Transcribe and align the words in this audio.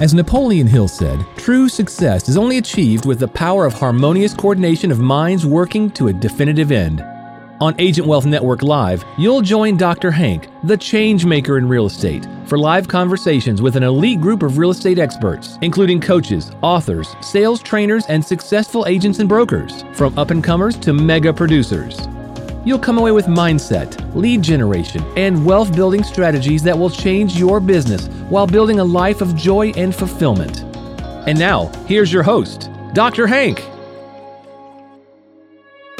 As 0.00 0.12
Napoleon 0.12 0.66
Hill 0.66 0.88
said, 0.88 1.24
true 1.36 1.68
success 1.68 2.28
is 2.28 2.36
only 2.36 2.58
achieved 2.58 3.06
with 3.06 3.20
the 3.20 3.28
power 3.28 3.64
of 3.64 3.72
harmonious 3.72 4.34
coordination 4.34 4.90
of 4.90 4.98
minds 4.98 5.46
working 5.46 5.88
to 5.92 6.08
a 6.08 6.12
definitive 6.12 6.72
end. 6.72 7.00
On 7.60 7.76
Agent 7.78 8.08
Wealth 8.08 8.26
Network 8.26 8.64
Live, 8.64 9.04
you'll 9.16 9.40
join 9.40 9.76
Dr. 9.76 10.10
Hank, 10.10 10.48
the 10.64 10.76
change 10.76 11.24
maker 11.24 11.58
in 11.58 11.68
real 11.68 11.86
estate, 11.86 12.26
for 12.46 12.58
live 12.58 12.88
conversations 12.88 13.62
with 13.62 13.76
an 13.76 13.84
elite 13.84 14.20
group 14.20 14.42
of 14.42 14.58
real 14.58 14.70
estate 14.70 14.98
experts, 14.98 15.58
including 15.62 16.00
coaches, 16.00 16.50
authors, 16.60 17.14
sales 17.20 17.62
trainers, 17.62 18.04
and 18.06 18.22
successful 18.24 18.86
agents 18.88 19.20
and 19.20 19.28
brokers, 19.28 19.84
from 19.92 20.18
up 20.18 20.32
and 20.32 20.42
comers 20.42 20.76
to 20.78 20.92
mega 20.92 21.32
producers. 21.32 22.08
You'll 22.66 22.78
come 22.78 22.96
away 22.96 23.12
with 23.12 23.26
mindset, 23.26 24.14
lead 24.14 24.40
generation, 24.40 25.04
and 25.18 25.44
wealth 25.44 25.76
building 25.76 26.02
strategies 26.02 26.62
that 26.62 26.78
will 26.78 26.88
change 26.88 27.38
your 27.38 27.60
business 27.60 28.06
while 28.30 28.46
building 28.46 28.80
a 28.80 28.84
life 28.84 29.20
of 29.20 29.36
joy 29.36 29.72
and 29.76 29.94
fulfillment. 29.94 30.62
And 31.28 31.38
now, 31.38 31.66
here's 31.86 32.10
your 32.10 32.22
host, 32.22 32.70
Dr. 32.94 33.26
Hank. 33.26 33.62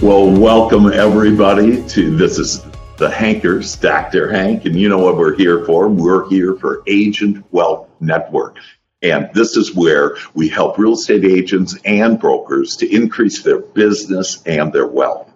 Well, 0.01 0.30
welcome 0.30 0.91
everybody 0.91 1.87
to 1.89 2.16
this 2.16 2.39
is 2.39 2.65
the 2.97 3.11
Hankers, 3.11 3.77
Dr. 3.77 4.33
Hank, 4.33 4.65
and 4.65 4.75
you 4.75 4.89
know 4.89 4.98
what 4.98 5.19
we're 5.19 5.37
here 5.37 5.67
for. 5.67 5.91
We're 5.91 6.27
here 6.31 6.55
for 6.55 6.83
Agent 6.87 7.45
Wealth 7.51 7.91
Network. 8.01 8.56
And 9.03 9.28
this 9.34 9.59
is 9.59 9.75
where 9.75 10.17
we 10.33 10.48
help 10.48 10.78
real 10.78 10.95
estate 10.95 11.27
agents 11.27 11.77
and 11.84 12.19
brokers 12.19 12.77
to 12.77 12.91
increase 12.91 13.42
their 13.42 13.59
business 13.59 14.42
and 14.47 14.73
their 14.73 14.87
wealth. 14.87 15.31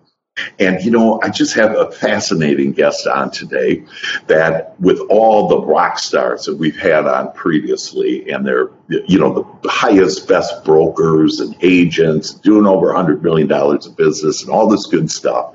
And, 0.58 0.82
you 0.82 0.90
know, 0.90 1.20
I 1.22 1.30
just 1.30 1.54
have 1.54 1.74
a 1.74 1.90
fascinating 1.90 2.72
guest 2.72 3.06
on 3.06 3.30
today 3.30 3.84
that 4.26 4.78
with 4.80 5.00
all 5.10 5.48
the 5.48 5.60
rock 5.60 5.98
stars 5.98 6.44
that 6.44 6.56
we've 6.56 6.78
had 6.78 7.06
on 7.06 7.32
previously, 7.32 8.30
and 8.30 8.46
they're, 8.46 8.70
you 8.88 9.18
know, 9.18 9.58
the 9.62 9.68
highest, 9.68 10.28
best 10.28 10.64
brokers 10.64 11.40
and 11.40 11.56
agents 11.62 12.34
doing 12.34 12.66
over 12.66 12.88
$100 12.88 13.22
million 13.22 13.50
of 13.50 13.96
business 13.96 14.42
and 14.42 14.50
all 14.50 14.68
this 14.68 14.86
good 14.86 15.10
stuff, 15.10 15.54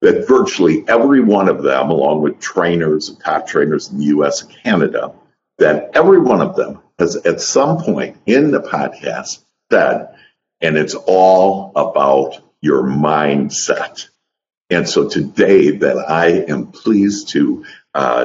that 0.00 0.28
virtually 0.28 0.84
every 0.88 1.20
one 1.20 1.48
of 1.48 1.62
them, 1.62 1.90
along 1.90 2.22
with 2.22 2.38
trainers 2.38 3.08
and 3.08 3.20
top 3.20 3.46
trainers 3.46 3.90
in 3.90 3.98
the 3.98 4.06
US 4.06 4.42
and 4.42 4.52
Canada, 4.62 5.12
that 5.58 5.90
every 5.94 6.20
one 6.20 6.40
of 6.40 6.54
them 6.56 6.78
has 6.98 7.16
at 7.16 7.40
some 7.40 7.78
point 7.78 8.16
in 8.26 8.50
the 8.50 8.60
podcast 8.60 9.40
said, 9.70 10.08
and 10.60 10.76
it's 10.76 10.94
all 10.94 11.72
about 11.76 12.40
your 12.60 12.82
mindset. 12.82 14.08
And 14.70 14.88
so 14.88 15.08
today 15.08 15.70
that 15.78 15.96
I 15.96 16.26
am 16.26 16.68
pleased 16.68 17.28
to 17.30 17.64
uh, 17.94 18.24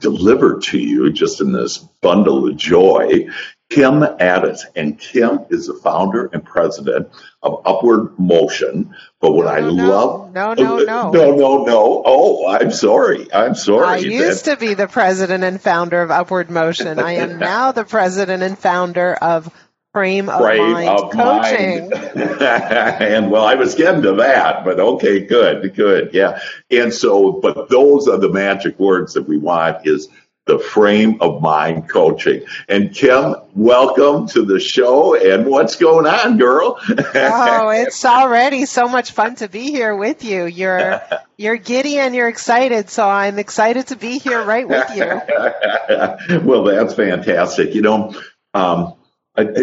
deliver 0.00 0.58
to 0.58 0.78
you 0.78 1.12
just 1.12 1.40
in 1.40 1.52
this 1.52 1.78
bundle 2.00 2.48
of 2.48 2.56
joy, 2.56 3.28
Kim 3.68 4.02
Ades. 4.02 4.64
And 4.74 4.98
Kim 4.98 5.40
is 5.50 5.66
the 5.66 5.74
founder 5.74 6.26
and 6.32 6.42
president 6.42 7.10
of 7.42 7.62
Upward 7.66 8.18
Motion. 8.18 8.94
But 9.20 9.32
what 9.32 9.44
no, 9.44 9.50
I 9.50 9.60
no, 9.60 9.68
love. 9.70 10.32
No, 10.32 10.54
no, 10.54 10.78
no. 10.78 11.10
No, 11.12 11.36
no, 11.36 11.64
no. 11.64 12.02
Oh, 12.06 12.48
I'm 12.48 12.72
sorry. 12.72 13.32
I'm 13.32 13.54
sorry. 13.54 13.86
I 13.86 13.96
used 13.96 14.46
to 14.46 14.56
be 14.56 14.74
the 14.74 14.88
president 14.88 15.44
and 15.44 15.60
founder 15.60 16.00
of 16.00 16.10
Upward 16.10 16.50
Motion. 16.50 16.98
I 16.98 17.12
am 17.12 17.38
now 17.40 17.72
the 17.72 17.84
president 17.84 18.42
and 18.42 18.58
founder 18.58 19.14
of 19.14 19.52
frame 19.96 20.28
of 20.28 20.42
frame 20.42 20.72
mind 20.72 20.88
of 20.90 21.10
coaching. 21.10 21.88
Mind. 21.88 22.42
and 22.42 23.30
well, 23.30 23.46
I 23.46 23.54
was 23.54 23.74
getting 23.74 24.02
to 24.02 24.12
that, 24.12 24.62
but 24.62 24.78
okay, 24.78 25.20
good, 25.20 25.74
good, 25.74 26.10
yeah. 26.12 26.38
And 26.70 26.92
so, 26.92 27.32
but 27.32 27.70
those 27.70 28.06
are 28.06 28.18
the 28.18 28.28
magic 28.28 28.78
words 28.78 29.14
that 29.14 29.22
we 29.22 29.38
want 29.38 29.86
is 29.86 30.10
the 30.44 30.58
frame 30.58 31.16
of 31.22 31.40
mind 31.40 31.88
coaching. 31.88 32.44
And 32.68 32.94
Kim, 32.94 33.36
welcome 33.54 34.28
to 34.28 34.44
the 34.44 34.60
show. 34.60 35.14
And 35.14 35.46
what's 35.46 35.76
going 35.76 36.06
on, 36.06 36.36
girl? 36.36 36.78
oh, 36.78 37.68
it's 37.74 38.04
already 38.04 38.66
so 38.66 38.88
much 38.88 39.12
fun 39.12 39.36
to 39.36 39.48
be 39.48 39.70
here 39.70 39.96
with 39.96 40.24
you. 40.24 40.44
You're 40.44 41.00
you're 41.38 41.56
giddy 41.56 41.98
and 41.98 42.14
you're 42.14 42.28
excited, 42.28 42.90
so 42.90 43.08
I'm 43.08 43.38
excited 43.38 43.86
to 43.86 43.96
be 43.96 44.18
here 44.18 44.44
right 44.44 44.68
with 44.68 44.94
you. 44.94 46.40
well, 46.44 46.64
that's 46.64 46.92
fantastic. 46.92 47.74
You 47.74 47.80
know, 47.80 48.14
um, 48.52 48.92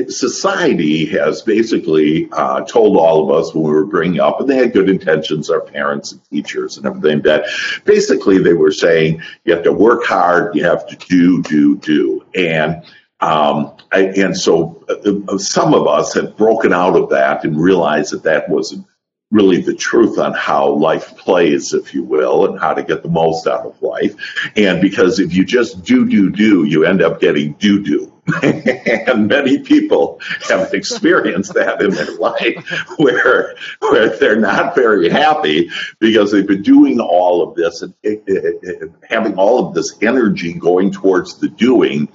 society 0.08 1.06
has 1.08 1.42
basically 1.42 2.30
uh, 2.32 2.62
told 2.62 2.98
all 2.98 3.24
of 3.24 3.36
us 3.36 3.54
when 3.54 3.64
we 3.64 3.72
were 3.72 3.86
bringing 3.86 4.20
up, 4.20 4.40
and 4.40 4.50
they 4.50 4.58
had 4.58 4.74
good 4.74 4.90
intentions, 4.90 5.50
our 5.50 5.62
parents 5.62 6.12
and 6.12 6.22
teachers 6.30 6.78
and 6.78 6.86
everything, 6.86 7.22
that 7.22 7.46
basically 7.84 8.38
they 8.38 8.54
were 8.54 8.72
saying 8.72 9.22
you 9.46 9.54
have 9.54 9.64
to 9.64 9.74
work 9.74 10.04
hard, 10.04 10.56
you 10.56 10.64
have 10.64 10.88
to 10.88 10.96
do, 10.96 11.42
do, 11.42 11.78
do. 11.78 12.26
And 12.36 12.84
um, 13.20 13.76
I, 13.92 14.02
and 14.18 14.38
so 14.38 14.84
uh, 14.90 15.38
some 15.38 15.74
of 15.74 15.88
us 15.88 16.14
have 16.14 16.38
broken 16.38 16.74
out 16.74 16.96
of 16.96 17.10
that 17.10 17.44
and 17.44 17.60
realized 17.60 18.12
that 18.14 18.24
that 18.24 18.50
wasn't 18.50 18.86
really 19.34 19.60
the 19.60 19.74
truth 19.74 20.20
on 20.20 20.32
how 20.32 20.70
life 20.70 21.18
plays, 21.18 21.74
if 21.74 21.94
you 21.94 22.04
will, 22.04 22.46
and 22.46 22.60
how 22.60 22.74
to 22.74 22.84
get 22.84 23.02
the 23.02 23.10
most 23.10 23.48
out 23.48 23.66
of 23.66 23.82
life. 23.82 24.16
And 24.56 24.80
because 24.80 25.20
if 25.20 25.34
you 25.34 25.44
just 25.44 25.84
do, 25.84 26.08
do, 26.08 26.30
do, 26.30 26.64
you 26.66 26.86
end 26.86 27.02
up 27.02 27.20
getting 27.20 27.54
do, 27.54 27.84
do. 27.84 28.14
and 28.44 29.28
many 29.28 29.58
people 29.60 30.22
have 30.48 30.74
experienced 30.74 31.56
that 31.56 31.82
in 31.82 31.90
their 31.90 32.16
life 32.16 32.64
where 32.98 33.54
where 33.80 34.18
they're 34.18 34.40
not 34.40 34.76
very 34.76 35.10
happy 35.10 35.70
because 36.00 36.32
they've 36.32 36.48
been 36.48 36.62
doing 36.62 37.02
all 37.02 37.42
of 37.42 37.54
this 37.56 37.82
and, 37.82 37.94
and 38.06 38.96
having 39.10 39.36
all 39.36 39.68
of 39.68 39.76
this 39.76 39.98
energy 40.02 40.54
going 40.54 40.90
towards 40.90 41.40
the 41.40 41.50
doing 41.50 42.08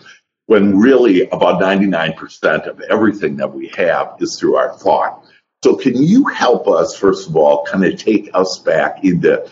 when 0.46 0.78
really 0.78 1.28
about 1.28 1.60
99% 1.60 2.66
of 2.66 2.80
everything 2.88 3.36
that 3.36 3.52
we 3.52 3.68
have 3.68 4.16
is 4.18 4.38
through 4.38 4.56
our 4.56 4.72
thought. 4.78 5.22
So 5.64 5.76
can 5.76 6.00
you 6.02 6.24
help 6.26 6.68
us 6.68 6.96
first 6.96 7.28
of 7.28 7.36
all 7.36 7.64
kind 7.64 7.84
of 7.84 7.98
take 7.98 8.30
us 8.34 8.58
back 8.58 9.04
into 9.04 9.48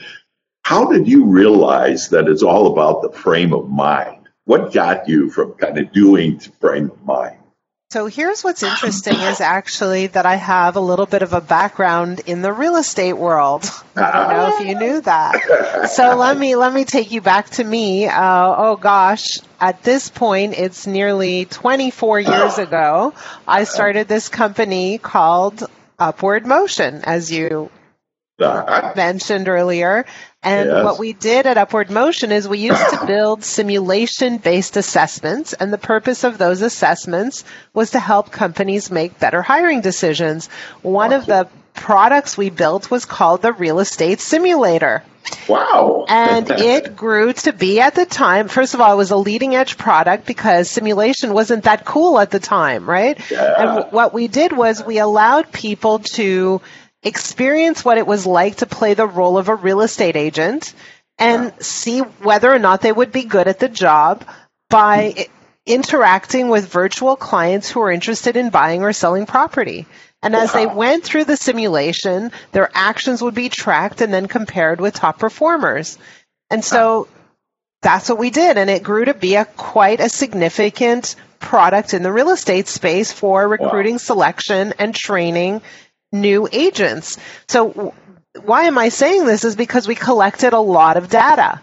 how 0.63 0.91
did 0.91 1.09
you 1.09 1.27
realize 1.27 2.09
that 2.11 2.29
it's 2.29 2.43
all 2.43 2.73
about 2.73 3.03
the 3.03 3.11
frame 3.11 3.53
of 3.53 3.69
mind? 3.69 4.17
what 4.47 4.73
got 4.73 5.09
you 5.09 5.29
from 5.29 5.53
kind 5.55 5.77
of 5.77 5.93
doing 5.93 6.39
to 6.39 6.51
frame 6.53 6.91
of 6.91 7.05
mind? 7.05 7.37
So 7.91 8.07
here's 8.07 8.43
what's 8.43 8.65
interesting 8.65 9.15
is 9.15 9.41
actually 9.41 10.09
that 10.09 10.27
I 10.27 10.35
have 10.35 10.75
a 10.75 10.81
little 10.81 11.07
bit 11.07 11.23
of 11.23 11.33
a 11.33 11.41
background 11.41 12.21
in 12.27 12.43
the 12.43 12.53
real 12.53 12.77
estate 12.77 13.13
world. 13.13 13.65
I 13.97 14.13
don't 14.13 14.29
know 14.29 14.59
if 14.59 14.67
you 14.67 14.75
knew 14.75 15.01
that. 15.03 15.91
So 15.91 16.17
let 16.17 16.37
me 16.37 16.57
let 16.57 16.73
me 16.73 16.85
take 16.85 17.13
you 17.13 17.21
back 17.21 17.51
to 17.51 17.65
me. 17.65 18.07
Uh, 18.07 18.55
oh 18.57 18.77
gosh, 18.77 19.39
at 19.61 19.85
this 19.85 20.09
point 20.09 20.55
it's 20.55 20.87
nearly 20.87 21.45
24 21.45 22.21
years 22.21 22.59
ago. 22.59 23.15
I 23.47 23.65
started 23.65 24.09
this 24.09 24.29
company 24.29 24.99
called 24.99 25.63
Upward 25.99 26.47
Motion, 26.47 27.03
as 27.05 27.31
you 27.31 27.71
mentioned 28.39 29.49
earlier. 29.49 30.05
And 30.43 30.69
yes. 30.69 30.85
what 30.85 30.99
we 30.99 31.13
did 31.13 31.47
at 31.47 31.57
Upward 31.57 31.91
Motion 31.91 32.31
is 32.31 32.47
we 32.47 32.59
used 32.59 32.91
to 32.91 33.07
build 33.07 33.43
simulation 33.43 34.39
based 34.39 34.77
assessments. 34.77 35.53
And 35.55 35.73
the 35.73 35.79
purpose 35.79 36.25
of 36.25 36.39
those 36.39 36.63
assessments 36.63 37.45
was 37.73 37.93
to 37.93 37.99
help 37.99 38.31
companies 38.31 38.91
make 38.91 39.19
better 39.19 39.43
hiring 39.43 39.81
decisions. 39.81 40.49
One 40.83 41.13
of 41.13 41.27
the 41.27 41.49
products 41.77 42.37
we 42.37 42.51
built 42.51 42.91
was 42.91 43.05
called 43.05 43.43
the 43.43 43.53
Real 43.53 43.79
Estate 43.79 44.21
Simulator. 44.21 45.03
Wow. 45.49 46.05
and 46.09 46.49
it 46.51 46.97
grew 46.97 47.33
to 47.33 47.53
be 47.53 47.81
at 47.81 47.95
the 47.95 48.07
time, 48.07 48.49
first 48.49 48.75
of 48.75 48.81
all, 48.81 48.93
it 48.93 48.97
was 48.97 49.11
a 49.11 49.17
leading 49.17 49.55
edge 49.55 49.77
product 49.77 50.27
because 50.27 50.71
simulation 50.71 51.33
wasn't 51.33 51.65
that 51.65 51.85
cool 51.85 52.19
at 52.19 52.31
the 52.31 52.39
time, 52.39 52.89
right? 52.89 53.19
Yeah. 53.31 53.55
And 53.85 53.93
what 53.93 54.15
we 54.15 54.29
did 54.29 54.57
was 54.57 54.85
we 54.85 54.99
allowed 54.99 55.53
people 55.53 56.01
to 56.15 56.61
experience 57.03 57.85
what 57.85 57.99
it 57.99 58.07
was 58.07 58.27
like 58.27 58.57
to 58.57 58.67
play 58.67 58.95
the 58.95 59.07
role 59.07 59.39
of 59.39 59.49
a 59.49 59.55
real 59.55 59.81
estate 59.81 60.17
agent 60.17 60.75
and 61.19 61.53
see 61.61 62.01
whether 62.01 62.53
or 62.53 62.59
not 62.59 62.81
they 62.81 62.93
would 62.93 63.13
be 63.13 63.25
good 63.25 63.49
at 63.49 63.59
the 63.59 63.69
job 63.69 64.25
by 64.69 65.29
interacting 65.65 66.49
with 66.49 66.69
virtual 66.69 67.17
clients 67.17 67.71
who 67.71 67.81
are 67.81 67.91
interested 67.91 68.37
in 68.37 68.51
buying 68.51 68.83
or 68.83 68.93
selling 68.93 69.27
property. 69.27 69.87
And 70.27 70.35
as 70.35 70.53
they 70.53 70.67
went 70.67 71.05
through 71.05 71.25
the 71.25 71.37
simulation, 71.37 72.33
their 72.53 72.69
actions 72.75 73.23
would 73.23 73.35
be 73.35 73.49
tracked 73.49 74.01
and 74.01 74.13
then 74.13 74.27
compared 74.27 74.81
with 74.81 74.95
top 74.95 75.19
performers. 75.19 75.99
And 76.51 76.65
so 76.65 77.07
that's 77.83 78.09
what 78.09 78.19
we 78.19 78.31
did. 78.31 78.59
And 78.59 78.69
it 78.69 78.83
grew 78.83 79.05
to 79.05 79.15
be 79.15 79.37
a 79.37 79.45
quite 79.45 80.01
a 80.01 80.09
significant 80.09 81.15
product 81.39 81.95
in 81.95 82.03
the 82.03 82.13
real 82.13 82.31
estate 82.31 82.67
space 82.67 83.13
for 83.13 83.47
recruiting 83.47 83.95
wow. 83.95 83.99
selection 83.99 84.75
and 84.79 84.95
training 84.95 85.63
new 86.11 86.49
agents. 86.51 87.19
So 87.47 87.95
why 88.43 88.65
am 88.65 88.79
I 88.79 88.89
saying 88.89 89.27
this 89.27 89.45
is 89.45 89.57
because 89.57 89.87
we 89.87 89.95
collected 89.95 90.53
a 90.53 90.61
lot 90.61 90.97
of 90.97 91.09
data. 91.09 91.61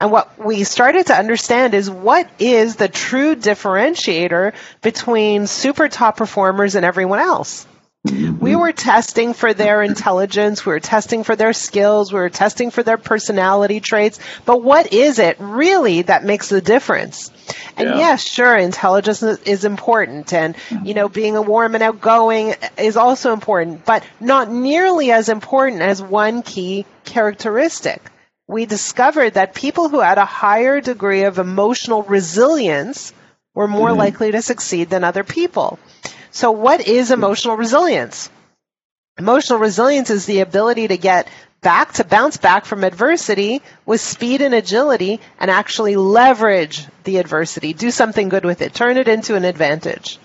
And 0.00 0.12
what 0.12 0.38
we 0.38 0.62
started 0.62 1.06
to 1.06 1.14
understand 1.14 1.74
is 1.74 1.90
what 1.90 2.30
is 2.38 2.76
the 2.76 2.88
true 2.88 3.34
differentiator 3.34 4.54
between 4.80 5.48
super 5.48 5.88
top 5.88 6.16
performers 6.16 6.76
and 6.76 6.84
everyone 6.86 7.18
else. 7.18 7.66
Mm-hmm. 8.06 8.38
We 8.38 8.54
were 8.54 8.72
testing 8.72 9.34
for 9.34 9.52
their 9.52 9.82
intelligence, 9.82 10.64
we 10.64 10.70
were 10.70 10.80
testing 10.80 11.24
for 11.24 11.34
their 11.34 11.52
skills, 11.52 12.12
we 12.12 12.20
were 12.20 12.30
testing 12.30 12.70
for 12.70 12.84
their 12.84 12.96
personality 12.96 13.80
traits. 13.80 14.20
But 14.44 14.62
what 14.62 14.92
is 14.92 15.18
it 15.18 15.36
really 15.40 16.02
that 16.02 16.24
makes 16.24 16.48
the 16.48 16.60
difference? 16.60 17.32
And 17.76 17.88
Yeah. 17.88 17.98
yes, 17.98 18.22
sure, 18.22 18.56
intelligence 18.56 19.22
is- 19.22 19.40
is 19.40 19.64
important, 19.64 20.32
and 20.32 20.54
mm-hmm. 20.54 20.86
you 20.86 20.94
know, 20.94 21.08
being 21.08 21.34
a 21.36 21.42
warm 21.42 21.74
and 21.74 21.82
outgoing 21.82 22.54
is 22.76 22.96
also 22.96 23.32
important, 23.32 23.84
but 23.84 24.04
not 24.20 24.48
nearly 24.48 25.10
as 25.10 25.28
important 25.28 25.82
as 25.82 26.00
one 26.00 26.42
key 26.42 26.86
characteristic. 27.04 28.00
We 28.46 28.64
discovered 28.64 29.34
that 29.34 29.54
people 29.54 29.88
who 29.88 30.00
had 30.00 30.18
a 30.18 30.24
higher 30.24 30.80
degree 30.80 31.24
of 31.24 31.38
emotional 31.38 32.04
resilience 32.04 33.12
were 33.54 33.68
more 33.68 33.88
mm-hmm. 33.88 33.98
likely 33.98 34.30
to 34.32 34.40
succeed 34.40 34.88
than 34.88 35.02
other 35.02 35.24
people. 35.24 35.80
So, 36.38 36.52
what 36.52 36.86
is 36.86 37.10
emotional 37.10 37.56
resilience? 37.56 38.30
Emotional 39.18 39.58
resilience 39.58 40.08
is 40.08 40.24
the 40.24 40.38
ability 40.38 40.86
to 40.86 40.96
get 40.96 41.26
back, 41.60 41.94
to 41.94 42.04
bounce 42.04 42.36
back 42.36 42.64
from 42.64 42.84
adversity 42.84 43.60
with 43.84 44.00
speed 44.00 44.40
and 44.40 44.54
agility 44.54 45.18
and 45.40 45.50
actually 45.50 45.96
leverage 45.96 46.86
the 47.02 47.16
adversity, 47.16 47.72
do 47.72 47.90
something 47.90 48.28
good 48.28 48.44
with 48.44 48.62
it, 48.62 48.72
turn 48.72 48.98
it 48.98 49.08
into 49.08 49.34
an 49.34 49.44
advantage. 49.44 50.20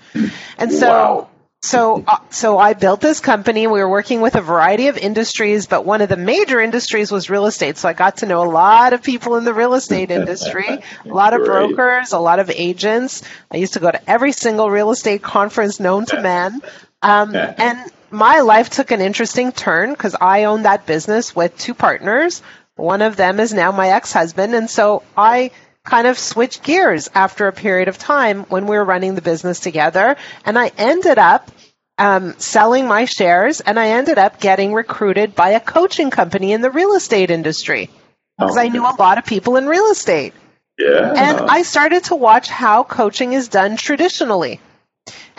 And 0.56 0.70
so, 0.70 0.86
Wow. 0.88 1.28
So, 1.64 2.04
uh, 2.06 2.18
so 2.30 2.58
I 2.58 2.74
built 2.74 3.00
this 3.00 3.20
company. 3.20 3.66
We 3.66 3.80
were 3.80 3.88
working 3.88 4.20
with 4.20 4.34
a 4.34 4.42
variety 4.42 4.88
of 4.88 4.98
industries, 4.98 5.66
but 5.66 5.84
one 5.84 6.02
of 6.02 6.10
the 6.10 6.16
major 6.16 6.60
industries 6.60 7.10
was 7.10 7.30
real 7.30 7.46
estate. 7.46 7.78
So 7.78 7.88
I 7.88 7.94
got 7.94 8.18
to 8.18 8.26
know 8.26 8.42
a 8.42 8.50
lot 8.50 8.92
of 8.92 9.02
people 9.02 9.36
in 9.36 9.44
the 9.44 9.54
real 9.54 9.72
estate 9.72 10.10
industry, 10.10 10.66
a 10.68 11.08
lot 11.08 11.32
of 11.32 11.40
Great. 11.44 11.74
brokers, 11.74 12.12
a 12.12 12.18
lot 12.18 12.38
of 12.38 12.50
agents. 12.50 13.22
I 13.50 13.56
used 13.56 13.72
to 13.74 13.80
go 13.80 13.90
to 13.90 14.10
every 14.10 14.32
single 14.32 14.70
real 14.70 14.90
estate 14.90 15.22
conference 15.22 15.80
known 15.80 16.04
to 16.06 16.20
man. 16.20 16.60
Um, 17.02 17.34
and 17.36 17.90
my 18.10 18.40
life 18.40 18.68
took 18.68 18.90
an 18.90 19.00
interesting 19.00 19.50
turn 19.50 19.90
because 19.90 20.14
I 20.20 20.44
owned 20.44 20.66
that 20.66 20.84
business 20.86 21.34
with 21.34 21.56
two 21.56 21.72
partners. 21.74 22.42
One 22.76 23.00
of 23.02 23.16
them 23.16 23.40
is 23.40 23.54
now 23.54 23.72
my 23.72 23.88
ex-husband, 23.88 24.54
and 24.54 24.68
so 24.68 25.02
I 25.16 25.52
kind 25.84 26.06
of 26.06 26.18
switch 26.18 26.62
gears 26.62 27.10
after 27.14 27.46
a 27.46 27.52
period 27.52 27.88
of 27.88 27.98
time 27.98 28.44
when 28.44 28.66
we 28.66 28.76
were 28.76 28.84
running 28.84 29.14
the 29.14 29.22
business 29.22 29.60
together, 29.60 30.16
and 30.44 30.58
I 30.58 30.72
ended 30.76 31.18
up 31.18 31.50
um, 31.98 32.34
selling 32.38 32.88
my 32.88 33.04
shares, 33.04 33.60
and 33.60 33.78
I 33.78 33.88
ended 33.88 34.18
up 34.18 34.40
getting 34.40 34.72
recruited 34.72 35.34
by 35.34 35.50
a 35.50 35.60
coaching 35.60 36.10
company 36.10 36.52
in 36.52 36.60
the 36.60 36.70
real 36.70 36.94
estate 36.94 37.30
industry 37.30 37.90
because 38.38 38.56
I 38.56 38.68
knew 38.68 38.82
a 38.82 38.96
lot 38.98 39.18
of 39.18 39.24
people 39.24 39.56
in 39.56 39.66
real 39.66 39.90
estate. 39.90 40.34
Yeah. 40.78 41.12
And 41.16 41.40
I 41.50 41.62
started 41.62 42.04
to 42.04 42.16
watch 42.16 42.48
how 42.48 42.82
coaching 42.82 43.32
is 43.32 43.48
done 43.48 43.76
traditionally. 43.76 44.60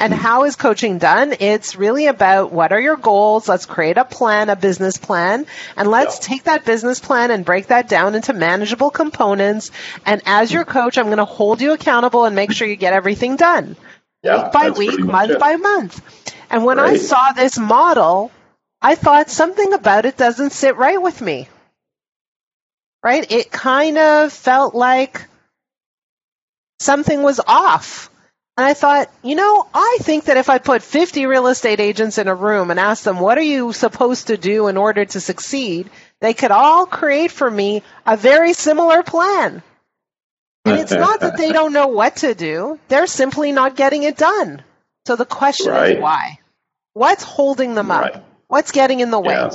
And 0.05 0.13
how 0.13 0.43
is 0.43 0.55
coaching 0.55 0.99
done? 0.99 1.33
It's 1.39 1.75
really 1.75 2.05
about 2.05 2.51
what 2.51 2.71
are 2.71 2.79
your 2.79 2.95
goals? 2.95 3.49
Let's 3.49 3.65
create 3.65 3.97
a 3.97 4.05
plan, 4.05 4.49
a 4.49 4.55
business 4.55 4.97
plan, 4.97 5.47
and 5.75 5.89
let's 5.89 6.19
Yeah. 6.19 6.27
take 6.27 6.43
that 6.43 6.63
business 6.63 6.99
plan 6.99 7.31
and 7.31 7.43
break 7.43 7.69
that 7.69 7.89
down 7.89 8.13
into 8.13 8.31
manageable 8.31 8.91
components. 8.91 9.71
And 10.05 10.21
as 10.27 10.53
your 10.53 10.63
coach, 10.63 10.99
I'm 10.99 11.05
going 11.07 11.17
to 11.17 11.25
hold 11.25 11.59
you 11.59 11.71
accountable 11.71 12.25
and 12.25 12.35
make 12.35 12.51
sure 12.51 12.67
you 12.67 12.75
get 12.75 12.93
everything 12.93 13.35
done 13.35 13.77
yeah, 14.21 14.43
week 14.43 14.51
by 14.51 14.69
week, 14.69 14.99
month 14.99 15.31
it. 15.31 15.39
by 15.39 15.55
month. 15.55 15.99
And 16.51 16.63
when 16.63 16.77
I 16.77 16.97
saw 16.97 17.31
this 17.31 17.57
model, 17.57 18.29
I 18.83 18.93
thought 18.93 19.31
something 19.31 19.73
about 19.73 20.05
it 20.05 20.17
doesn't 20.17 20.51
sit 20.51 20.75
right 20.77 21.01
with 21.01 21.19
me. 21.19 21.49
Right? 23.01 23.25
It 23.31 23.51
kind 23.51 23.97
of 23.97 24.31
felt 24.31 24.75
like 24.75 25.25
something 26.79 27.23
was 27.23 27.39
off. 27.47 28.11
And 28.57 28.65
I 28.65 28.73
thought, 28.73 29.09
you 29.21 29.35
know, 29.35 29.67
I 29.73 29.97
think 30.01 30.25
that 30.25 30.37
if 30.37 30.49
I 30.49 30.59
put 30.59 30.81
50 30.81 31.25
real 31.25 31.47
estate 31.47 31.81
agents 31.81 32.17
in 32.17 32.29
a 32.29 32.35
room 32.35 32.71
and 32.71 32.79
asked 32.79 33.03
them, 33.03 33.19
what 33.19 33.37
are 33.37 33.41
you 33.41 33.73
supposed 33.73 34.27
to 34.27 34.37
do 34.37 34.67
in 34.69 34.77
order 34.77 35.03
to 35.03 35.19
succeed? 35.19 35.89
They 36.21 36.33
could 36.33 36.51
all 36.51 36.85
create 36.85 37.31
for 37.31 37.51
me 37.51 37.83
a 38.05 38.15
very 38.15 38.53
similar 38.53 39.03
plan. 39.03 39.61
And 40.63 40.79
it's 40.79 40.93
not 40.93 41.19
that 41.19 41.37
they 41.37 41.51
don't 41.51 41.73
know 41.73 41.87
what 41.87 42.17
to 42.17 42.33
do, 42.33 42.79
they're 42.87 43.07
simply 43.07 43.51
not 43.51 43.75
getting 43.75 44.03
it 44.03 44.17
done. 44.17 44.63
So 45.05 45.15
the 45.15 45.25
question 45.25 45.71
Right. 45.71 45.97
is 45.97 46.01
why? 46.01 46.39
What's 46.93 47.23
holding 47.23 47.75
them 47.75 47.91
up? 47.91 48.01
Right. 48.01 48.23
What's 48.47 48.71
getting 48.71 49.01
in 49.01 49.11
the 49.11 49.19
way? 49.19 49.49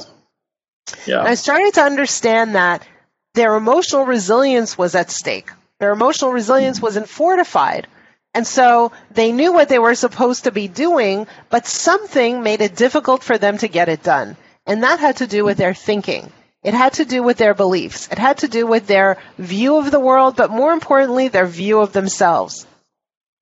Yeah. 1.07 1.23
I 1.23 1.35
started 1.35 1.75
to 1.75 1.83
understand 1.83 2.55
that 2.55 2.87
their 3.35 3.55
emotional 3.57 4.05
resilience 4.05 4.77
was 4.77 4.95
at 4.95 5.11
stake. 5.11 5.51
Their 5.79 5.93
emotional 5.93 6.33
resilience 6.33 6.83
wasn't 6.83 7.09
fortified. 7.09 7.87
And 8.33 8.47
so 8.47 8.93
they 9.11 9.33
knew 9.33 9.53
what 9.53 9.69
they 9.69 9.79
were 9.79 9.95
supposed 9.95 10.45
to 10.45 10.53
be 10.53 10.69
doing, 10.69 11.27
but 11.49 11.67
something 11.67 12.43
made 12.43 12.61
it 12.61 12.77
difficult 12.77 13.25
for 13.25 13.39
them 13.39 13.59
to 13.59 13.69
get 13.69 13.89
it 13.89 14.03
done. 14.03 14.37
And 14.67 14.85
that 14.85 15.01
had 15.01 15.17
to 15.17 15.27
do 15.27 15.45
with 15.45 15.57
their 15.59 15.75
thinking. 15.75 16.33
It 16.63 16.75
had 16.75 16.95
to 16.95 17.05
do 17.05 17.23
with 17.23 17.39
their 17.39 17.55
beliefs. 17.55 18.09
It 18.13 18.19
had 18.19 18.39
to 18.39 18.49
do 18.49 18.67
with 18.67 18.87
their 18.87 19.17
view 19.39 19.79
of 19.79 19.91
the 19.91 19.99
world, 19.99 20.37
but 20.37 20.51
more 20.51 20.73
importantly, 20.73 21.29
their 21.29 21.47
view 21.47 21.81
of 21.81 21.93
themselves. 21.93 22.67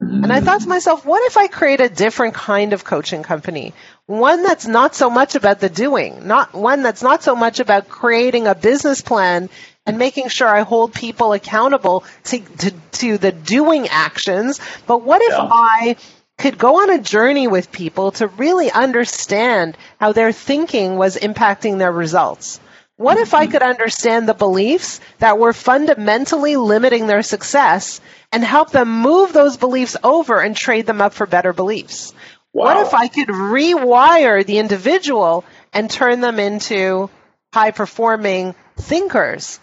And 0.00 0.32
I 0.32 0.40
thought 0.40 0.61
to 0.61 0.69
myself, 0.69 1.05
what 1.05 1.25
if 1.26 1.37
I 1.37 1.49
create 1.49 1.81
a 1.81 1.88
different 1.88 2.34
kind 2.34 2.73
of 2.73 2.84
coaching 2.84 3.25
company? 3.25 3.75
One 4.06 4.44
that's 4.44 4.67
not 4.67 4.94
so 4.94 5.11
much 5.11 5.34
about 5.34 5.58
the 5.58 5.69
doing, 5.69 6.29
not 6.29 6.55
one 6.55 6.82
that's 6.84 7.02
not 7.02 7.25
so 7.25 7.34
much 7.34 7.58
about 7.58 7.88
creating 7.88 8.46
a 8.46 8.55
business 8.55 9.00
plan 9.00 9.50
and 9.88 9.99
making 9.99 10.29
sure 10.29 10.49
I 10.49 10.61
hold 10.61 10.93
people 10.93 11.32
accountable 11.32 12.05
to, 12.25 12.40
to, 12.40 12.70
to 12.93 13.19
the 13.19 13.32
doing 13.32 13.88
actions. 13.88 14.61
But 14.87 15.02
what 15.02 15.23
if 15.23 15.31
Yeah. 15.31 15.49
I 15.50 15.96
could 16.38 16.56
go 16.58 16.82
on 16.82 16.90
a 16.90 16.99
journey 16.99 17.49
with 17.49 17.73
people 17.73 18.12
to 18.12 18.29
really 18.29 18.70
understand 18.70 19.76
how 19.99 20.12
their 20.12 20.31
thinking 20.31 20.96
was 20.96 21.17
impacting 21.17 21.79
their 21.79 21.90
results? 21.90 22.61
What 22.96 23.17
if 23.17 23.32
I 23.32 23.44
mm-hmm. 23.44 23.52
could 23.52 23.62
understand 23.62 24.29
the 24.29 24.35
beliefs 24.35 25.00
that 25.19 25.38
were 25.38 25.52
fundamentally 25.52 26.56
limiting 26.56 27.06
their 27.06 27.23
success 27.23 28.00
and 28.32 28.44
help 28.44 28.70
them 28.70 29.02
move 29.02 29.32
those 29.32 29.56
beliefs 29.56 29.96
over 30.02 30.41
and 30.41 30.56
trade 30.56 30.87
them 30.87 31.00
up 31.00 31.14
for 31.14 31.26
better 31.26 31.52
beliefs? 31.52 32.12
What 32.52 32.76
if 32.79 32.94
I 32.94 33.08
could 33.08 33.29
rewire 33.29 34.44
the 34.44 34.58
individual 34.58 35.44
and 35.73 35.88
turn 35.88 36.20
them 36.20 36.38
into 36.41 37.08
high 37.55 37.70
performing 37.70 38.55
thinkers? 38.76 39.61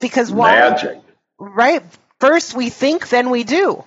Because 0.00 0.30
while, 0.32 0.70
Magic. 0.70 0.98
right, 1.38 1.82
first 2.20 2.54
we 2.54 2.70
think, 2.70 3.08
then 3.08 3.30
we 3.30 3.44
do 3.44 3.84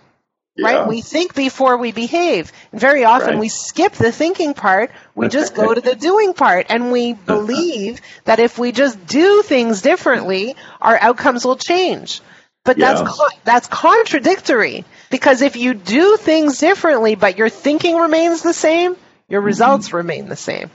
Yeah. 0.56 0.68
right? 0.68 0.88
We 0.88 1.02
think 1.02 1.34
before 1.34 1.78
we 1.78 1.92
behave. 1.92 2.52
And 2.72 2.80
very 2.80 3.04
often 3.06 3.30
Right. 3.32 3.40
we 3.40 3.50
skip 3.50 3.94
the 3.94 4.12
thinking 4.12 4.54
part, 4.54 4.92
we 5.16 5.28
just 5.28 5.56
go 5.56 5.74
to 5.74 5.82
the 5.82 5.96
doing 5.96 6.34
part, 6.34 6.68
and 6.70 6.92
we 6.92 7.14
believe 7.26 8.00
that 8.26 8.40
if 8.40 8.60
we 8.60 8.72
just 8.72 9.04
do 9.08 9.42
things 9.42 9.82
differently, 9.82 10.56
our 10.80 10.98
outcomes 11.02 11.44
will 11.46 11.58
change. 11.58 12.22
But 12.66 12.78
that's 12.78 13.02
Yeah. 13.02 13.08
co- 13.10 13.38
that's 13.44 13.68
contradictory 13.68 14.86
because 15.10 15.42
if 15.42 15.56
you 15.58 15.74
do 15.74 16.16
things 16.18 16.60
differently 16.60 17.16
but 17.16 17.38
your 17.38 17.50
thinking 17.50 17.98
remains 17.98 18.42
the 18.42 18.54
same, 18.54 18.96
your 19.28 19.42
mm-hmm. 19.42 19.48
results 19.48 19.92
remain 19.94 20.30
the 20.30 20.36
same. 20.38 20.70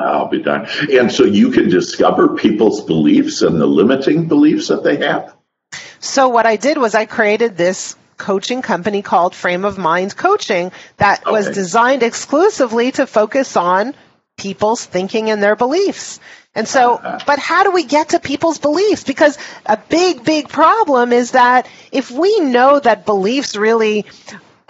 I'll 0.00 0.28
be 0.28 0.42
darned. 0.42 0.68
And 0.90 1.10
so 1.12 1.24
you 1.24 1.50
can 1.50 1.68
discover 1.68 2.34
people's 2.34 2.84
beliefs 2.84 3.42
and 3.42 3.60
the 3.60 3.66
limiting 3.66 4.28
beliefs 4.28 4.68
that 4.68 4.82
they 4.82 4.96
have. 4.98 5.34
So 5.98 6.28
what 6.28 6.46
I 6.46 6.56
did 6.56 6.78
was 6.78 6.94
I 6.94 7.06
created 7.06 7.56
this 7.56 7.96
coaching 8.16 8.62
company 8.62 9.02
called 9.02 9.34
Frame 9.34 9.64
of 9.64 9.78
Mind 9.78 10.16
Coaching 10.16 10.72
that 10.98 11.24
was 11.26 11.50
designed 11.50 12.02
exclusively 12.02 12.92
to 12.92 13.06
focus 13.06 13.56
on 13.56 13.94
people's 14.36 14.84
thinking 14.84 15.30
and 15.30 15.42
their 15.42 15.56
beliefs. 15.56 16.20
And 16.54 16.66
so, 16.66 16.94
uh-huh. 16.94 17.20
but 17.26 17.38
how 17.38 17.62
do 17.62 17.70
we 17.70 17.84
get 17.84 18.10
to 18.10 18.20
people's 18.20 18.58
beliefs? 18.58 19.04
Because 19.04 19.38
a 19.66 19.76
big, 19.76 20.24
big 20.24 20.48
problem 20.48 21.12
is 21.12 21.32
that 21.32 21.68
if 21.92 22.10
we 22.10 22.40
know 22.40 22.80
that 22.80 23.06
beliefs 23.06 23.54
really 23.56 24.06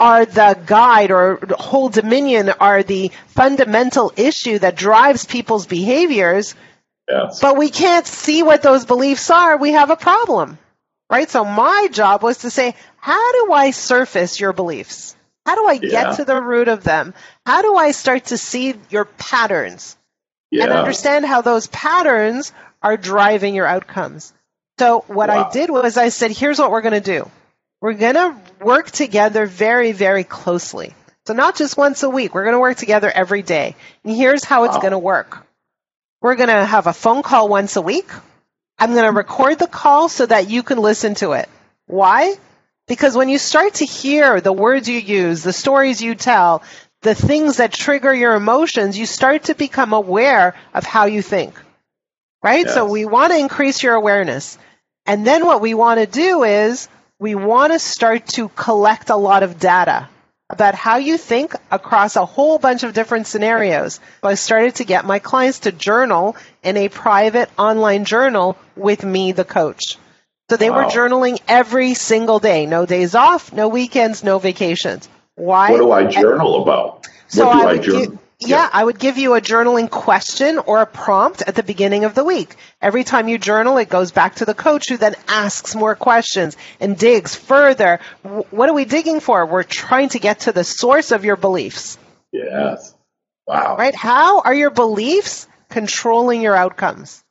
are 0.00 0.24
the 0.24 0.58
guide 0.66 1.10
or 1.10 1.38
whole 1.58 1.90
dominion 1.90 2.48
are 2.48 2.82
the 2.82 3.12
fundamental 3.28 4.12
issue 4.16 4.58
that 4.58 4.74
drives 4.74 5.26
people's 5.26 5.66
behaviors, 5.66 6.54
Yes. 7.08 7.40
but 7.40 7.56
we 7.56 7.70
can't 7.70 8.06
see 8.06 8.42
what 8.42 8.62
those 8.62 8.84
beliefs 8.86 9.30
are, 9.30 9.56
we 9.56 9.72
have 9.72 9.90
a 9.90 9.96
problem. 9.96 10.58
Right? 11.10 11.28
So 11.28 11.44
my 11.44 11.88
job 11.90 12.22
was 12.22 12.38
to 12.38 12.50
say, 12.50 12.74
how 12.96 13.32
do 13.32 13.52
I 13.52 13.72
surface 13.72 14.38
your 14.40 14.52
beliefs? 14.52 15.16
How 15.44 15.56
do 15.56 15.66
I 15.66 15.76
get 15.76 15.90
Yeah. 15.92 16.16
to 16.16 16.24
the 16.24 16.40
root 16.40 16.68
of 16.68 16.84
them? 16.84 17.14
How 17.44 17.62
do 17.62 17.74
I 17.74 17.90
start 17.90 18.26
to 18.26 18.38
see 18.38 18.76
your 18.90 19.06
patterns 19.06 19.96
yeah. 20.52 20.64
and 20.64 20.72
understand 20.72 21.26
how 21.26 21.40
those 21.40 21.66
patterns 21.66 22.52
are 22.80 22.96
driving 22.96 23.54
your 23.56 23.66
outcomes? 23.66 24.32
So 24.78 25.04
what 25.08 25.28
Wow. 25.30 25.48
I 25.48 25.52
did 25.52 25.68
was 25.68 25.96
I 25.96 26.10
said, 26.10 26.30
here's 26.30 26.58
what 26.60 26.70
we're 26.70 26.80
going 26.80 26.94
to 26.94 27.00
do. 27.00 27.28
We're 27.80 27.94
going 27.94 28.14
to 28.14 28.36
work 28.60 28.90
together 28.90 29.46
very, 29.46 29.92
very 29.92 30.24
closely. 30.24 30.94
So 31.26 31.34
not 31.34 31.56
just 31.56 31.76
once 31.76 32.02
a 32.02 32.10
week. 32.10 32.34
We're 32.34 32.44
going 32.44 32.54
to 32.54 32.60
work 32.60 32.76
together 32.76 33.10
every 33.10 33.42
day. 33.42 33.76
And 34.04 34.14
here's 34.14 34.44
how 34.44 34.64
it's 34.64 34.76
going 34.76 34.92
to 34.92 34.98
work. 34.98 35.46
We're 36.20 36.34
going 36.34 36.48
to 36.48 36.64
have 36.64 36.86
a 36.86 36.92
phone 36.92 37.22
call 37.22 37.48
once 37.48 37.76
a 37.76 37.82
week. 37.82 38.08
I'm 38.78 38.92
going 38.92 39.04
to 39.04 39.12
record 39.12 39.58
the 39.58 39.66
call 39.66 40.08
so 40.08 40.26
that 40.26 40.50
you 40.50 40.62
can 40.62 40.78
listen 40.78 41.14
to 41.16 41.32
it. 41.32 41.48
Why? 41.86 42.34
Because 42.88 43.16
when 43.16 43.28
you 43.28 43.38
start 43.38 43.74
to 43.74 43.84
hear 43.84 44.40
the 44.40 44.52
words 44.52 44.88
you 44.88 44.98
use, 44.98 45.42
the 45.42 45.52
stories 45.52 46.02
you 46.02 46.14
tell, 46.14 46.62
the 47.02 47.14
things 47.14 47.58
that 47.58 47.72
trigger 47.72 48.12
your 48.12 48.34
emotions, 48.34 48.98
you 48.98 49.06
start 49.06 49.44
to 49.44 49.54
become 49.54 49.92
aware 49.92 50.54
of 50.74 50.84
how 50.84 51.06
you 51.06 51.22
think. 51.22 51.54
Right? 52.42 52.64
Yes. 52.64 52.74
So 52.74 52.86
we 52.86 53.04
want 53.04 53.32
to 53.32 53.38
increase 53.38 53.82
your 53.82 53.94
awareness. 53.94 54.58
And 55.06 55.26
then 55.26 55.46
what 55.46 55.60
we 55.60 55.74
want 55.74 56.00
to 56.00 56.06
do 56.06 56.42
is 56.42 56.88
we 57.20 57.34
want 57.34 57.72
to 57.72 57.78
start 57.78 58.26
to 58.26 58.48
collect 58.48 59.10
a 59.10 59.16
lot 59.16 59.42
of 59.42 59.60
data 59.60 60.08
about 60.48 60.74
how 60.74 60.96
you 60.96 61.16
think 61.16 61.54
across 61.70 62.16
a 62.16 62.24
whole 62.24 62.58
bunch 62.58 62.82
of 62.82 62.94
different 62.94 63.28
scenarios. 63.28 64.00
So 64.22 64.28
I 64.28 64.34
started 64.34 64.76
to 64.76 64.84
get 64.84 65.04
my 65.04 65.20
clients 65.20 65.60
to 65.60 65.70
journal 65.70 66.34
in 66.64 66.76
a 66.76 66.88
private 66.88 67.50
online 67.56 68.04
journal 68.04 68.56
with 68.74 69.04
me, 69.04 69.30
the 69.30 69.44
coach. 69.44 69.96
So 70.48 70.56
they 70.56 70.70
were 70.70 70.86
journaling 70.86 71.40
every 71.46 71.94
single 71.94 72.40
day. 72.40 72.66
No 72.66 72.84
days 72.84 73.14
off, 73.14 73.52
no 73.52 73.68
weekends, 73.68 74.24
no 74.24 74.40
vacations. 74.40 75.08
Why? 75.36 75.70
What 75.70 75.78
do 75.78 75.92
I 75.92 76.06
journal 76.06 76.62
about? 76.62 77.06
So 77.28 77.46
what 77.46 77.62
do 77.62 77.68
I 77.68 77.70
I, 77.70 77.78
journal? 77.78 78.06
give, 78.06 78.18
yeah, 78.40 78.68
I 78.72 78.82
would 78.84 78.98
give 78.98 79.18
you 79.18 79.34
a 79.34 79.40
journaling 79.40 79.90
question 79.90 80.58
or 80.58 80.80
a 80.80 80.86
prompt 80.86 81.42
at 81.42 81.54
the 81.54 81.62
beginning 81.62 82.04
of 82.04 82.14
the 82.14 82.24
week. 82.24 82.54
Every 82.80 83.04
time 83.04 83.28
you 83.28 83.38
journal, 83.38 83.76
it 83.78 83.88
goes 83.88 84.12
back 84.12 84.36
to 84.36 84.44
the 84.44 84.54
coach 84.54 84.88
who 84.88 84.96
then 84.96 85.14
asks 85.28 85.74
more 85.74 85.94
questions 85.94 86.56
and 86.80 86.96
digs 86.98 87.34
further. 87.34 88.00
What 88.22 88.68
are 88.68 88.74
we 88.74 88.84
digging 88.86 89.20
for? 89.20 89.44
We're 89.46 89.62
trying 89.62 90.08
to 90.10 90.18
get 90.18 90.40
to 90.40 90.52
the 90.52 90.64
source 90.64 91.12
of 91.12 91.24
your 91.24 91.36
beliefs, 91.36 91.98
Yes. 92.32 92.94
Wow. 93.46 93.76
right? 93.76 93.94
How 93.94 94.40
are 94.40 94.54
your 94.54 94.70
beliefs 94.70 95.46
controlling 95.68 96.40
your 96.40 96.56
outcomes? 96.56 97.22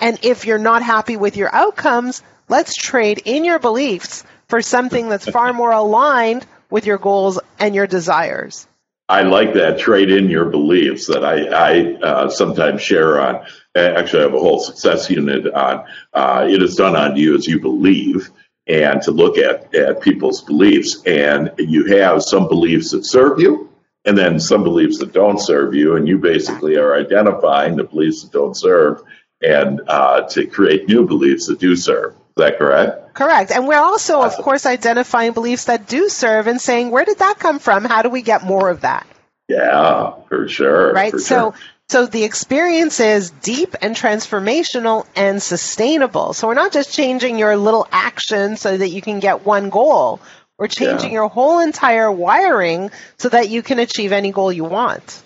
And 0.00 0.18
if 0.22 0.44
you're 0.46 0.58
not 0.58 0.82
happy 0.82 1.16
with 1.16 1.36
your 1.36 1.54
outcomes, 1.54 2.22
let's 2.48 2.74
trade 2.74 3.22
in 3.24 3.44
your 3.44 3.58
beliefs 3.58 4.24
for 4.48 4.60
something 4.60 5.08
that's 5.08 5.28
far 5.28 5.52
more 5.52 5.72
aligned 5.72 6.44
with 6.70 6.86
your 6.86 6.98
goals 6.98 7.38
and 7.58 7.74
your 7.74 7.86
desires. 7.86 8.66
I 9.08 9.22
like 9.22 9.52
that 9.54 9.78
trade 9.78 10.10
in 10.10 10.30
your 10.30 10.46
beliefs 10.46 11.06
that 11.08 11.24
I, 11.24 11.44
I 11.44 11.94
uh, 12.02 12.30
sometimes 12.30 12.80
share 12.80 13.20
on. 13.20 13.44
Actually, 13.74 14.20
I 14.20 14.22
have 14.24 14.34
a 14.34 14.40
whole 14.40 14.60
success 14.60 15.10
unit 15.10 15.52
on. 15.52 15.84
Uh, 16.14 16.46
it 16.48 16.62
is 16.62 16.76
done 16.76 16.96
on 16.96 17.16
you 17.16 17.36
as 17.36 17.46
you 17.46 17.60
believe, 17.60 18.30
and 18.66 19.02
to 19.02 19.10
look 19.10 19.36
at 19.36 19.74
at 19.74 20.00
people's 20.00 20.40
beliefs. 20.40 21.02
And 21.04 21.52
you 21.58 21.84
have 21.98 22.22
some 22.22 22.48
beliefs 22.48 22.92
that 22.92 23.04
serve 23.04 23.40
you, 23.40 23.70
and 24.06 24.16
then 24.16 24.40
some 24.40 24.64
beliefs 24.64 24.98
that 24.98 25.12
don't 25.12 25.38
serve 25.38 25.74
you. 25.74 25.96
And 25.96 26.08
you 26.08 26.16
basically 26.16 26.76
are 26.76 26.96
identifying 26.96 27.76
the 27.76 27.84
beliefs 27.84 28.22
that 28.22 28.32
don't 28.32 28.56
serve, 28.56 29.02
and 29.42 29.82
uh, 29.86 30.22
to 30.28 30.46
create 30.46 30.88
new 30.88 31.06
beliefs 31.06 31.46
that 31.48 31.58
do 31.58 31.76
serve. 31.76 32.14
Is 32.36 32.44
that 32.44 32.58
correct? 32.58 33.14
Correct. 33.14 33.52
And 33.52 33.68
we're 33.68 33.78
also, 33.78 34.20
of 34.22 34.32
course, 34.34 34.66
identifying 34.66 35.32
beliefs 35.32 35.66
that 35.66 35.86
do 35.86 36.08
serve 36.08 36.48
and 36.48 36.60
saying, 36.60 36.90
where 36.90 37.04
did 37.04 37.18
that 37.20 37.38
come 37.38 37.60
from? 37.60 37.84
How 37.84 38.02
do 38.02 38.08
we 38.10 38.22
get 38.22 38.42
more 38.42 38.68
of 38.70 38.80
that? 38.80 39.06
Yeah, 39.48 40.14
for 40.28 40.48
sure. 40.48 40.92
Right. 40.92 41.12
for 41.12 41.18
So, 41.20 41.52
sure. 41.52 41.54
so 41.88 42.06
the 42.06 42.24
experience 42.24 42.98
is 42.98 43.30
deep 43.30 43.76
and 43.82 43.94
transformational 43.94 45.06
and 45.14 45.40
sustainable. 45.40 46.32
So 46.32 46.48
we're 46.48 46.54
not 46.54 46.72
just 46.72 46.92
changing 46.92 47.38
your 47.38 47.56
little 47.56 47.86
action 47.92 48.56
so 48.56 48.76
that 48.76 48.88
you 48.88 49.00
can 49.00 49.20
get 49.20 49.46
one 49.46 49.70
goal. 49.70 50.20
We're 50.58 50.66
changing 50.68 51.10
Yeah. 51.10 51.20
your 51.20 51.28
whole 51.28 51.60
entire 51.60 52.10
wiring 52.10 52.90
so 53.18 53.28
that 53.28 53.48
you 53.48 53.62
can 53.62 53.78
achieve 53.78 54.10
any 54.12 54.32
goal 54.32 54.52
you 54.52 54.64
want. 54.64 55.22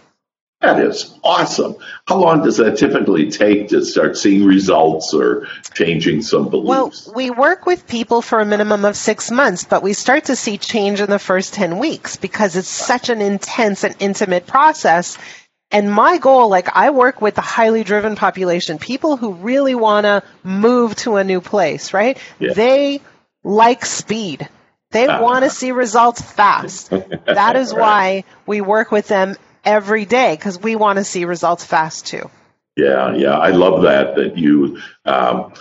That 0.61 0.81
is 0.81 1.17
awesome. 1.23 1.77
How 2.07 2.17
long 2.17 2.43
does 2.43 2.57
that 2.57 2.77
typically 2.79 3.31
take 3.31 3.69
to 3.69 3.85
start 3.85 4.17
seeing 4.17 4.45
results 4.45 5.15
or 5.15 5.47
changing 5.75 6.23
some 6.23 6.49
beliefs? 6.49 7.07
Well, 7.07 7.15
we 7.15 7.31
work 7.31 7.65
with 7.65 7.87
people 7.87 8.23
for 8.23 8.41
a 8.41 8.45
minimum 8.45 8.85
of 8.85 8.97
six 8.97 9.31
months, 9.31 9.63
but 9.63 9.85
we 9.85 9.93
start 9.93 10.25
to 10.25 10.35
see 10.37 10.59
change 10.59 11.01
in 11.01 11.11
the 11.11 11.21
first 11.21 11.55
10 11.55 11.79
weeks 11.79 12.17
because 12.17 12.57
it's 12.57 12.69
such 12.69 13.09
an 13.09 13.21
intense 13.23 13.85
and 13.85 13.95
intimate 14.01 14.49
process. 14.49 15.17
And 15.71 15.93
my 15.93 16.19
goal, 16.19 16.49
like 16.49 16.75
I 16.77 16.91
work 16.91 17.21
with 17.21 17.37
the 17.37 17.41
highly 17.41 17.85
driven 17.85 18.17
population, 18.17 18.79
people 18.79 19.17
who 19.17 19.35
really 19.35 19.77
want 19.77 20.07
to 20.07 20.25
move 20.43 20.97
to 20.97 21.17
a 21.17 21.25
new 21.25 21.41
place, 21.41 21.93
right? 21.95 22.19
Yeah. 22.41 22.55
They 22.55 23.01
like 23.45 23.87
speed. 23.87 24.49
They 24.91 25.07
Uh-huh. 25.07 25.23
want 25.23 25.45
to 25.45 25.51
see 25.51 25.71
results 25.71 26.21
fast. 26.21 26.91
That 27.27 27.55
is 27.55 27.73
why 27.73 28.25
we 28.45 28.61
work 28.61 28.91
with 28.91 29.07
them 29.07 29.37
every 29.65 30.05
day 30.05 30.35
because 30.35 30.59
we 30.61 30.77
want 30.77 30.99
to 30.99 31.05
see 31.05 31.25
results 31.25 31.65
fast 31.65 32.07
too. 32.07 32.31
Yeah, 32.79 33.17
yeah, 33.17 33.37
I 33.37 33.49
love 33.49 33.83
that. 33.83 34.15
That 34.15 34.39
you, 34.39 34.81
um, 35.05 35.53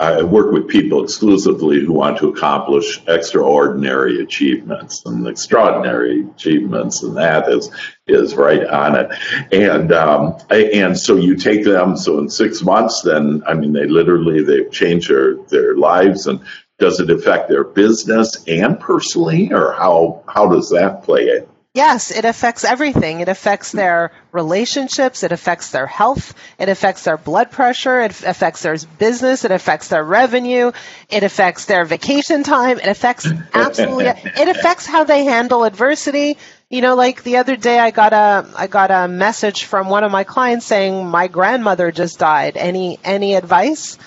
I 0.00 0.24
work 0.24 0.50
with 0.50 0.66
people 0.66 1.04
exclusively 1.04 1.78
who 1.78 1.92
want 1.92 2.18
to 2.18 2.28
accomplish 2.30 3.00
extraordinary 3.06 4.20
achievements 4.20 5.06
and 5.06 5.24
extraordinary 5.28 6.26
achievements, 6.34 7.04
and 7.04 7.16
that 7.16 7.48
is 7.48 7.70
is 8.08 8.34
right 8.34 8.66
on 8.66 8.96
it. 8.96 9.12
And 9.52 9.92
um, 9.92 10.36
and 10.50 10.98
so 10.98 11.14
you 11.14 11.36
take 11.36 11.64
them. 11.64 11.96
So 11.96 12.18
in 12.18 12.28
six 12.28 12.60
months, 12.60 13.02
then 13.02 13.44
I 13.46 13.54
mean, 13.54 13.72
they 13.72 13.86
literally 13.86 14.42
they've 14.42 14.72
changed 14.72 15.08
their 15.08 15.36
their 15.44 15.76
lives. 15.76 16.26
And 16.26 16.40
does 16.80 16.98
it 16.98 17.08
affect 17.08 17.48
their 17.48 17.62
business 17.62 18.42
and 18.48 18.80
personally, 18.80 19.52
or 19.52 19.74
how 19.74 20.24
how 20.26 20.48
does 20.48 20.70
that 20.70 21.04
play 21.04 21.26
it? 21.26 21.48
Yes, 21.74 22.12
it 22.12 22.24
affects 22.24 22.62
everything. 22.62 23.18
It 23.18 23.28
affects 23.28 23.72
their 23.72 24.12
relationships. 24.30 25.24
It 25.24 25.32
affects 25.32 25.72
their 25.72 25.88
health. 25.88 26.32
It 26.56 26.68
affects 26.68 27.02
their 27.02 27.16
blood 27.16 27.50
pressure. 27.50 28.00
It 28.00 28.12
affects 28.22 28.62
their 28.62 28.76
business. 28.98 29.44
It 29.44 29.50
affects 29.50 29.88
their 29.88 30.04
revenue. 30.04 30.70
It 31.10 31.24
affects 31.24 31.64
their 31.64 31.84
vacation 31.84 32.44
time. 32.44 32.78
It 32.78 32.86
affects 32.86 33.26
absolutely, 33.54 34.06
it 34.06 34.48
affects 34.56 34.86
how 34.86 35.02
they 35.02 35.24
handle 35.24 35.64
adversity. 35.64 36.38
You 36.70 36.80
know, 36.80 36.94
like 36.94 37.24
the 37.24 37.38
other 37.38 37.56
day 37.56 37.80
I 37.80 37.90
got 37.90 38.12
a, 38.12 38.46
I 38.56 38.68
got 38.68 38.92
a 38.92 39.08
message 39.08 39.64
from 39.64 39.88
one 39.88 40.04
of 40.04 40.12
my 40.12 40.22
clients 40.22 40.66
saying 40.66 41.08
my 41.08 41.26
grandmother 41.26 41.90
just 41.90 42.20
died. 42.20 42.56
Any, 42.56 43.00
any 43.02 43.34
advice? 43.34 43.98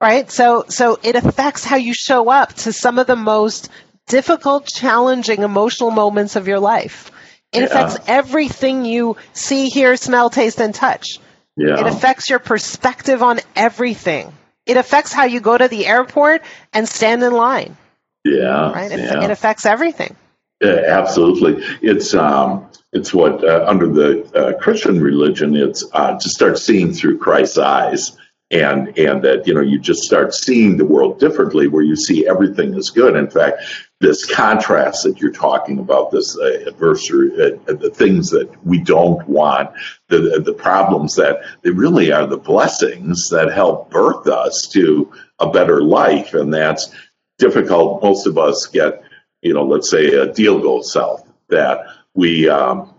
Right? 0.00 0.30
So, 0.30 0.66
so 0.68 1.00
it 1.02 1.16
affects 1.16 1.64
how 1.64 1.74
you 1.74 1.94
show 1.94 2.30
up 2.30 2.52
to 2.54 2.72
some 2.72 3.00
of 3.00 3.08
the 3.08 3.16
most 3.16 3.70
difficult, 4.08 4.66
challenging, 4.66 5.42
emotional 5.42 5.90
moments 5.90 6.36
of 6.36 6.48
your 6.48 6.58
life. 6.60 7.10
It 7.52 7.60
Yeah. 7.60 7.66
affects 7.66 7.98
everything 8.06 8.84
you 8.84 9.16
see, 9.32 9.68
hear, 9.68 9.96
smell, 9.96 10.30
taste, 10.30 10.60
and 10.60 10.74
touch. 10.74 11.18
Yeah, 11.56 11.80
It 11.80 11.86
affects 11.86 12.28
your 12.28 12.38
perspective 12.38 13.22
on 13.22 13.40
everything. 13.56 14.32
It 14.66 14.76
affects 14.76 15.12
how 15.12 15.24
you 15.24 15.40
go 15.40 15.56
to 15.56 15.66
the 15.66 15.86
airport 15.86 16.42
and 16.72 16.86
stand 16.88 17.22
in 17.22 17.32
line, 17.32 17.76
yeah, 18.24 18.70
right? 18.70 18.92
It, 18.92 19.00
yeah. 19.00 19.24
it 19.24 19.30
affects 19.30 19.64
everything. 19.66 20.14
Yeah, 20.62 20.82
absolutely. 20.86 21.64
It's 21.80 22.14
um, 22.14 22.66
it's 22.92 23.14
what 23.14 23.42
uh, 23.42 23.64
under 23.66 23.88
the 23.88 24.24
uh, 24.34 24.58
Christian 24.58 25.00
religion, 25.00 25.56
it's 25.56 25.84
uh, 25.92 26.18
to 26.18 26.28
start 26.28 26.58
seeing 26.58 26.92
through 26.92 27.18
Christ's 27.18 27.58
eyes, 27.58 28.16
and 28.50 28.96
and 28.98 29.22
that 29.24 29.46
you 29.46 29.54
know 29.54 29.60
you 29.60 29.78
just 29.78 30.02
start 30.02 30.34
seeing 30.34 30.76
the 30.76 30.84
world 30.84 31.18
differently, 31.18 31.66
where 31.68 31.82
you 31.82 31.96
see 31.96 32.28
everything 32.28 32.74
is 32.74 32.90
good. 32.90 33.16
In 33.16 33.30
fact, 33.30 33.62
this 34.00 34.24
contrast 34.24 35.02
that 35.02 35.20
you're 35.20 35.32
talking 35.32 35.78
about, 35.78 36.10
this 36.10 36.38
uh, 36.38 36.64
adversary, 36.66 37.30
uh, 37.34 37.72
the 37.72 37.90
things 37.90 38.30
that 38.30 38.48
we 38.64 38.78
don't 38.78 39.26
want, 39.28 39.70
the 40.08 40.40
the 40.44 40.52
problems 40.52 41.16
that 41.16 41.40
they 41.62 41.70
really 41.70 42.12
are 42.12 42.26
the 42.26 42.36
blessings 42.36 43.28
that 43.30 43.52
help 43.52 43.90
birth 43.90 44.28
us 44.28 44.68
to 44.68 45.12
a 45.40 45.50
better 45.50 45.82
life, 45.82 46.34
and 46.34 46.54
that's 46.54 46.94
difficult. 47.38 48.02
Most 48.02 48.26
of 48.26 48.38
us 48.38 48.66
get 48.66 49.02
you 49.42 49.54
know, 49.54 49.64
let's 49.64 49.90
say 49.90 50.06
a 50.14 50.32
deal 50.32 50.60
goes 50.60 50.92
south, 50.92 51.28
that 51.48 51.80
we 52.14 52.48
um, 52.48 52.94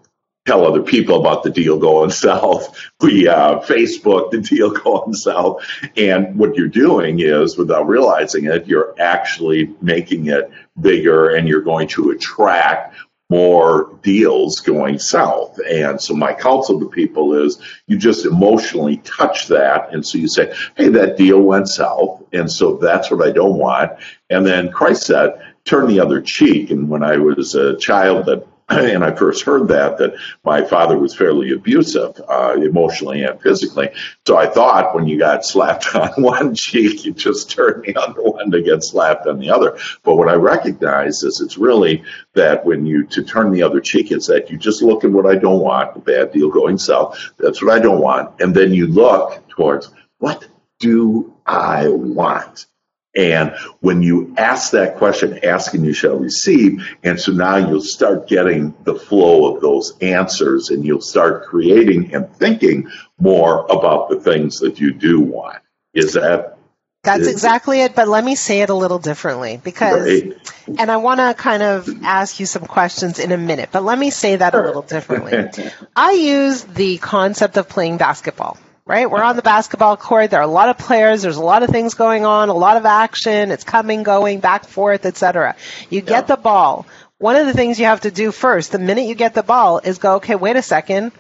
tell 0.50 0.66
other 0.66 0.82
people 0.82 1.20
about 1.20 1.44
the 1.44 1.52
deal 1.52 1.78
going 1.78 2.10
south. 2.28 2.76
We 3.02 3.28
uh, 3.28 3.60
Facebook 3.60 4.32
the 4.32 4.42
deal 4.42 4.72
going 4.86 5.14
south. 5.14 5.64
And 5.96 6.36
what 6.36 6.56
you're 6.56 6.68
doing 6.68 7.20
is, 7.20 7.58
without 7.58 7.88
realizing 7.88 8.46
it, 8.46 8.68
you're 8.68 8.96
actually 9.00 9.76
making 9.82 10.28
it 10.28 10.50
bigger 10.80 11.30
and 11.30 11.48
you're 11.48 11.62
going 11.62 11.88
to 11.90 12.10
attract 12.12 12.96
more 13.32 13.96
deals 14.02 14.60
going 14.60 14.98
south. 14.98 15.60
And 15.70 16.02
so 16.02 16.16
my 16.16 16.34
counsel 16.34 16.80
to 16.80 16.90
people 16.90 17.36
is 17.36 17.62
you 17.86 17.96
just 17.96 18.26
emotionally 18.26 18.98
touch 18.98 19.48
that. 19.50 19.94
And 19.94 20.04
so 20.04 20.18
you 20.18 20.28
say, 20.28 20.52
hey, 20.76 20.90
that 20.90 21.16
deal 21.16 21.40
went 21.40 21.70
south. 21.70 22.24
And 22.34 22.52
so 22.52 22.78
that's 22.78 23.12
what 23.12 23.24
I 23.24 23.32
don't 23.32 23.60
want. 23.60 23.92
And 24.32 24.48
then 24.48 24.72
Christ 24.72 25.04
said, 25.04 25.40
turn 25.66 25.88
the 25.88 26.00
other 26.00 26.22
cheek. 26.22 26.72
And 26.72 26.90
when 26.90 27.04
I 27.04 27.18
was 27.18 27.54
a 27.54 27.78
child 27.78 28.26
that 28.26 28.48
and 28.72 29.04
I 29.04 29.16
first 29.16 29.44
heard 29.44 29.68
that 29.70 29.98
that 29.98 30.14
my 30.44 30.64
father 30.64 30.96
was 30.98 31.16
fairly 31.16 31.52
abusive, 31.52 32.22
uh, 32.28 32.56
emotionally 32.56 33.24
and 33.24 33.42
physically. 33.42 33.90
So 34.28 34.38
I 34.38 34.46
thought 34.46 34.94
when 34.94 35.08
you 35.08 35.18
got 35.18 35.44
slapped 35.44 35.96
on 35.96 36.22
one 36.22 36.54
cheek, 36.54 37.04
you 37.04 37.14
just 37.14 37.50
turn 37.50 37.82
the 37.82 37.96
other 37.96 38.22
one 38.22 38.52
to 38.52 38.62
get 38.62 38.84
slapped 38.84 39.26
on 39.26 39.40
the 39.40 39.50
other. 39.50 39.78
But 40.04 40.18
what 40.18 40.30
I 40.30 40.36
recognize 40.36 41.24
is 41.24 41.42
it's 41.42 41.58
really 41.58 42.04
that 42.36 42.64
when 42.64 42.86
you 42.86 43.06
to 43.08 43.24
turn 43.24 43.52
the 43.52 43.64
other 43.64 43.82
cheek, 43.82 44.12
it's 44.12 44.28
that 44.28 44.52
you 44.52 44.58
just 44.58 44.84
look 44.84 45.04
at 45.04 45.12
what 45.12 45.26
I 45.26 45.36
don't 45.36 45.62
want, 45.62 45.96
the 45.96 46.00
bad 46.00 46.32
deal 46.32 46.50
going 46.50 46.78
south. 46.78 47.20
That's 47.38 47.64
what 47.64 47.74
I 47.74 47.80
don't 47.80 48.02
want, 48.02 48.40
and 48.40 48.56
then 48.56 48.72
you 48.72 48.86
look 48.86 49.48
towards 49.50 49.90
what 50.20 50.48
do 50.78 51.34
I 51.46 51.88
want. 51.88 52.68
And 53.16 53.56
when 53.80 54.04
you 54.04 54.36
ask 54.38 54.72
that 54.72 54.98
question, 54.98 55.40
ask 55.44 55.74
and 55.74 55.84
you 55.84 55.94
shall 55.94 56.18
receive. 56.18 56.88
And 57.04 57.20
so 57.20 57.32
now 57.32 57.58
you'll 57.58 57.82
start 57.82 58.28
getting 58.28 58.76
the 58.84 58.96
flow 58.96 59.54
of 59.54 59.62
those 59.62 59.98
answers 60.00 60.70
and 60.70 60.86
you'll 60.86 61.02
start 61.02 61.46
creating 61.46 62.14
and 62.14 62.32
thinking 62.36 62.90
more 63.20 63.66
about 63.66 64.10
the 64.10 64.20
things 64.20 64.60
that 64.60 64.80
you 64.80 64.94
do 64.94 65.20
want. 65.20 65.58
Is 65.94 66.14
that? 66.14 66.58
That's 67.02 67.22
is, 67.22 67.30
exactly 67.30 67.82
it. 67.82 67.96
But 67.96 68.08
let 68.08 68.24
me 68.24 68.36
say 68.36 68.62
it 68.62 68.70
a 68.70 68.76
little 68.76 69.00
differently 69.00 69.60
because, 69.64 70.04
right. 70.04 70.78
and 70.78 70.92
I 70.92 70.98
want 70.98 71.20
to 71.20 71.34
kind 71.34 71.64
of 71.64 71.90
ask 72.04 72.40
you 72.40 72.46
some 72.46 72.66
questions 72.66 73.18
in 73.18 73.32
a 73.32 73.38
minute, 73.38 73.70
but 73.72 73.84
let 73.84 73.98
me 73.98 74.12
say 74.12 74.36
that 74.36 74.54
a 74.54 74.62
little 74.62 74.82
differently. 74.84 75.50
I 75.96 76.12
use 76.12 76.64
the 76.64 77.00
concept 77.00 77.58
of 77.58 77.68
playing 77.68 77.98
basketball 77.98 78.58
right? 78.90 79.10
We're 79.10 79.22
on 79.22 79.36
the 79.36 79.44
basketball 79.44 79.98
court. 79.98 80.32
There 80.32 80.40
are 80.40 80.44
a 80.44 80.48
lot 80.48 80.70
of 80.70 80.80
players. 80.80 81.22
There's 81.22 81.38
a 81.38 81.44
lot 81.44 81.62
of 81.62 81.70
things 81.70 81.94
going 81.94 82.26
on, 82.26 82.50
a 82.50 82.54
lot 82.56 82.76
of 82.76 82.88
action. 82.88 83.52
It's 83.52 83.64
coming, 83.64 84.02
going, 84.02 84.40
back, 84.40 84.66
forth, 84.66 85.06
etc. 85.06 85.56
You 85.92 86.02
get 86.02 86.26
the 86.26 86.38
ball. 86.38 86.88
One 87.20 87.36
of 87.36 87.46
the 87.46 87.54
things 87.54 87.80
you 87.80 87.86
have 87.86 88.02
to 88.02 88.10
do 88.10 88.32
first, 88.32 88.72
the 88.72 88.80
minute 88.80 89.06
you 89.06 89.14
get 89.14 89.36
the 89.36 89.44
ball, 89.44 89.78
is 89.78 90.00
go, 90.00 90.16
okay, 90.16 90.34
wait 90.34 90.56
a 90.56 90.64
second. 90.64 91.12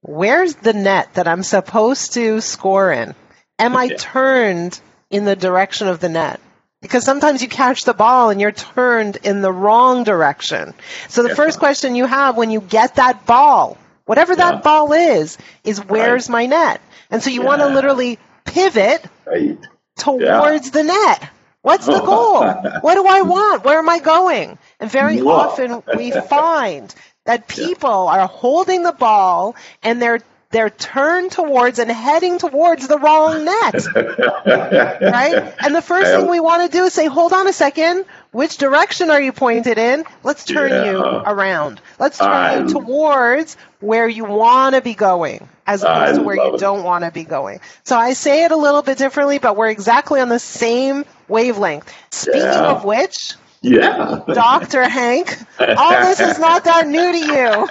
Where's 0.00 0.54
the 0.54 0.72
net 0.72 1.14
that 1.14 1.28
I'm 1.28 1.42
supposed 1.42 2.14
to 2.14 2.40
score 2.40 2.90
in? 2.92 3.14
Am 3.58 3.76
I 3.76 3.88
turned 3.88 4.80
in 5.10 5.26
the 5.26 5.36
direction 5.36 5.88
of 5.88 6.00
the 6.00 6.08
net? 6.08 6.40
Because 6.80 7.04
sometimes 7.04 7.42
you 7.42 7.48
catch 7.48 7.84
the 7.84 7.92
ball 7.92 8.30
and 8.30 8.40
you're 8.40 8.52
turned 8.52 9.16
in 9.16 9.42
the 9.42 9.52
wrong 9.52 10.02
direction. 10.02 10.72
So 11.08 11.22
the 11.24 11.34
first 11.34 11.58
question 11.58 11.94
you 11.94 12.06
have 12.06 12.38
when 12.38 12.50
you 12.50 12.62
get 12.62 12.94
that 12.94 13.26
ball, 13.26 13.76
whatever 14.06 14.34
that 14.34 14.62
ball 14.62 14.92
is, 14.94 15.36
is 15.64 15.84
where's 15.84 16.30
right. 16.30 16.32
my 16.32 16.46
net? 16.46 16.80
And 17.10 17.22
so 17.22 17.30
you 17.30 17.40
yeah. 17.40 17.46
want 17.46 17.60
to 17.62 17.68
literally 17.68 18.18
pivot 18.44 19.04
right. 19.26 19.58
towards 19.96 20.66
yeah. 20.66 20.72
the 20.72 20.82
net. 20.84 21.30
What's 21.62 21.86
the 21.86 22.00
goal? 22.00 22.44
what 22.80 22.94
do 22.94 23.06
I 23.06 23.22
want? 23.22 23.64
Where 23.64 23.78
am 23.78 23.88
I 23.88 23.98
going? 23.98 24.58
And 24.80 24.90
very 24.90 25.20
Whoa. 25.20 25.32
often 25.32 25.82
we 25.96 26.10
find 26.12 26.94
that 27.24 27.48
people 27.48 28.08
yeah. 28.10 28.22
are 28.22 28.28
holding 28.28 28.82
the 28.82 28.92
ball 28.92 29.56
and 29.82 30.00
they're 30.00 30.20
they're 30.50 30.70
turned 30.70 31.30
towards 31.30 31.78
and 31.78 31.90
heading 31.90 32.38
towards 32.38 32.88
the 32.88 32.98
wrong 32.98 33.44
net. 33.44 33.84
right? 33.94 35.54
And 35.58 35.74
the 35.74 35.82
first 35.82 36.10
thing 36.10 36.26
we 36.26 36.40
want 36.40 36.70
to 36.70 36.74
do 36.74 36.84
is 36.84 36.94
say, 36.94 37.04
hold 37.04 37.34
on 37.34 37.46
a 37.46 37.52
second. 37.52 38.06
Which 38.30 38.56
direction 38.56 39.10
are 39.10 39.20
you 39.20 39.32
pointed 39.32 39.76
in? 39.76 40.04
Let's 40.22 40.46
turn 40.46 40.70
yeah. 40.70 40.90
you 40.90 40.98
around. 41.00 41.82
Let's 41.98 42.16
turn 42.16 42.66
you 42.66 42.72
towards 42.72 43.58
where 43.80 44.08
you 44.08 44.24
want 44.24 44.74
to 44.74 44.80
be 44.80 44.94
going 44.94 45.46
as 45.68 45.82
opposed 45.82 46.14
I 46.14 46.16
to 46.16 46.22
where 46.22 46.36
you 46.36 46.54
it. 46.54 46.60
don't 46.60 46.82
want 46.82 47.04
to 47.04 47.10
be 47.10 47.24
going. 47.24 47.60
So 47.84 47.96
I 47.96 48.14
say 48.14 48.44
it 48.44 48.52
a 48.52 48.56
little 48.56 48.80
bit 48.80 48.96
differently, 48.96 49.38
but 49.38 49.54
we're 49.54 49.68
exactly 49.68 50.18
on 50.18 50.30
the 50.30 50.38
same 50.38 51.04
wavelength. 51.28 51.92
Speaking 52.10 52.40
yeah. 52.40 52.70
of 52.70 52.84
which, 52.84 53.34
yeah. 53.60 54.22
Dr. 54.26 54.88
Hank, 54.88 55.36
all 55.60 55.90
this 56.04 56.20
is 56.20 56.38
not 56.38 56.64
that 56.64 56.86
new 56.88 57.12
to 57.12 57.18
you. 57.18 57.68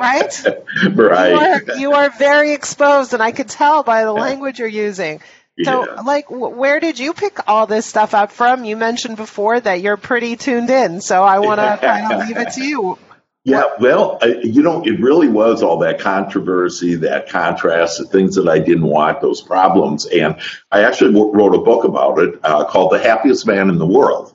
right? 0.00 0.44
Right. 0.94 1.30
You 1.30 1.38
are, 1.38 1.78
you 1.78 1.92
are, 1.92 2.10
very 2.10 2.52
exposed, 2.52 3.12
and 3.12 3.22
I 3.22 3.32
could 3.32 3.48
tell 3.48 3.82
by 3.82 4.04
the 4.04 4.12
language 4.12 4.58
you're 4.58 4.68
using. 4.68 5.20
So, 5.62 5.84
yeah. 5.84 6.00
like, 6.00 6.30
where 6.30 6.80
did 6.80 6.98
you 6.98 7.12
pick 7.12 7.48
all 7.48 7.66
this 7.66 7.84
stuff 7.86 8.14
up 8.14 8.32
from? 8.32 8.64
You 8.64 8.76
mentioned 8.76 9.16
before 9.16 9.60
that 9.60 9.80
you're 9.80 9.98
pretty 9.98 10.36
tuned 10.36 10.70
in, 10.70 11.00
so 11.00 11.22
I 11.22 11.40
want 11.40 11.60
to 11.60 11.78
kind 11.86 12.12
of 12.12 12.26
leave 12.26 12.36
it 12.38 12.52
to 12.52 12.64
you. 12.64 12.98
Yeah, 13.44 13.64
well, 13.80 14.18
you 14.42 14.62
know, 14.62 14.84
it 14.84 15.00
really 15.00 15.28
was 15.28 15.62
all 15.62 15.78
that 15.78 15.98
controversy, 15.98 16.94
that 16.96 17.30
contrast, 17.30 17.98
the 17.98 18.04
things 18.04 18.34
that 18.34 18.48
I 18.48 18.58
didn't 18.58 18.86
want, 18.86 19.22
those 19.22 19.40
problems. 19.40 20.04
And 20.04 20.38
I 20.70 20.82
actually 20.84 21.14
wrote 21.14 21.54
a 21.54 21.62
book 21.62 21.84
about 21.84 22.18
it 22.18 22.38
uh, 22.42 22.66
called 22.66 22.92
The 22.92 22.98
Happiest 22.98 23.46
Man 23.46 23.70
in 23.70 23.78
the 23.78 23.86
World. 23.86 24.34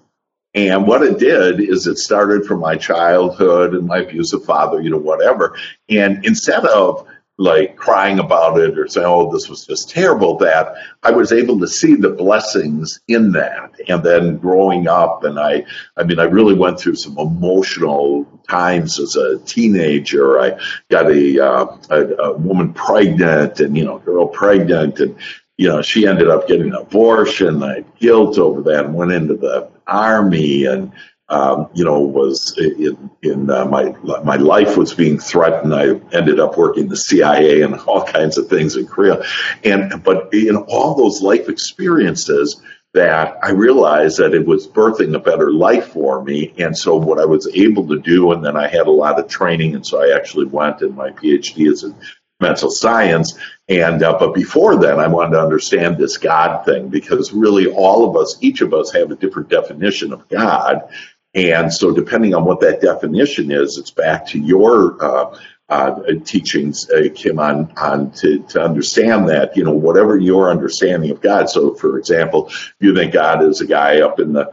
And 0.55 0.87
what 0.87 1.03
it 1.03 1.19
did 1.19 1.59
is 1.59 1.85
it 1.85 1.97
started 1.99 2.45
from 2.45 2.61
my 2.61 2.77
childhood 2.77 3.75
and 3.75 3.85
my 3.85 3.99
abusive 3.99 4.43
father, 4.43 4.81
you 4.81 4.89
know, 4.89 4.97
whatever. 4.97 5.55
And 5.87 6.25
instead 6.25 6.65
of 6.65 7.05
like 7.37 7.75
crying 7.75 8.19
about 8.19 8.57
it 8.59 8.79
or 8.79 8.87
saying, 8.87 9.05
oh, 9.05 9.31
this 9.31 9.49
was 9.49 9.65
just 9.65 9.89
terrible, 9.89 10.37
that 10.37 10.75
I 11.03 11.11
was 11.11 11.33
able 11.33 11.59
to 11.59 11.67
see 11.67 11.95
the 11.95 12.11
blessings 12.11 13.01
in 13.07 13.33
that. 13.33 13.73
And 13.89 14.03
then 14.03 14.37
growing 14.37 14.87
up, 14.87 15.23
and 15.25 15.37
I, 15.37 15.65
I 15.97 16.03
mean, 16.03 16.19
I 16.19 16.23
really 16.23 16.53
went 16.53 16.79
through 16.79 16.95
some 16.95 17.17
emotional 17.17 18.25
times 18.47 18.99
as 18.99 19.17
a 19.17 19.39
teenager. 19.39 20.39
I 20.39 20.57
got 20.89 21.11
a, 21.11 21.45
uh, 21.45 21.77
a, 21.89 22.01
a 22.23 22.37
woman 22.37 22.73
pregnant 22.73 23.59
and, 23.59 23.77
you 23.77 23.83
know, 23.83 23.99
girl 23.99 24.27
pregnant 24.27 24.99
and, 24.99 25.17
you 25.57 25.67
know, 25.67 25.81
she 25.81 26.07
ended 26.07 26.29
up 26.29 26.47
getting 26.47 26.67
an 26.67 26.75
abortion. 26.75 27.63
I 27.63 27.75
had 27.75 27.95
guilt 27.97 28.37
over 28.37 28.61
that 28.63 28.85
and 28.85 28.93
went 28.93 29.11
into 29.11 29.35
the 29.35 29.69
army 29.87 30.65
and, 30.65 30.93
um, 31.29 31.69
you 31.73 31.83
know, 31.83 31.99
was 31.99 32.55
in, 32.57 33.09
in 33.23 33.49
uh, 33.49 33.65
my 33.65 33.95
my 34.23 34.35
life 34.35 34.77
was 34.77 34.93
being 34.93 35.17
threatened. 35.17 35.73
I 35.73 35.99
ended 36.15 36.39
up 36.39 36.57
working 36.57 36.87
the 36.87 36.97
CIA 36.97 37.61
and 37.61 37.75
all 37.87 38.03
kinds 38.03 38.37
of 38.37 38.47
things 38.47 38.75
in 38.75 38.85
Korea, 38.85 39.23
and 39.63 40.03
but 40.03 40.33
in 40.33 40.55
all 40.55 40.93
those 40.95 41.21
life 41.21 41.49
experiences, 41.49 42.61
that 42.93 43.37
I 43.43 43.51
realized 43.51 44.17
that 44.19 44.33
it 44.33 44.45
was 44.45 44.67
birthing 44.67 45.15
a 45.15 45.19
better 45.19 45.51
life 45.51 45.89
for 45.89 46.23
me. 46.23 46.53
And 46.57 46.77
so 46.77 46.95
what 46.95 47.19
I 47.19 47.25
was 47.25 47.45
able 47.53 47.85
to 47.89 47.99
do, 47.99 48.31
and 48.31 48.43
then 48.43 48.55
I 48.55 48.67
had 48.67 48.87
a 48.87 48.91
lot 48.91 49.19
of 49.19 49.27
training, 49.27 49.75
and 49.75 49.85
so 49.85 50.01
I 50.01 50.15
actually 50.15 50.45
went 50.45 50.81
and 50.81 50.95
my 50.95 51.09
PhD 51.09 51.69
is 51.69 51.83
in 51.83 51.93
mental 52.39 52.69
science. 52.69 53.37
And 53.67 54.01
uh, 54.01 54.17
but 54.17 54.33
before 54.33 54.77
then, 54.77 54.99
I 54.99 55.07
wanted 55.07 55.31
to 55.31 55.41
understand 55.41 55.97
this 55.97 56.17
God 56.17 56.65
thing 56.65 56.87
because 56.87 57.33
really 57.33 57.67
all 57.67 58.09
of 58.09 58.15
us, 58.15 58.37
each 58.41 58.61
of 58.61 58.73
us, 58.73 58.93
have 58.93 59.11
a 59.11 59.15
different 59.15 59.49
definition 59.49 60.13
of 60.13 60.27
God. 60.29 60.87
And 61.35 61.71
so, 61.71 61.91
depending 61.91 62.33
on 62.33 62.45
what 62.45 62.61
that 62.61 62.79
definition 62.79 63.51
is, 63.51 63.77
it's 63.77 63.91
back 63.91 64.27
to 64.27 64.39
your 64.39 65.03
uh, 65.03 65.37
uh, 65.67 65.99
teachings, 66.23 66.89
uh, 66.89 67.09
Kim, 67.13 67.39
on 67.39 67.73
on 67.75 68.11
to, 68.11 68.39
to 68.49 68.61
understand 68.61 69.27
that 69.27 69.57
you 69.57 69.65
know 69.65 69.73
whatever 69.73 70.17
your 70.17 70.49
understanding 70.49 71.11
of 71.11 71.19
God. 71.19 71.49
So, 71.49 71.75
for 71.75 71.99
example, 71.99 72.51
you 72.79 72.95
think 72.95 73.13
God 73.13 73.43
is 73.43 73.59
a 73.59 73.67
guy 73.67 73.99
up 73.99 74.21
in 74.21 74.31
the 74.31 74.49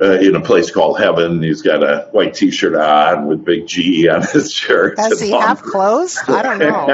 uh, 0.00 0.18
in 0.18 0.34
a 0.34 0.40
place 0.40 0.70
called 0.70 0.98
heaven. 0.98 1.42
He's 1.42 1.62
got 1.62 1.82
a 1.82 2.08
white 2.12 2.34
T-shirt 2.34 2.74
on 2.74 3.26
with 3.26 3.44
big 3.44 3.66
G 3.66 4.08
on 4.08 4.22
his 4.22 4.52
shirt. 4.52 4.96
Does 4.96 5.20
he 5.20 5.30
have 5.30 5.62
clothes? 5.62 6.18
I 6.26 6.42
don't 6.42 6.58
know. 6.58 6.88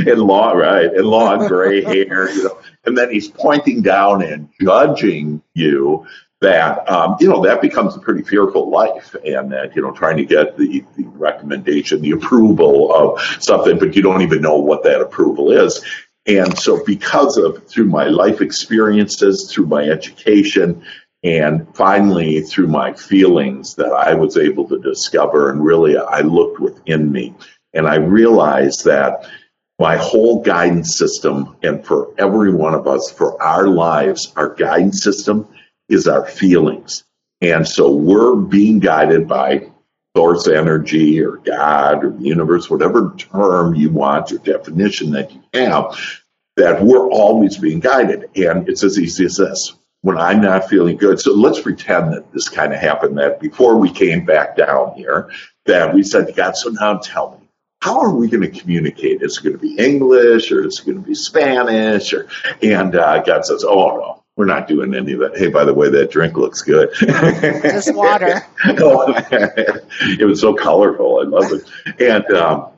and 0.12 0.20
long, 0.20 0.56
right? 0.56 0.92
And 0.92 1.06
long 1.06 1.46
gray 1.46 1.82
hair, 1.84 2.30
you 2.30 2.44
know. 2.44 2.58
And 2.84 2.98
then 2.98 3.10
he's 3.10 3.28
pointing 3.28 3.82
down 3.82 4.22
and 4.22 4.50
judging 4.60 5.42
you 5.54 6.06
that 6.44 6.88
um, 6.90 7.16
you 7.20 7.28
know 7.28 7.42
that 7.42 7.62
becomes 7.62 7.96
a 7.96 7.98
pretty 7.98 8.22
fearful 8.22 8.70
life, 8.70 9.16
and 9.24 9.50
that 9.50 9.74
you 9.74 9.82
know 9.82 9.90
trying 9.90 10.18
to 10.18 10.24
get 10.24 10.56
the, 10.58 10.84
the 10.96 11.04
recommendation, 11.08 12.02
the 12.02 12.10
approval 12.10 12.94
of 12.94 13.20
something, 13.40 13.78
but 13.78 13.96
you 13.96 14.02
don't 14.02 14.20
even 14.20 14.42
know 14.42 14.56
what 14.56 14.84
that 14.84 15.00
approval 15.00 15.50
is. 15.50 15.82
And 16.26 16.56
so, 16.58 16.84
because 16.84 17.38
of 17.38 17.66
through 17.66 17.86
my 17.86 18.04
life 18.04 18.42
experiences, 18.42 19.50
through 19.50 19.66
my 19.66 19.84
education, 19.84 20.84
and 21.22 21.66
finally 21.74 22.42
through 22.42 22.68
my 22.68 22.92
feelings, 22.92 23.74
that 23.76 23.92
I 23.92 24.14
was 24.14 24.36
able 24.36 24.68
to 24.68 24.78
discover, 24.78 25.50
and 25.50 25.64
really 25.64 25.96
I 25.96 26.20
looked 26.20 26.60
within 26.60 27.10
me, 27.10 27.34
and 27.72 27.86
I 27.86 27.96
realized 27.96 28.84
that 28.84 29.26
my 29.78 29.96
whole 29.96 30.42
guidance 30.42 30.98
system, 30.98 31.56
and 31.62 31.84
for 31.84 32.14
every 32.18 32.52
one 32.52 32.74
of 32.74 32.86
us, 32.86 33.10
for 33.10 33.42
our 33.42 33.66
lives, 33.66 34.32
our 34.36 34.54
guidance 34.54 35.02
system 35.02 35.48
is 35.88 36.08
our 36.08 36.26
feelings. 36.26 37.04
And 37.40 37.66
so 37.66 37.92
we're 37.92 38.36
being 38.36 38.78
guided 38.78 39.28
by 39.28 39.70
source 40.16 40.48
energy 40.48 41.20
or 41.22 41.38
God 41.38 42.04
or 42.04 42.10
the 42.10 42.24
universe, 42.24 42.70
whatever 42.70 43.14
term 43.16 43.74
you 43.74 43.90
want 43.90 44.32
or 44.32 44.38
definition 44.38 45.10
that 45.12 45.32
you 45.32 45.42
have, 45.52 45.98
that 46.56 46.82
we're 46.82 47.08
always 47.10 47.58
being 47.58 47.80
guided. 47.80 48.30
And 48.36 48.68
it's 48.68 48.84
as 48.84 48.98
easy 48.98 49.24
as 49.24 49.36
this. 49.36 49.74
When 50.02 50.18
I'm 50.18 50.42
not 50.42 50.68
feeling 50.68 50.98
good, 50.98 51.18
so 51.18 51.32
let's 51.32 51.60
pretend 51.60 52.12
that 52.12 52.30
this 52.32 52.48
kind 52.48 52.74
of 52.74 52.78
happened 52.78 53.16
that 53.18 53.40
before 53.40 53.78
we 53.78 53.90
came 53.90 54.26
back 54.26 54.54
down 54.54 54.94
here, 54.94 55.30
that 55.64 55.94
we 55.94 56.02
said 56.02 56.26
to 56.26 56.32
God, 56.32 56.56
so 56.56 56.68
now 56.70 56.98
tell 56.98 57.38
me, 57.38 57.48
how 57.80 58.00
are 58.00 58.14
we 58.14 58.28
going 58.28 58.42
to 58.42 58.60
communicate? 58.60 59.22
Is 59.22 59.38
it 59.38 59.42
going 59.42 59.58
to 59.58 59.58
be 59.58 59.76
English 59.76 60.52
or 60.52 60.66
is 60.66 60.78
it 60.78 60.86
going 60.86 61.02
to 61.02 61.06
be 61.06 61.14
Spanish? 61.14 62.12
Or 62.12 62.28
and 62.62 62.94
uh, 62.94 63.22
God 63.22 63.44
says, 63.46 63.64
oh 63.64 63.96
no, 63.96 64.23
we're 64.36 64.46
not 64.46 64.66
doing 64.66 64.94
any 64.94 65.12
of 65.12 65.20
that. 65.20 65.36
Hey, 65.36 65.48
by 65.48 65.64
the 65.64 65.74
way, 65.74 65.88
that 65.90 66.10
drink 66.10 66.36
looks 66.36 66.62
good. 66.62 66.90
Just 66.98 67.94
water. 67.94 68.44
it 68.64 70.26
was 70.26 70.40
so 70.40 70.54
colorful. 70.54 71.20
I 71.20 71.28
love 71.28 71.52
it. 71.52 72.00
And 72.00 72.24
um, 72.36 72.72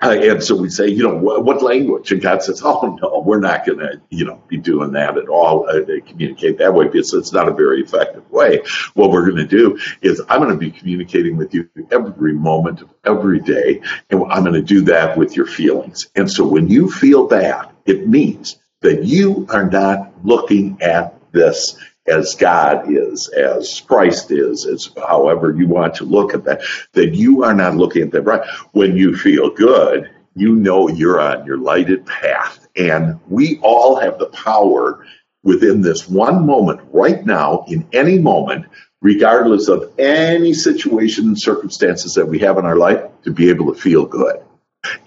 and 0.00 0.44
so 0.44 0.54
we 0.54 0.70
say, 0.70 0.86
you 0.86 1.02
know, 1.02 1.16
what, 1.16 1.44
what, 1.44 1.60
language? 1.60 2.12
And 2.12 2.22
God 2.22 2.42
says, 2.42 2.62
oh 2.64 2.98
no, 3.02 3.22
we're 3.24 3.40
not 3.40 3.66
going 3.66 3.78
to, 3.78 4.00
you 4.10 4.24
know, 4.24 4.42
be 4.48 4.56
doing 4.56 4.92
that 4.92 5.18
at 5.18 5.28
all. 5.28 5.68
Uh, 5.68 5.80
communicate 6.06 6.58
that 6.58 6.74
way 6.74 6.86
because 6.86 7.12
it's 7.14 7.32
not 7.32 7.48
a 7.48 7.52
very 7.52 7.82
effective 7.82 8.30
way. 8.30 8.60
What 8.94 9.10
we're 9.10 9.24
going 9.24 9.36
to 9.36 9.46
do 9.46 9.78
is 10.02 10.22
I'm 10.28 10.40
going 10.40 10.52
to 10.52 10.58
be 10.58 10.70
communicating 10.70 11.36
with 11.36 11.52
you 11.54 11.68
every 11.90 12.32
moment 12.32 12.82
of 12.82 12.90
every 13.04 13.40
day, 13.40 13.80
and 14.10 14.22
I'm 14.30 14.42
going 14.42 14.54
to 14.54 14.62
do 14.62 14.82
that 14.82 15.16
with 15.16 15.36
your 15.36 15.46
feelings. 15.46 16.08
And 16.14 16.30
so 16.30 16.46
when 16.46 16.68
you 16.68 16.90
feel 16.90 17.26
that, 17.28 17.72
it 17.86 18.06
means 18.06 18.58
that 18.80 19.04
you 19.04 19.46
are 19.50 19.68
not 19.68 20.12
looking 20.24 20.80
at 20.80 21.14
this 21.32 21.76
as 22.06 22.34
God 22.34 22.90
is, 22.90 23.28
as 23.28 23.80
Christ 23.80 24.30
is, 24.30 24.64
as 24.66 24.90
however 25.06 25.54
you 25.54 25.68
want 25.68 25.94
to 25.96 26.04
look 26.04 26.32
at 26.32 26.44
that, 26.44 26.62
that 26.92 27.14
you 27.14 27.44
are 27.44 27.54
not 27.54 27.76
looking 27.76 28.02
at 28.02 28.12
that 28.12 28.22
right. 28.22 28.48
When 28.72 28.96
you 28.96 29.16
feel 29.16 29.50
good, 29.50 30.10
you 30.34 30.54
know 30.54 30.88
you're 30.88 31.20
on 31.20 31.44
your 31.44 31.58
lighted 31.58 32.06
path. 32.06 32.66
And 32.76 33.20
we 33.28 33.58
all 33.62 33.96
have 33.96 34.18
the 34.18 34.26
power 34.26 35.04
within 35.42 35.82
this 35.82 36.08
one 36.08 36.46
moment, 36.46 36.80
right 36.92 37.24
now, 37.26 37.64
in 37.68 37.86
any 37.92 38.18
moment, 38.18 38.66
regardless 39.00 39.68
of 39.68 39.92
any 39.98 40.54
situation 40.54 41.26
and 41.26 41.40
circumstances 41.40 42.14
that 42.14 42.26
we 42.26 42.38
have 42.38 42.58
in 42.58 42.64
our 42.64 42.76
life, 42.76 43.02
to 43.22 43.32
be 43.32 43.48
able 43.48 43.72
to 43.72 43.80
feel 43.80 44.06
good. 44.06 44.42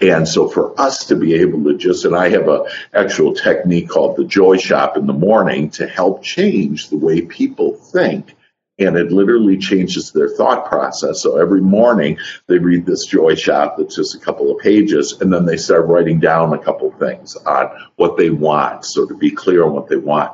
And 0.02 0.28
so 0.28 0.50
for 0.50 0.80
us 0.80 1.06
to 1.06 1.16
be 1.16 1.36
able 1.36 1.64
to 1.66 1.78
just, 1.78 2.06
and 2.06 2.16
I 2.16 2.30
have 2.30 2.48
a 2.48 2.66
actual 2.94 3.34
technique 3.34 3.90
called 3.90 4.18
the 4.18 4.26
joy 4.26 4.58
shop 4.58 4.98
in 4.98 5.08
the 5.08 5.14
morning 5.14 5.70
to 5.72 5.88
help 5.88 6.24
change 6.24 6.90
the 6.90 6.98
way 6.98 7.22
people 7.22 7.76
think. 7.76 8.36
And 8.80 8.98
it 8.98 9.12
literally 9.12 9.58
changes 9.58 10.12
their 10.12 10.30
thought 10.30 10.66
process. 10.66 11.22
So 11.22 11.38
every 11.38 11.62
morning 11.62 12.18
they 12.48 12.58
read 12.58 12.86
this 12.86 13.06
joy 13.06 13.36
shop 13.36 13.76
that's 13.78 13.96
just 13.96 14.16
a 14.16 14.20
couple 14.20 14.52
of 14.52 14.60
pages, 14.60 15.22
and 15.22 15.32
then 15.32 15.46
they 15.46 15.58
start 15.58 15.86
writing 15.86 16.20
down 16.20 16.54
a 16.54 16.58
couple 16.58 16.92
of 16.92 16.98
things 16.98 17.36
on 17.36 17.70
what 17.98 18.18
they 18.18 18.32
want. 18.32 18.86
So 18.86 19.06
to 19.06 19.16
be 19.16 19.30
clear 19.30 19.64
on 19.64 19.74
what 19.74 19.88
they 19.88 19.98
want 19.98 20.32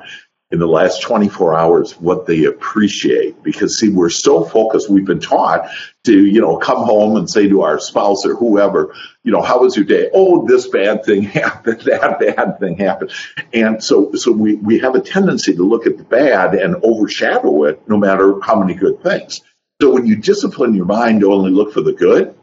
in 0.51 0.59
the 0.59 0.67
last 0.67 1.01
24 1.01 1.55
hours 1.55 1.99
what 1.99 2.25
they 2.25 2.45
appreciate 2.45 3.43
because 3.43 3.77
see 3.77 3.89
we're 3.89 4.09
so 4.09 4.45
focused 4.45 4.89
we've 4.89 5.05
been 5.05 5.19
taught 5.19 5.69
to 6.07 6.25
you 6.25 6.41
know 6.41 6.57
come 6.57 6.83
home 6.83 7.15
and 7.17 7.29
say 7.29 7.47
to 7.47 7.61
our 7.61 7.79
spouse 7.79 8.25
or 8.25 8.35
whoever 8.35 8.95
you 9.23 9.31
know 9.31 9.41
how 9.41 9.59
was 9.59 9.75
your 9.75 9.85
day? 9.85 10.09
Oh 10.13 10.47
this 10.47 10.67
bad 10.67 11.05
thing 11.05 11.21
happened 11.41 11.81
that 11.81 12.19
bad 12.19 12.59
thing 12.59 12.77
happened. 12.77 13.11
And 13.53 13.83
so 13.83 14.13
so 14.13 14.31
we 14.31 14.55
we 14.55 14.79
have 14.79 14.95
a 14.95 15.01
tendency 15.01 15.55
to 15.55 15.63
look 15.63 15.85
at 15.85 15.97
the 15.97 16.03
bad 16.03 16.55
and 16.55 16.75
overshadow 16.83 17.65
it 17.65 17.87
no 17.87 17.97
matter 17.97 18.39
how 18.41 18.59
many 18.59 18.73
good 18.73 19.03
things. 19.03 19.41
So 19.79 19.91
when 19.93 20.07
you 20.07 20.15
discipline 20.15 20.73
your 20.73 20.85
mind 20.85 21.21
to 21.21 21.31
only 21.31 21.51
look 21.51 21.73
for 21.73 21.81
the 21.81 21.93
good 21.93 22.33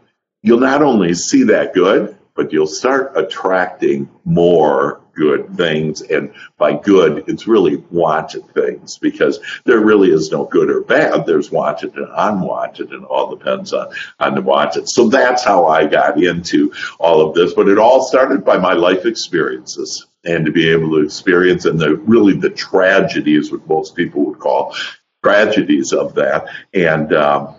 you'll 0.43 0.61
not 0.61 0.83
only 0.83 1.15
see 1.15 1.45
that 1.45 1.75
good 1.75 2.17
but 2.35 2.53
you'll 2.53 2.67
start 2.67 3.13
attracting 3.17 4.09
more 4.25 5.01
good 5.15 5.57
things. 5.57 6.03
And 6.03 6.33
by 6.59 6.75
good, 6.75 7.25
it's 7.29 7.47
really 7.47 7.77
wanted 7.91 8.47
things 8.55 8.99
because 8.99 9.41
there 9.65 9.81
really 9.81 10.11
is 10.11 10.31
no 10.31 10.45
good 10.45 10.71
or 10.71 10.83
bad. 10.83 11.27
There's 11.27 11.51
wanted 11.51 11.95
and 11.97 12.09
unwanted, 12.15 12.91
and 12.93 13.05
all 13.05 13.35
depends 13.35 13.73
on, 13.73 13.89
on 14.21 14.35
the 14.35 14.43
wanted. 14.43 14.89
So 14.89 15.09
that's 15.09 15.45
how 15.45 15.67
I 15.67 15.87
got 15.87 16.23
into 16.23 16.73
all 16.99 17.21
of 17.21 17.35
this. 17.35 17.55
But 17.55 17.69
it 17.69 17.79
all 17.79 18.03
started 18.05 18.45
by 18.45 18.59
my 18.59 18.73
life 18.73 19.07
experiences 19.07 20.07
and 20.25 20.47
to 20.47 20.53
be 20.53 20.71
able 20.71 20.91
to 20.91 21.05
experience 21.05 21.65
and 21.65 21.79
the 21.79 21.97
really 21.97 22.35
the 22.35 22.51
tragedies, 22.51 23.53
what 23.53 23.67
most 23.69 23.95
people 23.95 24.25
would 24.25 24.39
call 24.39 24.75
tragedies 25.23 25.93
of 25.93 26.15
that. 26.15 26.47
And, 26.73 27.13
um, 27.13 27.57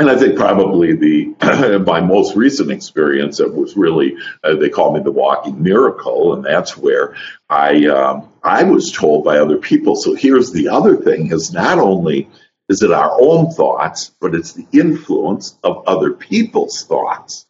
and 0.00 0.10
I 0.10 0.16
think 0.16 0.36
probably 0.36 0.94
the 0.94 1.82
my 1.86 2.00
most 2.00 2.34
recent 2.34 2.70
experience 2.70 3.38
was 3.38 3.76
really 3.76 4.16
uh, 4.42 4.56
they 4.56 4.70
call 4.70 4.94
me 4.94 5.00
the 5.00 5.12
walking 5.12 5.62
miracle, 5.62 6.32
and 6.32 6.44
that's 6.44 6.76
where 6.76 7.14
I 7.50 7.86
um, 7.86 8.28
I 8.42 8.64
was 8.64 8.92
told 8.92 9.24
by 9.24 9.38
other 9.38 9.58
people. 9.58 9.96
So 9.96 10.14
here's 10.14 10.52
the 10.52 10.68
other 10.68 10.96
thing: 10.96 11.30
is 11.32 11.52
not 11.52 11.78
only 11.78 12.30
is 12.70 12.82
it 12.82 12.92
our 12.92 13.14
own 13.20 13.52
thoughts, 13.52 14.12
but 14.20 14.34
it's 14.34 14.54
the 14.54 14.66
influence 14.72 15.58
of 15.62 15.84
other 15.86 16.12
people's 16.12 16.82
thoughts. 16.84 17.46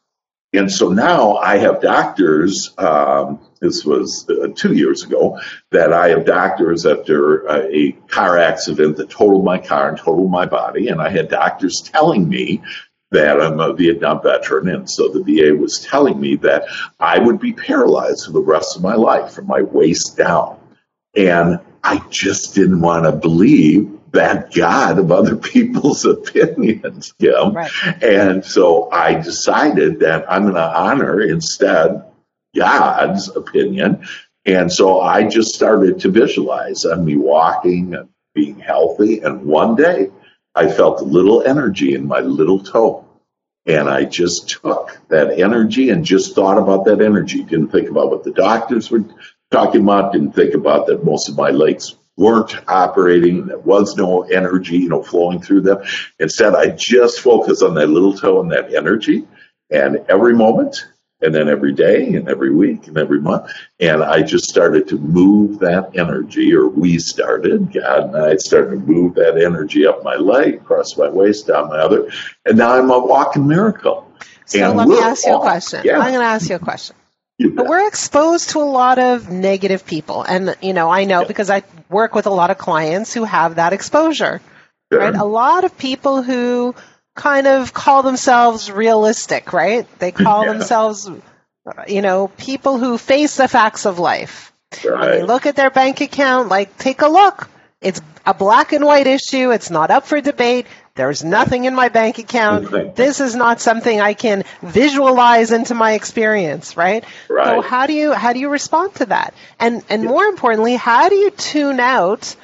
And 0.53 0.71
so 0.71 0.89
now 0.89 1.37
I 1.37 1.59
have 1.59 1.81
doctors, 1.81 2.75
um, 2.77 3.41
this 3.61 3.85
was 3.85 4.29
uh, 4.29 4.49
two 4.57 4.75
years 4.75 5.05
ago, 5.05 5.39
that 5.71 5.93
I 5.93 6.09
have 6.09 6.25
doctors 6.25 6.85
after 6.85 7.49
uh, 7.49 7.69
a 7.71 7.93
car 8.09 8.37
accident 8.37 8.97
that 8.97 9.11
totaled 9.11 9.45
my 9.45 9.59
car 9.59 9.89
and 9.89 9.99
totaled 9.99 10.31
my 10.31 10.47
body. 10.47 10.89
And 10.89 11.01
I 11.01 11.09
had 11.09 11.29
doctors 11.29 11.81
telling 11.81 12.29
me 12.29 12.63
that 13.13 13.41
I'm 13.41 13.61
a 13.61 13.73
Vietnam 13.73 14.23
veteran. 14.23 14.69
And 14.69 14.91
so 14.91 15.09
the 15.09 15.23
VA 15.23 15.55
was 15.55 15.81
telling 15.81 16.21
me 16.21 16.35
that 16.37 16.65
I 16.99 17.21
would 17.21 17.39
be 17.39 17.53
paralyzed 17.53 18.27
for 18.27 18.33
the 18.33 18.41
rest 18.41 18.77
of 18.77 18.83
my 18.83 18.95
life 18.95 19.33
from 19.33 19.47
my 19.47 19.63
waist 19.63 20.17
down. 20.17 20.59
And 21.17 21.61
I 21.85 22.05
just 22.11 22.57
didn't 22.57 22.81
want 22.81 23.05
to 23.05 23.13
believe 23.13 24.00
that 24.13 24.53
God 24.53 24.99
of 24.99 25.13
other 25.13 25.37
people's 25.37 26.05
opinions, 26.05 27.15
know? 27.31 27.53
Right. 27.53 27.71
And 28.03 28.45
so 28.45 28.91
I 28.91 29.15
decided 29.15 30.01
that 30.01 30.31
I'm 30.31 30.43
going 30.43 30.55
to 30.55 30.79
honor 30.79 31.21
instead 31.21 32.05
God's 32.57 33.29
opinion. 33.35 34.07
And 34.47 34.73
so 34.73 35.01
I 35.01 35.29
just 35.29 35.55
started 35.55 36.01
to 36.01 36.11
visualize 36.11 36.85
on 36.85 37.05
me 37.05 37.17
walking 37.17 37.95
and 37.95 38.09
being 38.35 38.59
healthy. 38.59 39.21
And 39.21 39.45
one 39.45 39.77
day 39.77 40.11
I 40.55 40.69
felt 40.69 41.01
a 41.01 41.05
little 41.05 41.43
energy 41.43 41.95
in 41.95 42.07
my 42.07 42.21
little 42.21 42.63
toe. 42.63 43.07
And 43.67 43.89
I 43.89 44.05
just 44.05 44.49
took 44.49 44.99
that 45.09 45.39
energy 45.39 45.91
and 45.91 46.05
just 46.05 46.35
thought 46.35 46.59
about 46.59 46.87
that 46.87 47.03
energy. 47.03 47.45
Didn't 47.45 47.69
think 47.69 47.91
about 47.91 48.11
what 48.11 48.25
the 48.25 48.33
doctors 48.33 48.91
were 48.91 49.05
talking 49.51 49.83
about. 49.83 50.13
Didn't 50.13 50.33
think 50.33 50.55
about 50.55 50.87
that 50.87 51.05
most 51.05 51.29
of 51.29 51.37
my 51.37 51.51
legs 51.51 51.95
weren't 52.21 52.55
operating. 52.69 53.47
There 53.47 53.59
was 53.59 53.97
no 53.97 54.23
energy, 54.25 54.77
you 54.77 54.91
know, 54.91 55.03
flowing 55.03 55.41
through 55.41 55.63
them. 55.63 55.83
Instead, 56.19 56.55
I 56.55 56.69
just 56.69 57.21
focused 57.21 57.63
on 57.63 57.75
that 57.75 57.89
little 57.89 58.13
toe 58.13 58.43
and 58.43 58.53
that 58.53 58.75
energy. 58.75 59.27
And 59.71 60.05
every 60.09 60.35
moment, 60.35 60.87
and 61.23 61.35
then 61.35 61.49
every 61.49 61.73
day, 61.73 62.15
and 62.15 62.29
every 62.29 62.55
week, 62.55 62.89
and 62.89 62.99
every 62.99 63.21
month, 63.23 63.51
and 63.79 64.03
I 64.03 64.23
just 64.23 64.51
started 64.51 64.87
to 64.89 64.99
move 64.99 65.61
that 65.61 65.97
energy, 65.97 66.55
or 66.55 66.69
we 66.69 66.99
started, 66.99 67.73
God 67.73 68.15
and 68.15 68.17
I 68.17 68.37
started 68.37 68.71
to 68.71 68.93
move 68.93 69.15
that 69.15 69.39
energy 69.39 69.87
up 69.87 70.05
my 70.05 70.17
leg, 70.17 70.57
across 70.57 70.99
my 70.99 71.09
waist, 71.09 71.47
down 71.47 71.71
my 71.71 71.79
other, 71.79 72.11
and 72.45 72.59
now 72.59 72.75
I'm 72.75 72.91
a 72.91 72.99
walking 72.99 73.47
miracle. 73.47 74.07
So 74.45 74.63
and 74.63 74.77
let 74.77 74.89
me 74.89 74.99
ask 74.99 75.25
you 75.25 75.37
a 75.37 75.41
question. 75.41 75.83
Yeah. 75.85 75.99
I'm 75.99 76.13
going 76.13 76.21
to 76.21 76.27
ask 76.27 76.51
you 76.51 76.57
a 76.57 76.59
question. 76.59 76.97
But 77.49 77.67
we're 77.67 77.87
exposed 77.87 78.51
to 78.51 78.59
a 78.59 78.65
lot 78.65 78.99
of 78.99 79.31
negative 79.31 79.87
people. 79.87 80.23
And, 80.23 80.57
you 80.61 80.73
know, 80.73 80.91
I 80.91 81.05
know 81.05 81.25
because 81.25 81.49
I 81.49 81.63
work 81.89 82.15
with 82.15 82.27
a 82.27 82.31
lot 82.31 82.51
of 82.51 82.59
clients 82.59 83.15
who 83.15 83.25
have 83.25 83.55
that 83.55 83.73
exposure. 83.73 84.41
Sure. 84.93 85.01
Right? 85.01 85.15
A 85.15 85.25
lot 85.25 85.65
of 85.65 85.77
people 85.79 86.23
who 86.23 86.75
kind 87.15 87.47
of 87.47 87.73
call 87.73 88.03
themselves 88.03 88.71
realistic, 88.71 89.53
right? 89.53 89.87
They 89.99 90.13
call 90.13 90.45
yeah. 90.47 90.53
themselves, 90.53 91.11
you 91.89 92.03
know, 92.03 92.29
people 92.29 92.79
who 92.79 92.99
face 92.99 93.37
the 93.37 93.49
facts 93.49 93.87
of 93.87 93.99
life. 93.99 94.53
Right. 94.85 95.19
They 95.19 95.23
look 95.23 95.47
at 95.47 95.57
their 95.57 95.71
bank 95.71 96.01
account, 96.01 96.49
like, 96.49 96.77
take 96.77 97.03
a 97.03 97.09
look. 97.09 97.49
It's 97.81 98.01
a 98.27 98.35
black 98.35 98.73
and 98.73 98.85
white 98.85 99.07
issue. 99.07 99.51
It's 99.51 99.71
not 99.71 99.91
up 99.91 100.07
for 100.07 100.21
debate. 100.21 100.67
There's 100.95 101.25
nothing 101.25 101.65
in 101.65 101.75
my 101.75 101.89
bank 101.89 102.19
account. 102.19 102.97
This 102.97 103.21
is 103.21 103.37
not 103.37 103.61
something 103.61 104.01
I 104.01 104.15
can 104.15 104.45
visualize 104.63 105.53
into 105.53 105.75
my 105.75 105.93
experience, 105.93 106.77
right? 106.77 107.05
right. 107.29 107.47
So 107.47 107.61
how 107.63 107.87
do 107.87 107.93
you 107.93 108.13
how 108.13 108.33
do 108.33 108.39
you 108.39 108.49
respond 108.49 108.95
to 108.97 109.07
that? 109.07 109.35
And 109.59 109.85
and 109.89 110.05
more 110.05 110.25
importantly, 110.25 110.77
how 110.77 111.09
do 111.09 111.15
you 111.15 111.31
tune 111.31 111.81
out 111.81 112.35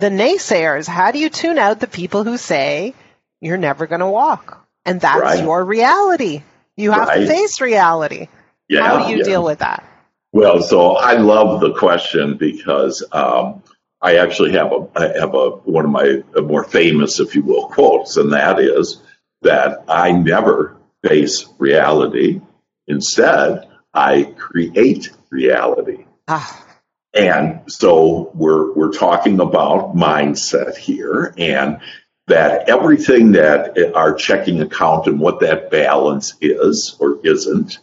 the 0.00 0.10
naysayers? 0.10 0.86
How 0.86 1.12
do 1.12 1.18
you 1.18 1.30
tune 1.30 1.58
out 1.58 1.80
the 1.80 1.86
people 1.86 2.24
who 2.24 2.36
say 2.36 2.94
you're 3.40 3.56
never 3.56 3.86
going 3.86 4.00
to 4.00 4.06
walk? 4.06 4.66
And 4.84 5.00
that's 5.00 5.22
right. 5.22 5.42
your 5.42 5.64
reality. 5.64 6.42
You 6.76 6.90
have 6.90 7.08
right. 7.08 7.20
to 7.20 7.26
face 7.26 7.60
reality. 7.60 8.28
Yeah, 8.68 8.82
how 8.82 9.06
do 9.06 9.12
you 9.12 9.18
yeah. 9.18 9.24
deal 9.24 9.44
with 9.44 9.60
that? 9.60 9.84
Well, 10.32 10.62
so 10.62 10.96
I 10.96 11.14
love 11.14 11.60
the 11.60 11.72
question 11.72 12.36
because 12.36 13.04
um, 13.12 13.62
I 14.04 14.16
actually 14.16 14.52
have 14.52 14.70
a 14.70 14.86
I 14.94 15.18
have 15.18 15.34
a 15.34 15.50
one 15.64 15.86
of 15.86 15.90
my 15.90 16.22
more 16.42 16.62
famous, 16.62 17.20
if 17.20 17.34
you 17.34 17.42
will, 17.42 17.68
quotes, 17.68 18.18
and 18.18 18.34
that 18.34 18.60
is 18.60 19.02
that 19.40 19.82
I 19.88 20.12
never 20.12 20.76
face 21.02 21.46
reality. 21.58 22.42
Instead, 22.86 23.66
I 23.94 24.34
create 24.36 25.08
reality. 25.30 26.04
Ah. 26.28 26.66
And 27.14 27.62
so 27.66 28.30
we're 28.34 28.74
we're 28.74 28.92
talking 28.92 29.40
about 29.40 29.96
mindset 29.96 30.76
here, 30.76 31.32
and 31.38 31.80
that 32.26 32.68
everything 32.68 33.32
that 33.32 33.94
our 33.94 34.12
checking 34.12 34.60
account 34.60 35.06
and 35.06 35.18
what 35.18 35.40
that 35.40 35.70
balance 35.70 36.34
is 36.42 36.94
or 37.00 37.20
isn't, 37.24 37.78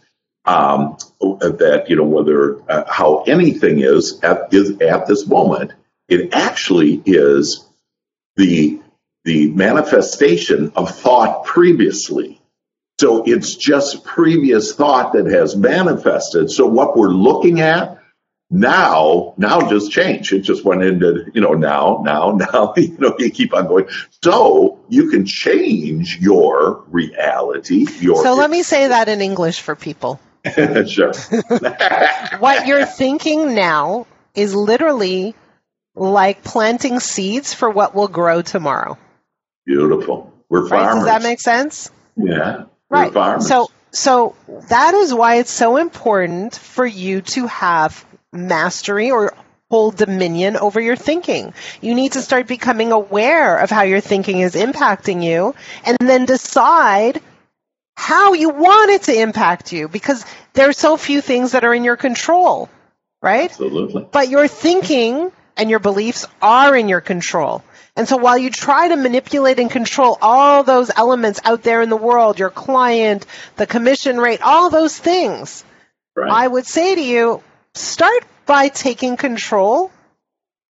um, 0.45 0.97
that 1.19 1.85
you 1.87 1.95
know 1.95 2.03
whether 2.03 2.61
uh, 2.69 2.83
how 2.87 3.23
anything 3.23 3.79
is 3.79 4.19
at 4.21 4.53
is 4.53 4.79
at 4.81 5.07
this 5.07 5.25
moment 5.25 5.71
it 6.11 6.33
actually 6.33 7.01
is 7.05 7.65
the, 8.35 8.81
the 9.23 9.49
manifestation 9.49 10.73
of 10.75 10.93
thought 10.93 11.45
previously. 11.45 12.41
So 12.99 13.23
it's 13.25 13.55
just 13.55 14.03
previous 14.03 14.75
thought 14.75 15.13
that 15.13 15.25
has 15.25 15.55
manifested. 15.55 16.51
So 16.51 16.67
what 16.67 16.97
we're 16.97 17.07
looking 17.07 17.61
at 17.61 17.99
now, 18.49 19.33
now 19.37 19.69
just 19.69 19.91
change. 19.91 20.33
It 20.33 20.41
just 20.41 20.65
went 20.65 20.83
into, 20.83 21.31
you 21.33 21.39
know, 21.39 21.53
now, 21.53 22.01
now, 22.03 22.31
now, 22.53 22.73
you 22.75 22.97
know, 22.99 23.15
you 23.17 23.31
keep 23.31 23.53
on 23.53 23.67
going. 23.67 23.87
So 24.21 24.79
you 24.89 25.09
can 25.09 25.25
change 25.25 26.19
your 26.19 26.83
reality. 26.89 27.87
Your 28.01 28.21
so 28.21 28.35
let 28.35 28.51
me 28.51 28.63
say 28.63 28.89
that 28.89 29.07
in 29.07 29.21
English 29.21 29.61
for 29.61 29.75
people. 29.75 30.19
sure. 30.87 31.13
what 32.39 32.67
you're 32.67 32.85
thinking 32.85 33.55
now 33.55 34.05
is 34.35 34.53
literally 34.53 35.35
like 35.95 36.43
planting 36.43 36.99
seeds 36.99 37.53
for 37.53 37.69
what 37.69 37.93
will 37.95 38.07
grow 38.07 38.41
tomorrow. 38.41 38.97
Beautiful. 39.65 40.33
We're 40.49 40.61
Right? 40.61 40.69
farmers. 40.69 40.95
Does 40.95 41.05
that 41.05 41.21
make 41.23 41.39
sense? 41.39 41.91
yeah. 42.17 42.63
Right. 42.89 43.07
We're 43.07 43.13
farmers. 43.13 43.47
So 43.47 43.69
so 43.91 44.35
that 44.69 44.93
is 44.93 45.13
why 45.13 45.35
it's 45.35 45.51
so 45.51 45.77
important 45.77 46.55
for 46.55 46.85
you 46.85 47.21
to 47.21 47.47
have 47.47 48.05
mastery 48.31 49.11
or 49.11 49.33
hold 49.69 49.95
dominion 49.97 50.57
over 50.57 50.79
your 50.81 50.95
thinking. 50.95 51.53
You 51.81 51.93
need 51.95 52.13
to 52.13 52.21
start 52.21 52.47
becoming 52.47 52.91
aware 52.91 53.57
of 53.59 53.69
how 53.69 53.83
your 53.83 54.01
thinking 54.01 54.39
is 54.39 54.55
impacting 54.55 55.23
you 55.23 55.55
and 55.85 55.97
then 55.99 56.25
decide 56.25 57.21
how 57.95 58.33
you 58.33 58.49
want 58.49 58.91
it 58.91 59.03
to 59.03 59.13
impact 59.21 59.71
you 59.71 59.87
because 59.87 60.25
there 60.53 60.67
are 60.69 60.73
so 60.73 60.97
few 60.97 61.21
things 61.21 61.51
that 61.53 61.63
are 61.63 61.73
in 61.73 61.83
your 61.83 61.97
control, 61.97 62.69
right? 63.21 63.49
Absolutely. 63.49 64.07
But 64.11 64.29
your 64.29 64.47
thinking 64.47 65.31
and 65.57 65.69
your 65.69 65.79
beliefs 65.79 66.25
are 66.41 66.75
in 66.75 66.89
your 66.89 67.01
control. 67.01 67.63
And 67.95 68.07
so 68.07 68.17
while 68.17 68.37
you 68.37 68.49
try 68.49 68.87
to 68.87 68.95
manipulate 68.95 69.59
and 69.59 69.69
control 69.69 70.17
all 70.21 70.63
those 70.63 70.89
elements 70.95 71.41
out 71.43 71.61
there 71.63 71.81
in 71.81 71.89
the 71.89 71.97
world, 71.97 72.39
your 72.39 72.49
client, 72.49 73.25
the 73.57 73.67
commission 73.67 74.17
rate, 74.17 74.41
all 74.41 74.69
those 74.69 74.97
things, 74.97 75.65
Right. 76.15 76.31
I 76.31 76.47
would 76.47 76.65
say 76.65 76.95
to 76.95 77.01
you, 77.01 77.41
start 77.73 78.23
by 78.45 78.67
taking 78.67 79.15
control 79.15 79.91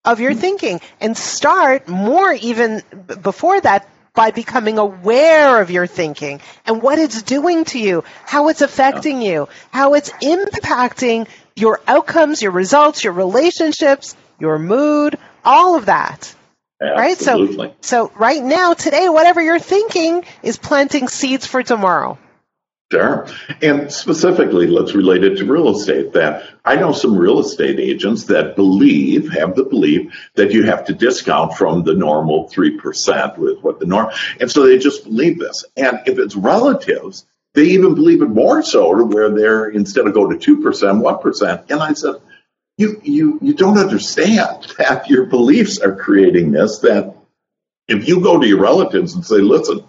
of 0.05 0.19
your 0.19 0.33
thinking 0.33 0.81
and 0.99 1.17
start 1.17 1.87
more 1.87 2.31
even 2.33 2.83
before 3.21 3.59
that 3.61 3.87
by 4.13 4.31
becoming 4.31 4.77
aware 4.77 5.61
of 5.61 5.71
your 5.71 5.87
thinking 5.87 6.41
and 6.65 6.81
what 6.81 6.99
it's 6.99 7.21
doing 7.23 7.65
to 7.65 7.79
you, 7.79 8.03
how 8.25 8.49
it's 8.49 8.61
affecting 8.61 9.21
you, 9.21 9.47
how 9.71 9.93
it's 9.93 10.09
impacting 10.11 11.27
your 11.55 11.79
outcomes, 11.87 12.41
your 12.41 12.51
results, 12.51 13.03
your 13.03 13.13
relationships, 13.13 14.15
your 14.41 14.59
mood, 14.59 15.17
all 15.45 15.77
of 15.77 15.85
that. 15.85 16.35
Right? 16.81 17.17
So 17.17 17.73
so 17.81 18.11
right 18.15 18.43
now 18.43 18.73
today 18.73 19.07
whatever 19.07 19.39
you're 19.39 19.59
thinking 19.59 20.25
is 20.41 20.57
planting 20.57 21.07
seeds 21.07 21.45
for 21.45 21.61
tomorrow. 21.61 22.17
Sure. 22.91 23.25
And 23.61 23.89
specifically, 23.89 24.67
let's 24.67 24.93
relate 24.93 25.23
it 25.23 25.37
to 25.37 25.45
real 25.45 25.69
estate. 25.69 26.11
That 26.11 26.43
I 26.65 26.75
know 26.75 26.91
some 26.91 27.17
real 27.17 27.39
estate 27.39 27.79
agents 27.79 28.25
that 28.25 28.57
believe, 28.57 29.31
have 29.31 29.55
the 29.55 29.63
belief 29.63 30.29
that 30.35 30.51
you 30.51 30.63
have 30.63 30.85
to 30.87 30.93
discount 30.93 31.53
from 31.53 31.83
the 31.83 31.93
normal 31.93 32.49
3% 32.49 33.37
with 33.37 33.59
what 33.59 33.79
the 33.79 33.85
norm. 33.85 34.11
And 34.41 34.51
so 34.51 34.65
they 34.65 34.77
just 34.77 35.05
believe 35.05 35.39
this. 35.39 35.63
And 35.77 36.01
if 36.05 36.19
it's 36.19 36.35
relatives, 36.35 37.25
they 37.53 37.63
even 37.63 37.95
believe 37.95 38.21
it 38.21 38.29
more 38.29 38.61
so 38.61 38.93
to 38.93 39.05
where 39.05 39.29
they're 39.29 39.69
instead 39.69 40.05
of 40.05 40.13
go 40.13 40.27
to 40.29 40.35
2%, 40.35 40.61
1%. 40.61 41.71
And 41.71 41.81
I 41.81 41.93
said, 41.93 42.15
you, 42.81 43.01
you, 43.03 43.39
you 43.41 43.53
don't 43.53 43.77
understand 43.77 44.73
that 44.77 45.07
your 45.07 45.27
beliefs 45.27 45.79
are 45.79 45.95
creating 45.95 46.51
this, 46.51 46.79
that 46.79 47.15
if 47.87 48.07
you 48.07 48.21
go 48.21 48.39
to 48.39 48.47
your 48.47 48.59
relatives 48.59 49.13
and 49.13 49.25
say, 49.25 49.35
listen, 49.35 49.83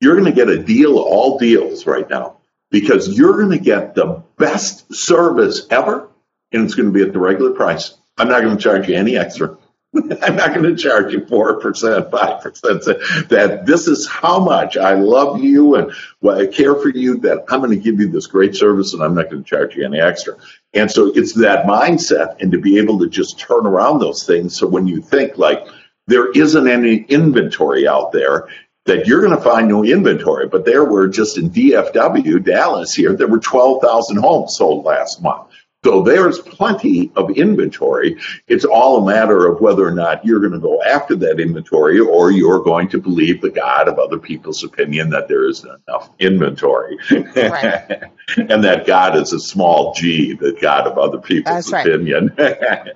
you're 0.00 0.14
going 0.14 0.32
to 0.32 0.32
get 0.32 0.48
a 0.48 0.62
deal 0.62 0.98
all 0.98 1.38
deals 1.38 1.86
right 1.86 2.08
now 2.08 2.36
because 2.70 3.08
you're 3.16 3.38
going 3.38 3.56
to 3.56 3.64
get 3.64 3.94
the 3.94 4.22
best 4.36 4.94
service 4.94 5.66
ever 5.70 6.08
and 6.52 6.64
it's 6.64 6.74
going 6.74 6.92
to 6.92 6.92
be 6.92 7.02
at 7.02 7.12
the 7.12 7.18
regular 7.18 7.52
price. 7.52 7.94
I'm 8.16 8.28
not 8.28 8.42
going 8.42 8.56
to 8.56 8.62
charge 8.62 8.88
you 8.88 8.96
any 8.96 9.16
extra. 9.16 9.56
I'm 10.22 10.36
not 10.36 10.54
going 10.54 10.64
to 10.64 10.76
charge 10.76 11.12
you 11.12 11.20
4%, 11.20 12.10
5%. 12.10 13.28
That 13.28 13.64
this 13.64 13.88
is 13.88 14.06
how 14.06 14.38
much 14.38 14.76
I 14.76 14.94
love 14.94 15.42
you 15.42 15.76
and 15.76 15.92
what 16.20 16.38
I 16.38 16.46
care 16.46 16.74
for 16.74 16.90
you 16.90 17.16
that 17.18 17.44
I'm 17.48 17.60
going 17.60 17.70
to 17.70 17.82
give 17.82 17.98
you 17.98 18.08
this 18.08 18.26
great 18.26 18.54
service 18.54 18.92
and 18.92 19.02
I'm 19.02 19.14
not 19.14 19.30
going 19.30 19.42
to 19.42 19.48
charge 19.48 19.76
you 19.76 19.84
any 19.84 19.98
extra. 19.98 20.36
And 20.74 20.90
so 20.90 21.06
it's 21.14 21.32
that 21.34 21.64
mindset 21.64 22.36
and 22.40 22.52
to 22.52 22.58
be 22.58 22.78
able 22.78 22.98
to 22.98 23.08
just 23.08 23.38
turn 23.38 23.66
around 23.66 24.00
those 24.00 24.24
things. 24.24 24.56
So 24.56 24.66
when 24.66 24.86
you 24.86 25.00
think 25.00 25.38
like 25.38 25.66
there 26.06 26.30
isn't 26.32 26.68
any 26.68 27.04
inventory 27.04 27.88
out 27.88 28.12
there, 28.12 28.48
that 28.88 29.06
you're 29.06 29.20
going 29.20 29.36
to 29.36 29.42
find 29.42 29.68
no 29.68 29.84
inventory. 29.84 30.48
But 30.48 30.64
there 30.64 30.84
were 30.84 31.08
just 31.08 31.38
in 31.38 31.50
DFW, 31.50 32.42
Dallas 32.42 32.94
here, 32.94 33.14
there 33.14 33.28
were 33.28 33.38
12,000 33.38 34.16
homes 34.16 34.56
sold 34.56 34.84
last 34.84 35.22
month. 35.22 35.48
So 35.88 36.02
there's 36.02 36.38
plenty 36.40 37.10
of 37.16 37.30
inventory. 37.30 38.18
It's 38.46 38.66
all 38.66 38.98
a 39.02 39.10
matter 39.10 39.46
of 39.46 39.62
whether 39.62 39.88
or 39.88 39.90
not 39.90 40.22
you're 40.22 40.38
going 40.38 40.52
to 40.52 40.58
go 40.58 40.82
after 40.82 41.16
that 41.16 41.40
inventory 41.40 41.98
or 41.98 42.30
you're 42.30 42.60
going 42.60 42.90
to 42.90 43.00
believe 43.00 43.40
the 43.40 43.48
God 43.48 43.88
of 43.88 43.98
other 43.98 44.18
people's 44.18 44.62
opinion 44.62 45.08
that 45.08 45.28
there 45.28 45.48
isn't 45.48 45.80
enough 45.88 46.10
inventory. 46.18 46.98
Right. 47.34 48.02
and 48.36 48.62
that 48.64 48.86
God 48.86 49.16
is 49.16 49.32
a 49.32 49.40
small 49.40 49.94
g, 49.94 50.34
the 50.34 50.56
God 50.60 50.86
of 50.86 50.98
other 50.98 51.18
people's 51.18 51.54
That's 51.54 51.72
right. 51.72 51.86
opinion. 51.86 52.36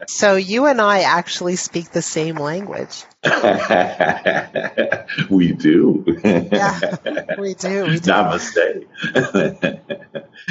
So 0.09 0.37
you 0.37 0.67
and 0.67 0.81
I 0.81 1.03
actually 1.03 1.57
speak 1.57 1.91
the 1.91 2.03
same 2.03 2.37
language. 2.37 3.05
we 5.31 5.53
do. 5.53 6.05
Yeah, 6.25 6.97
we 7.39 7.55
do. 7.55 7.87
We 7.87 8.01
do. 8.01 8.11
Namaste. 8.11 8.87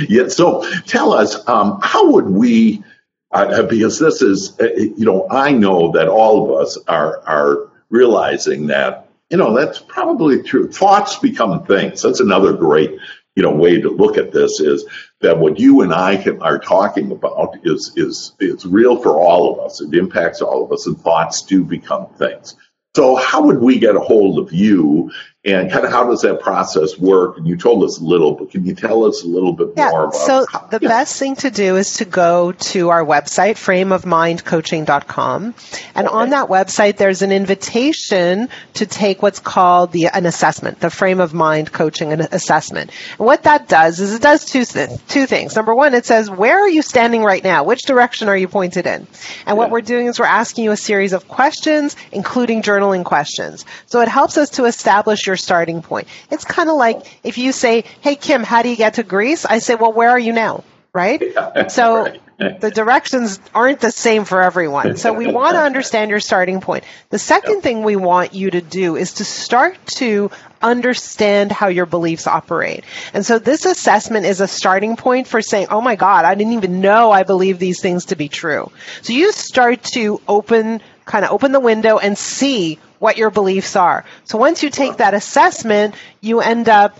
yeah. 0.07 0.27
So 0.29 0.69
tell 0.83 1.13
us, 1.13 1.47
um, 1.47 1.79
how 1.83 2.11
would 2.11 2.27
we? 2.27 2.83
Uh, 3.31 3.63
because 3.63 3.99
this 3.99 4.21
is, 4.21 4.59
uh, 4.59 4.69
you 4.75 5.05
know, 5.05 5.27
I 5.29 5.51
know 5.51 5.91
that 5.91 6.07
all 6.07 6.45
of 6.45 6.61
us 6.61 6.77
are 6.87 7.19
are 7.27 7.69
realizing 7.89 8.67
that, 8.67 9.09
you 9.29 9.37
know, 9.37 9.53
that's 9.53 9.79
probably 9.79 10.41
true. 10.41 10.71
Thoughts 10.71 11.19
become 11.19 11.65
things. 11.65 12.01
That's 12.01 12.19
another 12.19 12.53
great, 12.53 12.97
you 13.35 13.43
know, 13.43 13.51
way 13.51 13.79
to 13.79 13.89
look 13.89 14.17
at 14.17 14.31
this 14.31 14.59
is 14.59 14.85
that 15.21 15.37
what 15.37 15.59
you 15.59 15.81
and 15.81 15.93
I 15.93 16.17
can, 16.17 16.41
are 16.41 16.59
talking 16.59 17.11
about 17.11 17.55
is 17.63 17.93
is 17.95 18.33
is 18.39 18.65
real 18.65 19.01
for 19.01 19.11
all 19.11 19.53
of 19.53 19.59
us. 19.65 19.81
It 19.81 19.93
impacts 19.93 20.41
all 20.41 20.63
of 20.63 20.71
us, 20.71 20.85
and 20.85 20.99
thoughts 20.99 21.41
do 21.43 21.63
become 21.63 22.07
things. 22.15 22.55
So, 22.95 23.15
how 23.15 23.41
would 23.43 23.59
we 23.59 23.79
get 23.79 23.95
a 23.95 24.01
hold 24.01 24.37
of 24.37 24.51
you, 24.51 25.11
and 25.43 25.71
kind 25.71 25.83
of 25.83 25.91
how 25.91 26.07
does 26.07 26.21
that 26.21 26.39
process 26.39 26.99
work? 26.99 27.35
And 27.37 27.47
you 27.47 27.57
told 27.57 27.83
us 27.83 27.99
a 27.99 28.03
little, 28.03 28.33
but 28.33 28.51
can 28.51 28.63
you 28.63 28.75
tell 28.75 29.05
us 29.05 29.23
a 29.23 29.27
little 29.27 29.53
bit 29.53 29.75
more 29.75 29.87
Yeah. 29.87 29.89
about? 29.89 30.13
So 30.15 30.45
how- 30.51 30.67
the 30.69 30.77
yeah. 30.79 30.87
best 30.89 31.17
thing 31.17 31.35
to 31.37 31.49
do 31.49 31.77
is 31.77 31.93
to 31.93 32.05
go 32.05 32.51
to 32.51 32.89
our 32.89 33.03
website, 33.03 33.55
frameofmindcoaching.com. 33.55 35.55
And 35.95 36.07
on 36.07 36.29
that 36.29 36.47
website, 36.47 36.97
there's 36.97 37.23
an 37.23 37.31
invitation 37.31 38.49
to 38.75 38.85
take 38.85 39.23
what's 39.23 39.39
called 39.39 39.91
the, 39.93 40.09
an 40.13 40.27
assessment, 40.27 40.79
the 40.79 40.91
frame 40.91 41.19
of 41.19 41.33
mind 41.33 41.71
coaching 41.71 42.13
and 42.13 42.21
assessment. 42.31 42.91
And 43.17 43.25
what 43.25 43.41
that 43.43 43.67
does 43.67 43.99
is 43.99 44.13
it 44.13 44.21
does 44.21 44.45
two, 44.45 44.63
two 45.07 45.25
things. 45.25 45.55
Number 45.55 45.73
one, 45.73 45.95
it 45.95 46.05
says, 46.05 46.29
where 46.29 46.59
are 46.59 46.69
you 46.69 46.83
standing 46.83 47.23
right 47.23 47.43
now? 47.43 47.63
Which 47.63 47.81
direction 47.83 48.29
are 48.29 48.37
you 48.37 48.47
pointed 48.47 48.85
in? 48.85 49.07
And 49.47 49.57
what 49.57 49.71
we're 49.71 49.81
doing 49.81 50.05
is 50.05 50.19
we're 50.19 50.25
asking 50.25 50.65
you 50.65 50.71
a 50.71 50.77
series 50.77 51.13
of 51.13 51.27
questions, 51.27 51.95
including 52.11 52.61
journaling 52.61 53.03
questions. 53.03 53.65
So 53.87 54.01
it 54.01 54.07
helps 54.07 54.37
us 54.37 54.51
to 54.51 54.65
establish 54.65 55.25
your 55.25 55.30
starting 55.37 55.81
point. 55.81 56.07
It's 56.29 56.45
kind 56.45 56.69
of 56.69 56.75
like 56.75 56.97
if 57.23 57.37
you 57.37 57.51
say, 57.51 57.83
Hey, 58.01 58.15
Kim, 58.15 58.43
how 58.43 58.61
do 58.61 58.69
you 58.69 58.75
get 58.75 58.95
to 58.95 59.03
Greece? 59.03 59.45
I 59.45 59.59
say, 59.59 59.75
Well, 59.75 59.93
where 59.93 60.09
are 60.09 60.19
you 60.19 60.33
now? 60.33 60.63
Right? 60.93 61.21
So 61.69 62.05
Right. 62.41 62.59
the 62.59 62.71
directions 62.71 63.39
aren't 63.53 63.79
the 63.81 63.91
same 63.91 64.25
for 64.25 64.41
everyone. 64.41 64.97
So 64.97 65.13
we 65.13 65.27
want 65.31 65.55
to 65.55 65.61
understand 65.61 66.09
your 66.09 66.19
starting 66.19 66.59
point. 66.59 66.83
The 67.09 67.19
second 67.19 67.61
thing 67.61 67.83
we 67.83 67.95
want 67.95 68.33
you 68.33 68.49
to 68.51 68.61
do 68.61 68.95
is 68.95 69.13
to 69.15 69.25
start 69.25 69.77
to 69.97 70.31
understand 70.61 71.51
how 71.51 71.67
your 71.67 71.85
beliefs 71.85 72.27
operate. 72.27 72.83
And 73.13 73.25
so 73.25 73.39
this 73.39 73.65
assessment 73.65 74.25
is 74.25 74.41
a 74.41 74.47
starting 74.47 74.95
point 74.95 75.27
for 75.27 75.41
saying, 75.41 75.67
oh 75.69 75.81
my 75.81 75.95
God, 75.95 76.25
I 76.25 76.35
didn't 76.35 76.53
even 76.53 76.81
know 76.81 77.11
I 77.11 77.23
believe 77.23 77.59
these 77.59 77.79
things 77.81 78.05
to 78.05 78.15
be 78.15 78.27
true. 78.27 78.71
So 79.01 79.13
you 79.13 79.31
start 79.31 79.83
to 79.93 80.19
open, 80.27 80.81
kind 81.05 81.25
of 81.25 81.31
open 81.31 81.51
the 81.51 81.59
window 81.59 81.97
and 81.99 82.17
see 82.17 82.79
what 83.01 83.17
your 83.17 83.31
beliefs 83.31 83.75
are. 83.75 84.05
So 84.25 84.37
once 84.37 84.61
you 84.61 84.69
take 84.69 84.97
that 84.97 85.15
assessment, 85.15 85.95
you 86.21 86.39
end 86.39 86.69
up 86.69 86.99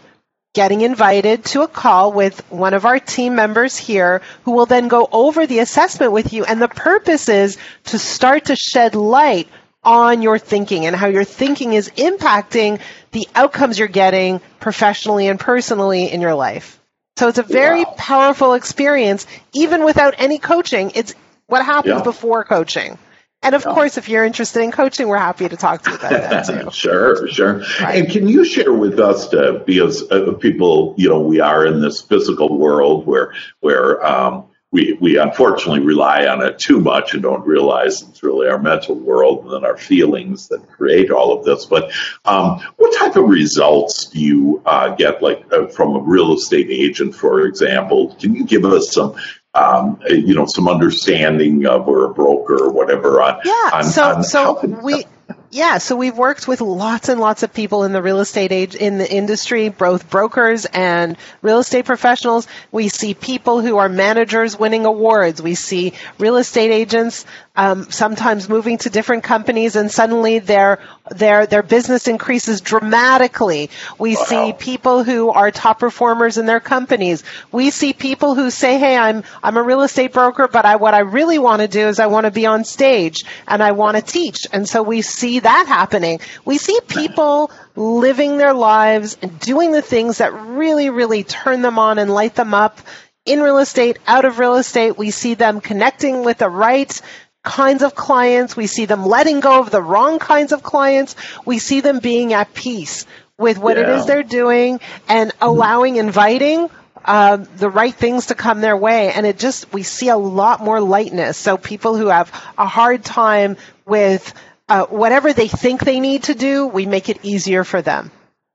getting 0.54 0.82
invited 0.82 1.46
to 1.46 1.62
a 1.62 1.68
call 1.68 2.12
with 2.12 2.42
one 2.52 2.74
of 2.74 2.86
our 2.86 3.00
team 3.00 3.36
members 3.36 3.78
here 3.78 4.22
who 4.44 4.52
will 4.52 4.66
then 4.66 4.88
go 4.88 5.08
over 5.12 5.46
the 5.46 5.60
assessment 5.60 6.12
with 6.12 6.34
you. 6.34 6.44
And 6.44 6.62
the 6.62 6.68
purpose 6.68 7.30
is 7.30 7.58
to 7.86 8.00
start 8.00 8.46
to 8.46 8.56
shed 8.56 8.96
light 8.96 9.48
on 9.84 10.24
your 10.24 10.40
thinking 10.40 10.86
and 10.88 10.96
how 10.96 11.08
your 11.08 11.24
thinking 11.24 11.74
is 11.74 11.90
impacting 11.92 12.82
the 13.12 13.28
outcomes 13.36 13.78
you're 13.78 13.88
getting 13.88 14.40
professionally 14.60 15.28
and 15.28 15.40
personally 15.40 16.12
in 16.12 16.20
your 16.20 16.36
life. 16.36 16.80
So 17.18 17.28
it's 17.28 17.38
a 17.38 17.44
very 17.44 17.86
Wow. 17.86 17.94
powerful 17.96 18.54
experience, 18.54 19.28
even 19.54 19.86
without 19.86 20.16
any 20.18 20.40
coaching. 20.40 20.92
It's 20.96 21.14
what 21.48 21.64
happens 21.64 22.02
Yeah. 22.02 22.02
before 22.02 22.44
coaching. 22.44 22.98
And 23.44 23.56
of 23.56 23.64
course, 23.64 23.98
if 23.98 24.08
you're 24.08 24.24
interested 24.24 24.62
in 24.62 24.72
coaching, 24.72 25.08
we're 25.08 25.18
happy 25.18 25.50
to 25.50 25.58
talk 25.58 25.82
to 25.84 25.90
you 25.90 25.96
about 25.96 26.12
that 26.12 26.46
too. 26.46 26.70
sure, 26.74 27.28
sure. 27.28 27.64
Right. 27.82 28.04
And 28.04 28.12
can 28.12 28.28
you 28.28 28.46
share 28.46 28.72
with 28.72 29.00
us, 29.00 29.30
to, 29.30 29.64
because 29.66 30.10
uh, 30.12 30.34
people, 30.34 30.94
you 30.98 31.10
know, 31.10 31.22
we 31.22 31.40
are 31.40 31.66
in 31.66 31.82
this 31.82 32.02
physical 32.02 32.56
world 32.58 33.08
where 33.08 33.34
where 33.60 34.06
um, 34.06 34.46
we 34.72 34.94
we 35.02 35.18
unfortunately 35.18 35.82
rely 35.82 36.28
on 36.28 36.42
it 36.42 36.60
too 36.60 36.80
much 36.80 37.14
and 37.14 37.24
don't 37.24 37.46
realize 37.46 38.04
it's 38.04 38.24
really 38.24 38.48
our 38.48 38.60
mental 38.60 38.96
world 38.96 39.44
and 39.44 39.54
then 39.54 39.66
our 39.66 39.78
feelings 39.78 40.48
that 40.48 40.70
create 40.70 41.12
all 41.12 41.38
of 41.38 41.44
this. 41.44 41.66
But 41.66 41.92
um, 42.26 42.62
what 42.78 42.98
type 42.98 43.16
of 43.16 43.28
results 43.28 44.06
do 44.06 44.20
you 44.20 44.62
uh, 44.66 44.96
get, 44.96 45.22
like 45.22 45.44
uh, 45.52 45.68
from 45.68 45.96
a 45.96 46.00
real 46.00 46.34
estate 46.34 46.68
agent, 46.70 47.16
for 47.16 47.46
example? 47.46 48.16
Can 48.20 48.36
you 48.36 48.46
give 48.46 48.66
us 48.66 48.94
some 48.94 49.16
um, 49.54 50.00
you 50.08 50.34
know, 50.34 50.46
some 50.46 50.68
understanding 50.68 51.66
of 51.66 51.88
or 51.88 52.06
a 52.06 52.14
broker 52.14 52.64
or 52.64 52.72
whatever 52.72 53.22
on. 53.22 53.40
Yeah. 53.44 53.70
On, 53.74 53.84
so 53.84 54.04
on 54.04 54.24
so 54.24 54.60
we. 54.84 55.06
Yeah, 55.54 55.80
so 55.80 55.98
we've 55.98 56.18
worked 56.18 56.48
with 56.48 56.62
lots 56.62 57.10
and 57.10 57.20
lots 57.20 57.44
of 57.44 57.54
people 57.54 57.84
in 57.84 57.92
the 57.92 58.02
real 58.02 58.22
estate 58.22 58.54
age 58.54 58.74
in 58.74 58.98
the 58.98 59.12
industry, 59.12 59.68
both 59.68 60.10
brokers 60.10 60.66
and 60.66 61.18
real 61.42 61.60
estate 61.60 61.84
professionals. 61.84 62.48
We 62.72 62.88
see 62.88 63.14
people 63.14 63.60
who 63.60 63.76
are 63.76 63.90
managers 63.90 64.58
winning 64.58 64.86
awards. 64.86 65.42
We 65.42 65.56
see 65.56 65.92
real 66.18 66.38
estate 66.38 66.72
agents 66.72 67.26
um, 67.56 67.92
sometimes 67.92 68.48
moving 68.48 68.78
to 68.80 68.90
different 68.90 69.24
companies, 69.24 69.76
and 69.76 69.92
suddenly 69.92 70.40
their 70.40 70.80
their 71.10 71.46
their 71.46 71.64
business 71.64 72.08
increases 72.08 72.62
dramatically. 72.62 73.70
We 74.00 74.16
wow. 74.16 74.24
see 74.24 74.54
people 74.54 75.04
who 75.04 75.30
are 75.30 75.52
top 75.52 75.80
performers 75.80 76.38
in 76.38 76.46
their 76.46 76.62
companies. 76.62 77.26
We 77.52 77.70
see 77.72 77.92
people 77.92 78.36
who 78.36 78.52
say, 78.52 78.80
"Hey, 78.80 78.96
I'm 78.96 79.24
I'm 79.44 79.58
a 79.58 79.64
real 79.64 79.82
estate 79.82 80.14
broker, 80.14 80.48
but 80.48 80.66
I 80.66 80.78
what 80.78 80.94
I 80.94 81.00
really 81.00 81.40
want 81.40 81.62
to 81.62 81.68
do 81.68 81.90
is 81.90 82.00
I 82.00 82.08
want 82.08 82.26
to 82.26 82.32
be 82.32 82.46
on 82.46 82.64
stage 82.64 83.26
and 83.48 83.62
I 83.62 83.74
want 83.74 83.98
to 83.98 84.02
teach." 84.02 84.48
And 84.54 84.68
so 84.68 84.82
we 84.82 85.02
see 85.02 85.41
that 85.42 85.66
happening. 85.68 86.20
We 86.46 86.58
see 86.58 86.80
people 86.88 87.52
living 87.76 88.38
their 88.38 88.54
lives 88.54 89.18
and 89.22 89.40
doing 89.40 89.72
the 89.72 89.82
things 89.82 90.20
that 90.20 90.34
really, 90.34 90.90
really 90.90 91.24
turn 91.24 91.62
them 91.62 91.80
on 91.80 92.00
and 92.00 92.12
light 92.12 92.36
them 92.36 92.54
up 92.54 92.80
in 93.26 93.42
real 93.42 93.60
estate, 93.60 94.00
out 94.08 94.26
of 94.26 94.40
real 94.40 94.56
estate. 94.56 94.98
We 94.98 95.12
see 95.12 95.36
them 95.36 95.62
connecting 95.62 96.24
with 96.24 96.40
the 96.40 96.50
right 96.50 97.02
kinds 97.44 97.84
of 97.84 97.96
clients. 97.96 98.56
We 98.56 98.68
see 98.68 98.86
them 98.86 99.06
letting 99.06 99.40
go 99.40 99.60
of 99.60 99.72
the 99.72 99.82
wrong 99.82 100.20
kinds 100.20 100.52
of 100.52 100.64
clients. 100.64 101.16
We 101.46 101.60
see 101.60 101.82
them 101.82 102.00
being 102.00 102.34
at 102.34 102.54
peace 102.54 103.06
with 103.38 103.58
what 103.58 103.78
yeah. 103.78 103.84
it 103.84 103.90
is 103.98 104.06
they're 104.06 104.24
doing 104.24 104.80
and 105.08 105.32
allowing, 105.42 105.96
inviting 105.96 106.70
uh, 107.04 107.38
the 107.38 107.70
right 107.70 107.94
things 107.94 108.28
to 108.28 108.36
come 108.36 108.62
their 108.62 108.78
way. 108.78 109.12
And 109.12 109.26
it 109.26 109.40
just, 109.40 109.74
we 109.74 109.84
see 109.84 110.10
a 110.10 110.18
lot 110.18 110.62
more 110.62 110.80
lightness. 110.80 111.38
So 111.38 111.58
people 111.58 111.98
who 111.98 112.08
have 112.08 112.32
a 112.58 112.68
hard 112.68 113.04
time 113.04 113.58
with 113.86 114.34
uh, 114.72 114.86
whatever 114.86 115.34
they 115.34 115.50
think 115.50 115.84
they 115.84 116.00
need 116.00 116.24
to 116.24 116.34
do, 116.34 116.66
we 116.66 116.86
make 116.86 117.10
it 117.10 117.20
easier 117.24 117.66
for 117.66 117.82
them. 117.82 118.10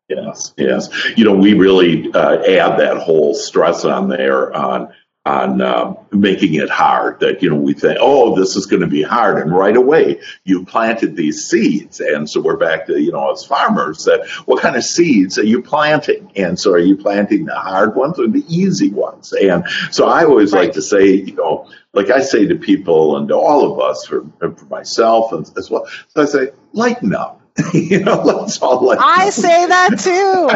Yes, 0.09 0.55
yes. 0.57 0.88
You 1.14 1.24
know, 1.24 1.35
we 1.35 1.52
really 1.52 2.11
uh, 2.11 2.37
add 2.37 2.79
that 2.79 2.96
whole 2.96 3.35
stress 3.35 3.85
on 3.85 4.09
there 4.09 4.55
on 4.55 4.94
on 5.26 5.60
uh, 5.60 5.92
making 6.12 6.54
it 6.54 6.70
hard 6.70 7.20
that 7.20 7.42
you 7.42 7.50
know 7.50 7.56
we 7.56 7.74
think 7.74 7.98
oh 8.00 8.34
this 8.36 8.56
is 8.56 8.64
going 8.66 8.82
to 8.82 8.86
be 8.86 9.02
hard. 9.02 9.38
And 9.38 9.52
right 9.52 9.76
away 9.76 10.20
you 10.44 10.64
planted 10.64 11.16
these 11.16 11.46
seeds. 11.46 12.00
And 12.00 12.28
so 12.30 12.40
we're 12.40 12.56
back 12.56 12.86
to 12.86 13.00
you 13.00 13.12
know 13.12 13.32
as 13.32 13.44
farmers 13.44 14.04
that 14.04 14.26
what 14.46 14.62
kind 14.62 14.76
of 14.76 14.84
seeds 14.84 15.38
are 15.38 15.44
you 15.44 15.60
planting? 15.60 16.32
And 16.36 16.58
so 16.58 16.72
are 16.72 16.78
you 16.78 16.96
planting 16.96 17.44
the 17.44 17.54
hard 17.54 17.94
ones 17.94 18.18
or 18.18 18.28
the 18.28 18.44
easy 18.48 18.90
ones? 18.90 19.32
And 19.32 19.64
so 19.90 20.06
i 20.08 20.24
always 20.24 20.52
right. 20.52 20.64
like 20.64 20.72
to 20.72 20.82
say 20.82 21.06
you 21.06 21.34
know 21.34 21.68
like 21.92 22.10
i 22.10 22.20
say 22.20 22.46
to 22.46 22.56
people 22.56 23.16
and 23.16 23.28
to 23.28 23.34
all 23.34 23.72
of 23.72 23.80
us 23.80 24.06
for, 24.06 24.24
for 24.40 24.64
myself 24.66 25.32
and 25.32 25.50
as 25.56 25.70
well 25.70 25.86
so 26.08 26.22
i 26.22 26.24
say 26.24 26.50
lighten 26.72 27.14
up 27.14 27.40
you 27.72 28.00
know, 28.00 28.20
let's 28.22 28.60
all 28.60 28.84
like. 28.84 28.98
I 29.00 29.30
say 29.30 29.66
that 29.66 29.98
too. 29.98 30.48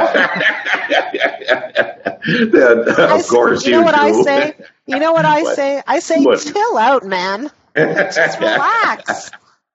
then, 2.50 2.78
of 2.88 2.98
I, 2.98 3.22
course, 3.22 3.64
you, 3.64 3.72
you 3.72 3.78
know 3.78 3.84
what 3.84 3.94
do. 3.94 4.00
I 4.00 4.22
say. 4.22 4.54
You 4.86 4.98
know 4.98 5.12
what 5.12 5.24
I 5.24 5.42
what? 5.44 5.56
say? 5.56 5.82
I 5.86 6.00
say, 6.00 6.22
what? 6.22 6.40
chill 6.40 6.76
out, 6.76 7.04
man. 7.04 7.50
Just 7.76 8.40
relax. 8.40 9.30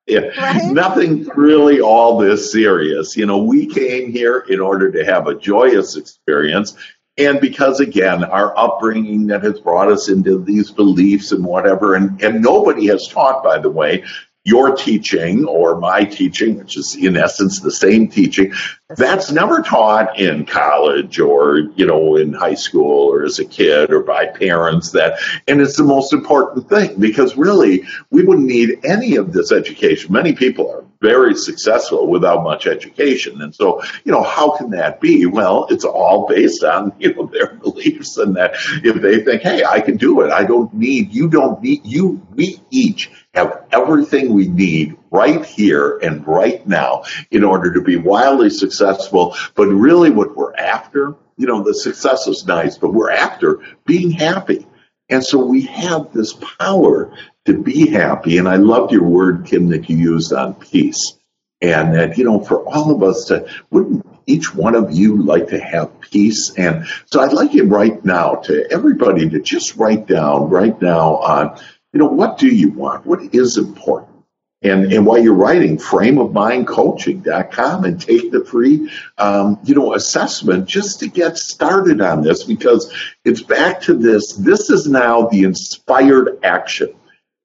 Yeah, 0.06 0.28
right? 0.40 0.72
nothing 0.72 1.24
really 1.34 1.80
all 1.80 2.18
this 2.18 2.52
serious. 2.52 3.16
You 3.16 3.26
know, 3.26 3.38
we 3.42 3.66
came 3.66 4.12
here 4.12 4.44
in 4.48 4.60
order 4.60 4.92
to 4.92 5.04
have 5.04 5.26
a 5.26 5.34
joyous 5.34 5.96
experience. 5.96 6.76
And 7.18 7.40
because 7.40 7.80
again, 7.80 8.22
our 8.24 8.56
upbringing 8.56 9.26
that 9.28 9.42
has 9.42 9.58
brought 9.58 9.90
us 9.90 10.08
into 10.08 10.38
these 10.44 10.70
beliefs 10.70 11.32
and 11.32 11.44
whatever, 11.44 11.94
and, 11.94 12.22
and 12.22 12.42
nobody 12.42 12.86
has 12.86 13.08
taught, 13.08 13.42
by 13.42 13.58
the 13.58 13.70
way, 13.70 14.04
your 14.46 14.76
teaching 14.76 15.44
or 15.44 15.76
my 15.80 16.04
teaching, 16.04 16.56
which 16.56 16.76
is 16.76 16.94
in 16.94 17.16
essence 17.16 17.60
the 17.60 17.70
same 17.70 18.06
teaching, 18.06 18.52
that's 18.96 19.32
never 19.32 19.60
taught 19.60 20.16
in 20.16 20.46
college 20.46 21.18
or, 21.18 21.58
you 21.74 21.84
know, 21.84 22.14
in 22.14 22.32
high 22.32 22.54
school 22.54 23.12
or 23.12 23.24
as 23.24 23.40
a 23.40 23.44
kid 23.44 23.92
or 23.92 24.04
by 24.04 24.24
parents 24.24 24.92
that, 24.92 25.18
and 25.48 25.60
it's 25.60 25.76
the 25.76 25.82
most 25.82 26.12
important 26.12 26.68
thing 26.68 26.94
because 27.00 27.36
really 27.36 27.82
we 28.10 28.22
wouldn't 28.22 28.46
need 28.46 28.78
any 28.84 29.16
of 29.16 29.32
this 29.32 29.50
education. 29.50 30.12
Many 30.12 30.32
people 30.32 30.70
are 30.70 30.84
very 31.00 31.34
successful 31.34 32.06
without 32.06 32.42
much 32.42 32.66
education. 32.66 33.42
And 33.42 33.54
so, 33.54 33.82
you 34.04 34.12
know, 34.12 34.22
how 34.22 34.56
can 34.56 34.70
that 34.70 35.00
be? 35.00 35.26
Well, 35.26 35.66
it's 35.70 35.84
all 35.84 36.26
based 36.26 36.64
on, 36.64 36.92
you 36.98 37.14
know, 37.14 37.26
their 37.26 37.54
beliefs 37.54 38.16
and 38.16 38.36
that 38.36 38.54
if 38.82 39.00
they 39.02 39.22
think, 39.22 39.42
hey, 39.42 39.64
I 39.64 39.80
can 39.80 39.96
do 39.96 40.20
it, 40.22 40.30
I 40.30 40.44
don't 40.44 40.72
need, 40.74 41.12
you 41.12 41.28
don't 41.28 41.62
need, 41.62 41.84
you, 41.84 42.26
we 42.34 42.60
each 42.70 43.10
have 43.34 43.64
everything 43.70 44.32
we 44.32 44.48
need 44.48 44.96
right 45.10 45.44
here 45.44 45.98
and 45.98 46.26
right 46.26 46.66
now 46.66 47.04
in 47.30 47.44
order 47.44 47.72
to 47.74 47.80
be 47.80 47.96
wildly 47.96 48.50
successful. 48.50 49.36
But 49.54 49.66
really, 49.66 50.10
what 50.10 50.36
we're 50.36 50.54
after, 50.54 51.14
you 51.36 51.46
know, 51.46 51.62
the 51.62 51.74
success 51.74 52.26
is 52.26 52.46
nice, 52.46 52.78
but 52.78 52.94
we're 52.94 53.10
after 53.10 53.60
being 53.84 54.10
happy. 54.10 54.66
And 55.08 55.22
so 55.22 55.38
we 55.38 55.62
have 55.62 56.12
this 56.12 56.32
power 56.32 57.16
to 57.46 57.62
be 57.62 57.88
happy. 57.88 58.38
And 58.38 58.48
I 58.48 58.56
loved 58.56 58.92
your 58.92 59.04
word, 59.04 59.46
Kim, 59.46 59.68
that 59.68 59.88
you 59.88 59.96
used 59.96 60.32
on 60.32 60.54
peace. 60.54 61.14
And 61.62 61.94
that, 61.94 62.18
you 62.18 62.24
know, 62.24 62.40
for 62.40 62.62
all 62.68 62.94
of 62.94 63.02
us 63.02 63.26
to, 63.26 63.48
wouldn't 63.70 64.06
each 64.26 64.54
one 64.54 64.74
of 64.74 64.92
you 64.92 65.22
like 65.22 65.48
to 65.48 65.58
have 65.58 66.00
peace? 66.00 66.52
And 66.56 66.86
so 67.06 67.20
I'd 67.20 67.32
like 67.32 67.54
you 67.54 67.64
right 67.64 68.04
now 68.04 68.34
to 68.44 68.70
everybody 68.70 69.30
to 69.30 69.40
just 69.40 69.76
write 69.76 70.06
down 70.06 70.50
right 70.50 70.80
now 70.82 71.16
on 71.16 71.58
you 71.96 72.00
know, 72.00 72.08
what 72.08 72.36
do 72.36 72.48
you 72.48 72.72
want? 72.72 73.06
What 73.06 73.34
is 73.34 73.56
important? 73.56 74.12
And, 74.60 74.92
and 74.92 75.06
while 75.06 75.18
you're 75.18 75.32
writing, 75.32 75.78
frameofmindcoaching.com 75.78 77.84
and 77.84 77.98
take 77.98 78.30
the 78.30 78.44
free, 78.44 78.92
um, 79.16 79.58
you 79.64 79.74
know, 79.74 79.94
assessment 79.94 80.68
just 80.68 81.00
to 81.00 81.08
get 81.08 81.38
started 81.38 82.02
on 82.02 82.22
this 82.22 82.44
because 82.44 82.92
it's 83.24 83.40
back 83.40 83.80
to 83.82 83.94
this. 83.94 84.34
This 84.34 84.68
is 84.68 84.86
now 84.86 85.28
the 85.28 85.44
inspired 85.44 86.38
action. 86.42 86.94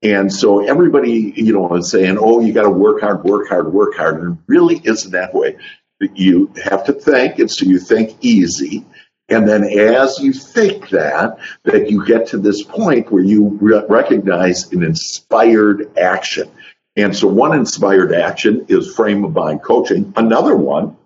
And 0.03 0.33
so 0.33 0.65
everybody, 0.65 1.31
you 1.35 1.53
know, 1.53 1.75
is 1.75 1.91
saying, 1.91 2.17
oh, 2.19 2.39
you 2.39 2.53
got 2.53 2.63
to 2.63 2.71
work 2.71 3.01
hard, 3.01 3.23
work 3.23 3.49
hard, 3.49 3.71
work 3.71 3.93
hard. 3.95 4.19
And 4.21 4.37
it 4.37 4.43
really 4.47 4.81
isn't 4.83 5.11
that 5.11 5.31
way. 5.33 5.57
You 6.15 6.51
have 6.63 6.83
to 6.85 6.93
think, 6.93 7.37
and 7.37 7.51
so 7.51 7.65
you 7.65 7.77
think 7.77 8.17
easy. 8.21 8.83
And 9.29 9.47
then 9.47 9.63
as 9.63 10.17
you 10.19 10.33
think 10.33 10.89
that, 10.89 11.37
that 11.63 11.91
you 11.91 12.03
get 12.05 12.25
to 12.29 12.39
this 12.39 12.63
point 12.63 13.11
where 13.11 13.23
you 13.23 13.59
re- 13.61 13.85
recognize 13.87 14.73
an 14.73 14.81
inspired 14.81 15.95
action. 15.97 16.49
And 16.95 17.15
so 17.15 17.27
one 17.27 17.55
inspired 17.55 18.13
action 18.13 18.65
is 18.67 18.95
frame 18.95 19.23
of 19.23 19.33
mind 19.33 19.61
coaching. 19.61 20.11
Another 20.17 20.55
one, 20.55 20.97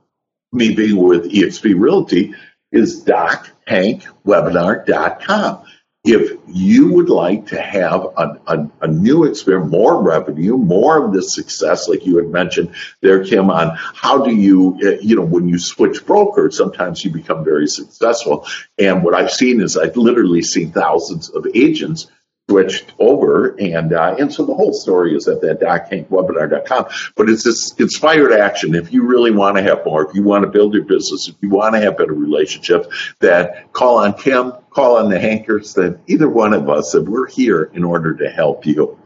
me 0.54 0.74
being 0.74 0.96
with 0.96 1.30
eXp 1.30 1.78
Realty, 1.78 2.34
is 2.72 3.04
dochankwebinar.com 3.04 5.66
if 6.06 6.38
you 6.48 6.94
would 6.94 7.10
like 7.10 7.48
to 7.48 7.60
have 7.60 8.06
a, 8.16 8.40
a, 8.46 8.70
a, 8.82 8.88
new 8.88 9.24
experience, 9.24 9.72
more 9.72 10.02
revenue, 10.04 10.56
more 10.56 11.04
of 11.04 11.14
the 11.14 11.24
success, 11.24 11.90
like 11.90 12.06
you 12.06 12.18
had 12.18 12.30
mentioned 12.30 12.76
there, 13.02 13.26
Kim, 13.26 13.50
on 13.50 13.76
how 13.76 14.24
do 14.24 14.34
you, 14.34 14.78
uh, 14.84 15.02
you 15.02 15.16
know, 15.16 15.24
when 15.24 15.48
you 15.48 15.58
switch 15.58 16.06
brokers, 16.06 16.56
sometimes 16.56 17.04
you 17.04 17.12
become 17.12 17.44
very 17.44 17.68
successful. 17.68 18.46
And 18.78 19.04
what 19.04 19.16
I've 19.16 19.32
seen 19.32 19.62
is 19.62 19.78
I've 19.78 19.98
literally 19.98 20.44
seen 20.44 20.72
thousands 20.72 21.30
of 21.30 21.48
agents 21.56 22.08
switched 22.50 22.94
over 23.00 23.56
and 23.60 23.92
uh, 23.94 24.16
and 24.20 24.32
so 24.32 24.46
the 24.46 24.54
whole 24.54 24.74
story 24.74 25.16
is 25.16 25.28
at 25.28 25.42
that 25.42 25.60
dochankwebinar.com 25.60 26.86
but 27.16 27.30
it's 27.30 27.44
this 27.44 27.74
inspired 27.80 28.32
action. 28.32 28.76
If 28.76 28.94
you 28.94 29.04
really 29.04 29.32
want 29.32 29.58
to 29.58 29.64
have 29.64 29.84
more 29.86 30.08
if 30.08 30.16
you 30.16 30.22
want 30.22 30.44
to 30.44 30.50
build 30.50 30.74
your 30.74 30.84
business 30.84 31.28
if 31.28 31.36
you 31.42 31.50
want 31.50 31.74
to 31.74 31.82
have 31.82 31.98
better 31.98 32.14
relationships 32.14 33.14
that 33.20 33.74
call 33.74 33.98
on 33.98 34.14
kim 34.14 34.54
call 34.70 34.98
on 34.98 35.10
the 35.10 35.20
hankers 35.20 35.74
that 35.74 36.00
either 36.08 36.30
one 36.30 36.54
of 36.54 36.70
us 36.70 36.92
that 36.92 37.04
we're 37.04 37.28
here 37.28 37.72
in 37.74 37.84
order 37.84 38.14
to 38.14 38.30
help 38.30 38.66
you. 38.66 39.00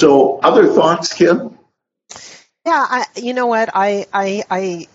So 0.00 0.38
other 0.40 0.66
thoughts 0.66 1.12
kim? 1.12 1.58
Yeah 2.66 2.86
I, 2.88 3.06
you 3.16 3.32
know 3.32 3.46
what? 3.46 3.70
I 3.72 4.06
i 4.12 4.44
i 4.50 4.88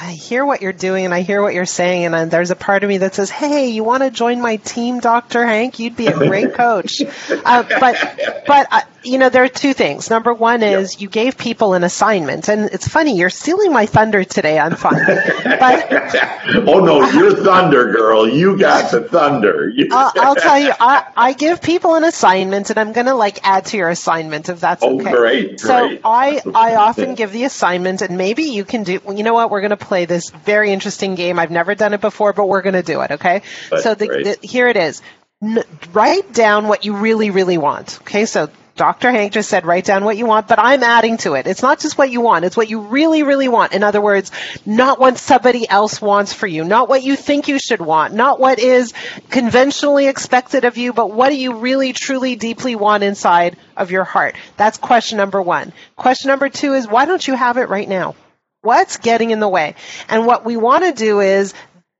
I 0.00 0.12
hear 0.12 0.44
what 0.44 0.62
you're 0.62 0.72
doing 0.72 1.06
and 1.06 1.12
I 1.12 1.22
hear 1.22 1.42
what 1.42 1.54
you're 1.54 1.66
saying, 1.66 2.14
and 2.14 2.30
there's 2.30 2.52
a 2.52 2.56
part 2.56 2.84
of 2.84 2.88
me 2.88 2.98
that 2.98 3.16
says, 3.16 3.30
"Hey, 3.30 3.70
you 3.70 3.82
want 3.82 4.04
to 4.04 4.10
join 4.10 4.40
my 4.40 4.56
team, 4.56 5.00
Doctor 5.00 5.44
Hank? 5.44 5.80
You'd 5.80 5.96
be 5.96 6.06
a 6.06 6.12
great 6.12 6.54
coach." 6.54 7.02
uh, 7.30 7.64
but, 7.80 8.44
but 8.46 8.68
uh, 8.70 8.80
you 9.04 9.18
know, 9.18 9.28
there 9.28 9.44
are 9.44 9.48
two 9.48 9.74
things. 9.74 10.10
Number 10.10 10.34
one 10.34 10.62
is 10.62 10.94
yep. 10.94 11.00
you 11.00 11.08
gave 11.08 11.38
people 11.38 11.74
an 11.74 11.84
assignment, 11.84 12.48
and 12.48 12.70
it's 12.72 12.86
funny 12.86 13.16
you're 13.16 13.30
stealing 13.30 13.72
my 13.72 13.86
thunder 13.86 14.24
today. 14.24 14.58
I'm 14.58 14.74
fine, 14.76 15.04
but 15.04 16.16
oh 16.68 16.80
no, 16.80 17.08
you're 17.10 17.36
thunder 17.36 17.92
girl. 17.92 18.28
You 18.28 18.58
got 18.58 18.90
the 18.90 19.02
thunder. 19.02 19.72
I'll, 19.90 20.12
I'll, 20.16 20.34
tell 20.34 20.58
you, 20.58 20.72
I, 20.78 21.06
I, 21.16 21.32
give 21.32 21.62
people 21.62 21.94
an 21.94 22.04
assignment, 22.04 22.70
and 22.70 22.78
I'm 22.78 22.92
going 22.92 23.06
to 23.06 23.14
like 23.14 23.40
add 23.42 23.66
to 23.66 23.76
your 23.76 23.88
assignment 23.88 24.48
if 24.48 24.60
that's 24.60 24.82
oh, 24.82 25.00
okay. 25.00 25.12
Great, 25.12 25.60
so. 25.60 25.98
I 26.04 26.40
I 26.54 26.74
often 26.88 27.14
give 27.14 27.32
the 27.32 27.44
assignment, 27.44 28.02
and 28.02 28.18
maybe 28.18 28.44
you 28.44 28.64
can 28.64 28.82
do. 28.82 29.00
You 29.14 29.22
know 29.22 29.34
what? 29.34 29.50
We're 29.50 29.60
going 29.60 29.70
to 29.70 29.76
play 29.76 30.04
this 30.04 30.30
very 30.30 30.72
interesting 30.72 31.14
game. 31.14 31.38
I've 31.38 31.50
never 31.50 31.74
done 31.74 31.94
it 31.94 32.00
before, 32.00 32.32
but 32.32 32.48
we're 32.48 32.62
going 32.62 32.74
to 32.74 32.82
do 32.82 33.00
it. 33.02 33.12
Okay. 33.12 33.42
That's 33.70 33.82
so 33.82 33.94
the, 33.94 34.06
the, 34.06 34.46
here 34.46 34.68
it 34.68 34.76
is. 34.76 35.02
N- 35.42 35.62
write 35.92 36.32
down 36.32 36.66
what 36.66 36.84
you 36.84 36.96
really, 36.96 37.30
really 37.30 37.58
want. 37.58 37.98
Okay, 38.02 38.26
so 38.26 38.50
Dr. 38.78 39.10
Hank 39.10 39.32
just 39.32 39.50
said 39.50 39.66
write 39.66 39.84
down 39.84 40.04
what 40.04 40.16
you 40.16 40.24
want, 40.24 40.48
but 40.48 40.58
I'm 40.58 40.82
adding 40.82 41.18
to 41.18 41.34
it. 41.34 41.46
It's 41.46 41.60
not 41.60 41.80
just 41.80 41.98
what 41.98 42.10
you 42.10 42.20
want, 42.20 42.44
it's 42.44 42.56
what 42.56 42.70
you 42.70 42.80
really, 42.80 43.22
really 43.22 43.48
want. 43.48 43.74
In 43.74 43.82
other 43.82 44.00
words, 44.00 44.30
not 44.64 44.98
what 44.98 45.18
somebody 45.18 45.68
else 45.68 46.00
wants 46.00 46.32
for 46.32 46.46
you, 46.46 46.64
not 46.64 46.88
what 46.88 47.02
you 47.02 47.16
think 47.16 47.48
you 47.48 47.58
should 47.58 47.80
want, 47.80 48.14
not 48.14 48.40
what 48.40 48.58
is 48.58 48.94
conventionally 49.28 50.06
expected 50.06 50.64
of 50.64 50.78
you, 50.78 50.92
but 50.92 51.10
what 51.10 51.28
do 51.28 51.36
you 51.36 51.58
really, 51.58 51.92
truly, 51.92 52.36
deeply 52.36 52.76
want 52.76 53.02
inside 53.02 53.56
of 53.76 53.90
your 53.90 54.04
heart? 54.04 54.36
That's 54.56 54.78
question 54.78 55.18
number 55.18 55.42
one. 55.42 55.72
Question 55.96 56.28
number 56.28 56.48
two 56.48 56.72
is 56.72 56.88
why 56.88 57.04
don't 57.04 57.26
you 57.26 57.34
have 57.34 57.58
it 57.58 57.68
right 57.68 57.88
now? 57.88 58.14
What's 58.62 58.96
getting 58.96 59.30
in 59.30 59.40
the 59.40 59.48
way? 59.48 59.74
And 60.08 60.26
what 60.26 60.44
we 60.44 60.56
want 60.56 60.84
to 60.84 60.92
do 60.92 61.20
is 61.20 61.52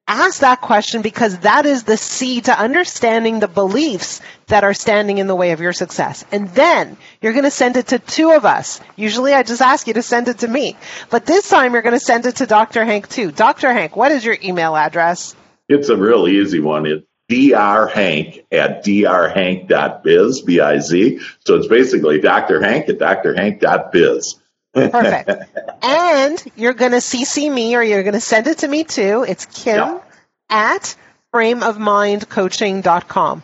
ask 0.09 0.41
that 0.41 0.61
question 0.61 1.03
because 1.03 1.39
that 1.41 1.67
is 1.67 1.85
the 1.85 1.97
seed 1.97 2.47
to 2.47 2.59
understanding 2.59 3.39
the 3.39 3.49
beliefs 3.49 4.21
that 4.47 4.65
are 4.65 4.75
standing 4.75 5.19
in 5.19 5.27
the 5.27 5.35
way 5.35 5.53
of 5.53 5.61
your 5.61 5.73
success. 5.73 6.25
And 6.33 6.49
then 6.51 6.97
you're 7.21 7.35
going 7.35 7.45
to 7.45 7.51
send 7.51 7.77
it 7.77 7.89
to 7.89 7.99
two 7.99 8.33
of 8.33 8.45
us. 8.45 8.81
Usually 8.97 9.35
I 9.35 9.43
just 9.43 9.63
ask 9.63 9.87
you 9.87 9.95
to 9.95 10.03
send 10.03 10.29
it 10.29 10.39
to 10.39 10.49
me. 10.49 10.77
But 11.11 11.27
this 11.27 11.49
time 11.49 11.75
you're 11.75 11.83
going 11.83 11.99
to 11.99 12.05
send 12.05 12.27
it 12.27 12.37
to 12.37 12.47
Dr. 12.47 12.85
Hank 12.85 13.09
too. 13.09 13.31
Dr. 13.31 13.73
Hank, 13.73 13.95
what 13.95 14.11
is 14.11 14.25
your 14.25 14.39
email 14.43 14.75
address? 14.75 15.37
It's 15.69 15.91
a 15.91 15.97
real 15.97 16.27
easy 16.27 16.61
one. 16.61 16.87
It's 16.87 17.05
drhank 17.29 18.47
at 18.51 18.83
drhank.biz, 18.85 20.43
B-I-Z. 20.43 21.21
So 21.45 21.57
it's 21.57 21.69
basically 21.69 22.21
Dr. 22.21 22.63
Hank 22.63 22.89
at 22.89 22.99
drhank.biz. 22.99 24.37
Perfect. 24.73 25.31
and 25.83 26.43
you're 26.57 26.75
going 26.75 26.93
to 26.93 26.99
CC 26.99 27.53
me 27.53 27.75
or 27.77 27.83
you're 27.83 28.03
going 28.03 28.15
to 28.15 28.21
send 28.21 28.47
it 28.47 28.59
to 28.59 28.69
me 28.69 28.85
too. 28.85 29.25
It's 29.27 29.47
Kim 29.47 29.77
yeah. 29.77 30.01
at 30.49 30.95
frameofmindcoaching.com. 31.35 33.43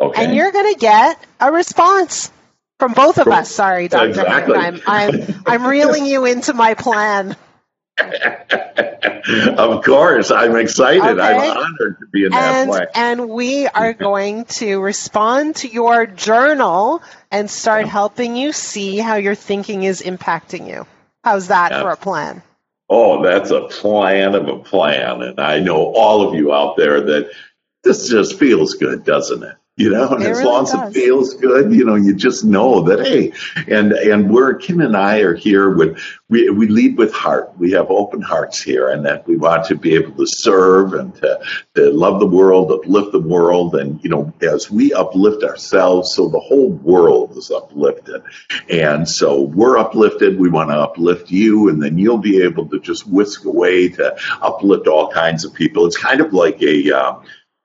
Okay. 0.00 0.24
And 0.24 0.34
you're 0.34 0.52
going 0.52 0.72
to 0.72 0.80
get 0.80 1.22
a 1.40 1.52
response 1.52 2.32
from 2.78 2.94
both 2.94 3.18
of 3.18 3.28
us. 3.28 3.50
Sorry, 3.50 3.88
Dr. 3.88 4.08
Exactly. 4.08 4.56
I'm, 4.56 4.80
I'm, 4.86 5.42
I'm 5.46 5.66
reeling 5.66 6.06
you 6.06 6.24
into 6.24 6.54
my 6.54 6.72
plan. 6.74 7.36
of 9.58 9.84
course, 9.84 10.30
I'm 10.30 10.56
excited. 10.56 11.02
Okay. 11.02 11.20
I'm 11.20 11.56
honored 11.56 11.98
to 12.00 12.06
be 12.10 12.24
in 12.24 12.32
that 12.32 12.68
and, 12.68 12.88
And 12.94 13.28
we 13.28 13.66
are 13.66 13.92
going 13.92 14.46
to 14.46 14.80
respond 14.80 15.56
to 15.56 15.68
your 15.68 16.06
journal 16.06 17.02
and 17.30 17.50
start 17.50 17.84
helping 17.86 18.36
you 18.36 18.52
see 18.52 18.96
how 18.96 19.16
your 19.16 19.34
thinking 19.34 19.82
is 19.82 20.00
impacting 20.00 20.66
you. 20.66 20.86
How's 21.24 21.48
that 21.48 21.72
yeah. 21.72 21.82
for 21.82 21.90
a 21.90 21.96
plan? 21.96 22.42
Oh, 22.88 23.22
that's 23.22 23.50
a 23.50 23.68
plan 23.68 24.34
of 24.34 24.48
a 24.48 24.58
plan. 24.58 25.22
And 25.22 25.40
I 25.40 25.60
know 25.60 25.92
all 25.94 26.26
of 26.26 26.34
you 26.34 26.52
out 26.52 26.76
there 26.76 27.00
that 27.00 27.30
this 27.84 28.08
just 28.08 28.38
feels 28.38 28.74
good, 28.74 29.04
doesn't 29.04 29.42
it? 29.42 29.54
You 29.80 29.88
know 29.90 30.08
and 30.08 30.22
it 30.22 30.28
as 30.28 30.38
really 30.38 30.50
long 30.50 30.64
does. 30.64 30.74
as 30.74 30.90
it 30.90 30.92
feels 30.92 31.34
good 31.34 31.72
you 31.72 31.84
know 31.84 31.94
you 31.94 32.14
just 32.14 32.44
know 32.44 32.82
that 32.82 33.06
hey 33.06 33.32
and 33.66 33.92
and 33.92 34.30
we're 34.30 34.54
kim 34.54 34.80
and 34.80 34.96
i 34.96 35.18
are 35.20 35.34
here 35.34 35.70
with 35.70 35.98
we, 36.30 36.48
we 36.48 36.68
lead 36.68 36.96
with 36.96 37.12
heart. 37.12 37.52
We 37.58 37.72
have 37.72 37.90
open 37.90 38.22
hearts 38.22 38.62
here 38.62 38.88
and 38.88 39.04
that 39.04 39.26
we 39.26 39.36
want 39.36 39.66
to 39.66 39.74
be 39.74 39.94
able 39.94 40.12
to 40.12 40.26
serve 40.26 40.94
and 40.94 41.14
to, 41.16 41.40
to 41.74 41.90
love 41.90 42.20
the 42.20 42.26
world 42.26 42.70
uplift 42.70 43.12
the 43.12 43.20
world 43.20 43.74
and 43.74 44.02
you 44.04 44.10
know 44.10 44.32
as 44.40 44.70
we 44.70 44.92
uplift 44.92 45.42
ourselves 45.42 46.14
so 46.14 46.28
the 46.28 46.38
whole 46.38 46.70
world 46.70 47.36
is 47.36 47.50
uplifted. 47.50 48.22
And 48.68 49.08
so 49.08 49.42
we're 49.42 49.76
uplifted. 49.76 50.38
We 50.38 50.48
want 50.48 50.70
to 50.70 50.76
uplift 50.76 51.30
you 51.30 51.68
and 51.68 51.82
then 51.82 51.98
you'll 51.98 52.18
be 52.18 52.42
able 52.42 52.68
to 52.68 52.78
just 52.78 53.08
whisk 53.08 53.44
away 53.44 53.88
to 53.88 54.16
uplift 54.40 54.86
all 54.86 55.10
kinds 55.10 55.44
of 55.44 55.52
people. 55.52 55.84
It's 55.86 55.98
kind 55.98 56.20
of 56.20 56.32
like 56.32 56.62
a 56.62 56.96
uh, 56.96 57.20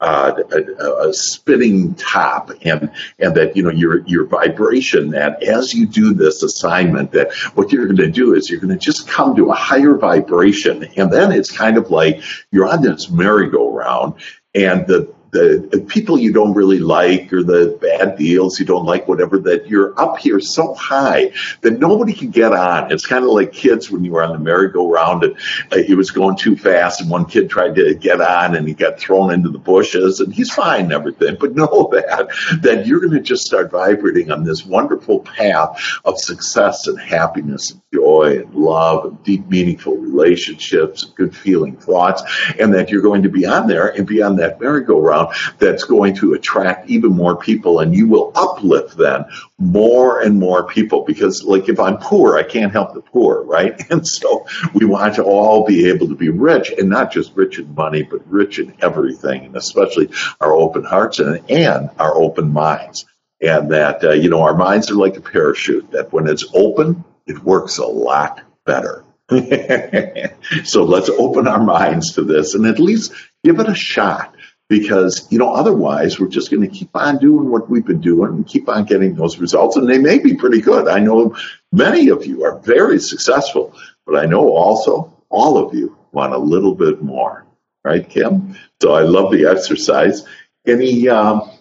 uh, 0.06 0.36
a, 0.52 1.08
a, 1.10 1.14
spinning 1.14 1.96
top 1.96 2.52
and 2.62 2.92
and 3.18 3.36
that 3.36 3.58
you 3.58 3.64
know 3.64 3.72
your 3.72 4.06
your 4.06 4.26
vibration 4.26 5.10
that 5.10 5.42
as 5.42 5.74
you 5.74 5.88
do 5.88 6.14
this 6.14 6.44
assignment 6.44 7.12
that 7.12 7.34
what 7.56 7.72
you're 7.72 7.88
going 7.88 7.98
to 7.98 8.12
do 8.12 8.36
is 8.36 8.48
you're 8.48 8.60
going 8.60 8.72
to 8.72 8.78
just 8.78 9.08
come 9.08 9.36
to 9.36 9.50
a 9.50 9.56
higher 9.56 9.96
vibration 9.96 10.84
and 10.96 11.12
then 11.12 11.32
it's 11.32 11.52
kind 11.52 11.76
of 11.76 11.90
like 11.90 12.22
you're 12.52 12.68
on 12.68 12.84
this 12.84 13.10
merry-go-round 13.10 14.14
and 14.54 14.86
the 14.86 15.12
the 15.36 15.80
people 15.82 16.20
you 16.20 16.32
don't 16.32 16.54
really 16.54 16.80
like 16.80 17.32
or 17.34 17.44
the 17.44 17.78
bad 17.82 18.18
deals 18.18 18.60
you 18.60 18.66
don't 18.66 18.86
like, 18.86 19.08
whatever, 19.08 19.38
that 19.40 19.68
you're 19.68 20.00
up 20.00 20.18
here 20.18 20.40
so 20.40 20.74
high 20.74 21.32
that 21.62 21.80
nobody 21.80 22.14
can 22.14 22.30
get 22.30 22.54
on. 22.54 22.92
It's 22.92 23.06
kind 23.06 23.24
of 23.24 23.32
like 23.32 23.52
kids 23.52 23.92
when 23.92 24.04
you 24.04 24.14
were 24.14 24.24
on 24.24 24.34
the 24.34 24.40
merry-go-round 24.40 25.24
and 25.24 25.36
uh, 25.72 25.78
it 25.78 25.96
was 25.96 26.12
going 26.12 26.38
too 26.38 26.56
fast 26.56 27.02
and 27.02 27.10
one 27.10 27.26
kid 27.26 27.50
tried 27.50 27.76
to 27.76 27.96
get 27.96 28.22
on 28.22 28.56
and 28.56 28.68
he 28.68 28.74
got 28.74 29.00
thrown 29.00 29.32
into 29.32 29.50
the 29.50 29.60
bushes 29.60 30.20
and 30.20 30.34
he's 30.34 30.54
fine 30.54 30.86
and 30.86 30.94
everything. 30.94 31.38
But 31.40 31.56
know 31.56 31.90
that, 31.92 32.30
that 32.62 32.86
you're 32.86 33.00
going 33.00 33.14
to 33.14 33.20
just 33.20 33.46
start 33.46 33.72
vibrating 33.72 34.32
on 34.32 34.44
this 34.44 34.66
wonderful 34.66 35.20
path 35.20 35.82
of 36.06 36.20
success 36.20 36.88
and 36.88 37.00
happiness 37.00 37.72
and 37.72 37.82
joy 37.94 38.42
and 38.42 38.54
love 38.54 39.06
and 39.06 39.24
deep, 39.24 39.48
meaningful 39.48 39.96
relationships 39.98 41.04
and 41.04 41.16
good 41.16 41.36
feeling 41.36 41.76
thoughts 41.78 42.24
and 42.60 42.74
that 42.74 42.90
you're 42.90 43.02
going 43.02 43.24
to 43.24 43.30
be 43.30 43.46
on 43.46 43.68
there 43.68 43.88
and 43.88 44.08
be 44.08 44.22
on 44.22 44.36
that 44.36 44.60
merry-go-round 44.60 45.25
that's 45.60 45.84
going 45.84 46.16
to 46.16 46.34
attract 46.34 46.90
even 46.90 47.12
more 47.12 47.38
people 47.38 47.80
and 47.80 47.96
you 47.96 48.08
will 48.08 48.32
uplift 48.36 48.98
then 48.98 49.26
more 49.58 50.22
and 50.22 50.40
more 50.40 50.68
people 50.68 51.04
because 51.04 51.44
like 51.44 51.70
if 51.70 51.80
I'm 51.80 51.98
poor, 51.98 52.38
I 52.38 52.44
can't 52.44 52.72
help 52.72 52.94
the 52.94 53.02
poor, 53.02 53.44
right? 53.44 53.82
And 53.96 54.06
so 54.06 54.46
we 54.74 54.86
want 54.86 55.16
to 55.16 55.24
all 55.24 55.66
be 55.66 55.88
able 55.88 56.08
to 56.10 56.16
be 56.16 56.30
rich 56.30 56.72
and 56.72 56.90
not 56.90 57.12
just 57.12 57.36
rich 57.36 57.60
in 57.60 57.74
money, 57.76 58.04
but 58.04 58.28
rich 58.28 58.60
in 58.60 58.76
everything 58.82 59.46
and 59.46 59.56
especially 59.56 60.10
our 60.42 60.54
open 60.54 60.84
hearts 60.84 61.20
and, 61.20 61.50
and 61.50 61.90
our 61.98 62.16
open 62.16 62.52
minds. 62.52 63.06
And 63.42 63.72
that, 63.72 64.04
uh, 64.04 64.12
you 64.12 64.30
know, 64.30 64.42
our 64.42 64.56
minds 64.56 64.90
are 64.92 64.96
like 64.96 65.18
a 65.18 65.22
parachute 65.22 65.92
that 65.92 66.12
when 66.12 66.28
it's 66.28 66.46
open, 66.54 67.04
it 67.28 67.44
works 67.44 67.78
a 67.78 67.86
lot 67.86 68.42
better. 68.66 69.04
so 70.64 70.84
let's 70.84 71.10
open 71.10 71.48
our 71.48 71.64
minds 71.64 72.14
to 72.14 72.24
this 72.24 72.54
and 72.54 72.66
at 72.66 72.80
least 72.80 73.14
give 73.44 73.60
it 73.60 73.70
a 73.70 73.76
shot 73.76 74.36
because 74.70 75.28
you 75.32 75.38
know 75.38 75.54
otherwise 75.54 76.20
we're 76.20 76.28
just 76.28 76.50
going 76.50 76.68
to 76.68 76.76
keep 76.76 76.90
on 76.96 77.18
doing 77.20 77.50
what 77.50 77.70
we've 77.70 77.86
been 77.86 78.02
doing 78.02 78.32
and 78.32 78.48
keep 78.48 78.68
on 78.68 78.86
getting 78.86 79.16
those 79.16 79.38
results 79.38 79.76
and 79.76 79.88
they 79.88 79.98
may 79.98 80.18
be 80.18 80.36
pretty 80.36 80.62
good. 80.62 80.88
I 80.88 81.00
know 81.00 81.36
many 81.72 82.10
of 82.10 82.26
you 82.26 82.44
are 82.44 82.60
very 82.60 83.00
successful 83.00 83.76
but 84.06 84.16
i 84.16 84.26
know 84.26 84.56
also 84.56 85.12
all 85.30 85.58
of 85.58 85.74
you 85.74 85.98
want 86.12 86.34
a 86.34 86.38
little 86.38 86.74
bit 86.74 87.02
more. 87.02 87.46
Right 87.84 88.08
kim? 88.08 88.58
So 88.82 88.94
i 88.94 89.02
love 89.02 89.32
the 89.32 89.46
exercise. 89.46 90.24
Any 90.66 91.08
um, 91.08 91.52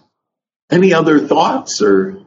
any 0.70 0.94
other 0.94 1.26
thoughts 1.26 1.82
or 1.82 2.23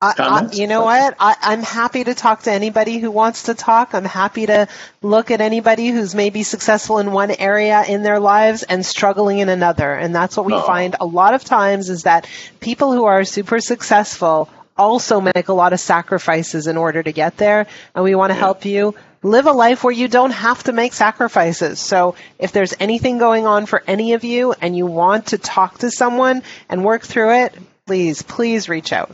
I, 0.00 0.14
I, 0.16 0.48
you 0.52 0.68
know 0.68 0.82
what? 0.82 1.16
I, 1.18 1.34
I'm 1.40 1.62
happy 1.62 2.04
to 2.04 2.14
talk 2.14 2.42
to 2.42 2.52
anybody 2.52 2.98
who 2.98 3.10
wants 3.10 3.44
to 3.44 3.54
talk. 3.54 3.94
I'm 3.94 4.04
happy 4.04 4.46
to 4.46 4.68
look 5.02 5.32
at 5.32 5.40
anybody 5.40 5.88
who's 5.88 6.14
maybe 6.14 6.44
successful 6.44 7.00
in 7.00 7.10
one 7.10 7.32
area 7.32 7.82
in 7.82 8.04
their 8.04 8.20
lives 8.20 8.62
and 8.62 8.86
struggling 8.86 9.40
in 9.40 9.48
another. 9.48 9.92
And 9.92 10.14
that's 10.14 10.36
what 10.36 10.46
we 10.46 10.52
find 10.52 10.94
a 11.00 11.06
lot 11.06 11.34
of 11.34 11.42
times 11.42 11.90
is 11.90 12.04
that 12.04 12.28
people 12.60 12.92
who 12.92 13.06
are 13.06 13.24
super 13.24 13.58
successful 13.58 14.48
also 14.76 15.20
make 15.20 15.48
a 15.48 15.52
lot 15.52 15.72
of 15.72 15.80
sacrifices 15.80 16.68
in 16.68 16.76
order 16.76 17.02
to 17.02 17.10
get 17.10 17.36
there. 17.36 17.66
And 17.92 18.04
we 18.04 18.14
want 18.14 18.30
to 18.30 18.36
yeah. 18.36 18.40
help 18.40 18.64
you 18.64 18.94
live 19.24 19.46
a 19.46 19.52
life 19.52 19.82
where 19.82 19.92
you 19.92 20.06
don't 20.06 20.30
have 20.30 20.62
to 20.62 20.72
make 20.72 20.92
sacrifices. 20.92 21.80
So 21.80 22.14
if 22.38 22.52
there's 22.52 22.72
anything 22.78 23.18
going 23.18 23.46
on 23.46 23.66
for 23.66 23.82
any 23.84 24.12
of 24.12 24.22
you 24.22 24.54
and 24.60 24.76
you 24.76 24.86
want 24.86 25.26
to 25.28 25.38
talk 25.38 25.78
to 25.78 25.90
someone 25.90 26.44
and 26.68 26.84
work 26.84 27.02
through 27.02 27.32
it, 27.42 27.54
please, 27.84 28.22
please 28.22 28.68
reach 28.68 28.92
out. 28.92 29.10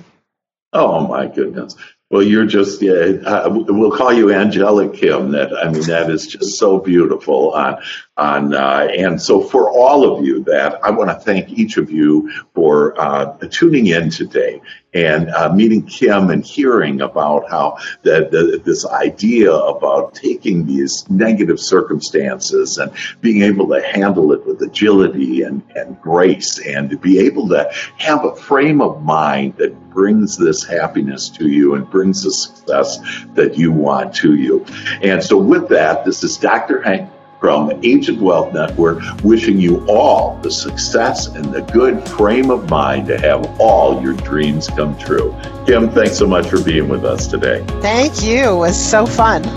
Oh 0.74 1.06
my 1.06 1.28
goodness. 1.28 1.76
Well, 2.10 2.22
you're 2.22 2.46
just 2.46 2.82
yeah. 2.82 3.16
Uh, 3.24 3.48
we'll 3.50 3.90
call 3.90 4.12
you 4.12 4.32
angelic, 4.32 4.94
Kim. 4.94 5.32
That 5.32 5.52
I 5.56 5.70
mean, 5.70 5.82
that 5.84 6.10
is 6.10 6.26
just 6.26 6.58
so 6.58 6.78
beautiful 6.78 7.52
on 7.54 7.78
on 8.16 8.54
uh, 8.54 8.88
and 8.96 9.20
so 9.20 9.40
for 9.40 9.70
all 9.70 10.12
of 10.12 10.24
you 10.24 10.44
that 10.44 10.78
I 10.84 10.90
want 10.90 11.10
to 11.10 11.16
thank 11.16 11.50
each 11.50 11.76
of 11.76 11.90
you 11.90 12.30
for 12.54 13.00
uh, 13.00 13.36
tuning 13.50 13.86
in 13.86 14.10
today 14.10 14.60
and 14.94 15.28
uh, 15.30 15.52
meeting 15.52 15.84
Kim 15.86 16.30
and 16.30 16.44
hearing 16.44 17.00
about 17.00 17.50
how 17.50 17.76
that 18.02 18.30
this 18.64 18.86
idea 18.86 19.52
about 19.52 20.14
taking 20.14 20.66
these 20.66 21.08
negative 21.10 21.60
circumstances 21.60 22.78
and 22.78 22.92
being 23.20 23.42
able 23.42 23.68
to 23.68 23.82
handle 23.82 24.32
it 24.32 24.46
with 24.46 24.62
agility 24.62 25.42
and, 25.42 25.62
and 25.74 26.00
grace 26.00 26.58
and 26.66 26.90
to 26.90 26.96
be 26.96 27.18
able 27.18 27.48
to 27.48 27.70
have 27.98 28.24
a 28.24 28.34
frame 28.36 28.80
of 28.80 29.02
mind 29.02 29.56
that 29.56 29.74
brings 29.90 30.36
this 30.36 30.64
happiness 30.64 31.28
to 31.28 31.48
you 31.48 31.74
and 31.74 31.88
brings 31.90 32.22
the 32.22 32.32
success 32.32 32.98
that 33.34 33.56
you 33.56 33.72
want 33.72 34.14
to 34.14 34.34
you. 34.34 34.64
And 35.02 35.22
so 35.22 35.38
with 35.38 35.68
that, 35.68 36.04
this 36.04 36.24
is 36.24 36.36
Dr. 36.36 36.82
Hank 36.82 37.10
from 37.44 37.78
Agent 37.82 38.22
Wealth 38.22 38.54
Network, 38.54 39.02
wishing 39.22 39.58
you 39.58 39.84
all 39.86 40.38
the 40.40 40.50
success 40.50 41.26
and 41.26 41.52
the 41.52 41.60
good 41.60 42.02
frame 42.08 42.50
of 42.50 42.70
mind 42.70 43.06
to 43.08 43.20
have 43.20 43.60
all 43.60 44.00
your 44.00 44.14
dreams 44.14 44.66
come 44.68 44.96
true. 44.96 45.36
Kim, 45.66 45.90
thanks 45.90 46.16
so 46.16 46.26
much 46.26 46.46
for 46.46 46.64
being 46.64 46.88
with 46.88 47.04
us 47.04 47.26
today. 47.26 47.62
Thank 47.82 48.22
you. 48.22 48.54
It 48.54 48.56
was 48.56 48.82
so 48.82 49.04
fun. 49.04 49.42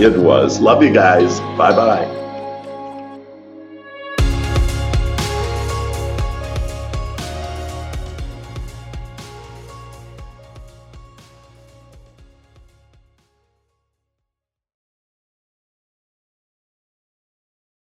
it 0.00 0.16
was. 0.16 0.60
Love 0.60 0.84
you 0.84 0.92
guys. 0.92 1.40
Bye 1.58 1.74
bye. 1.74 2.23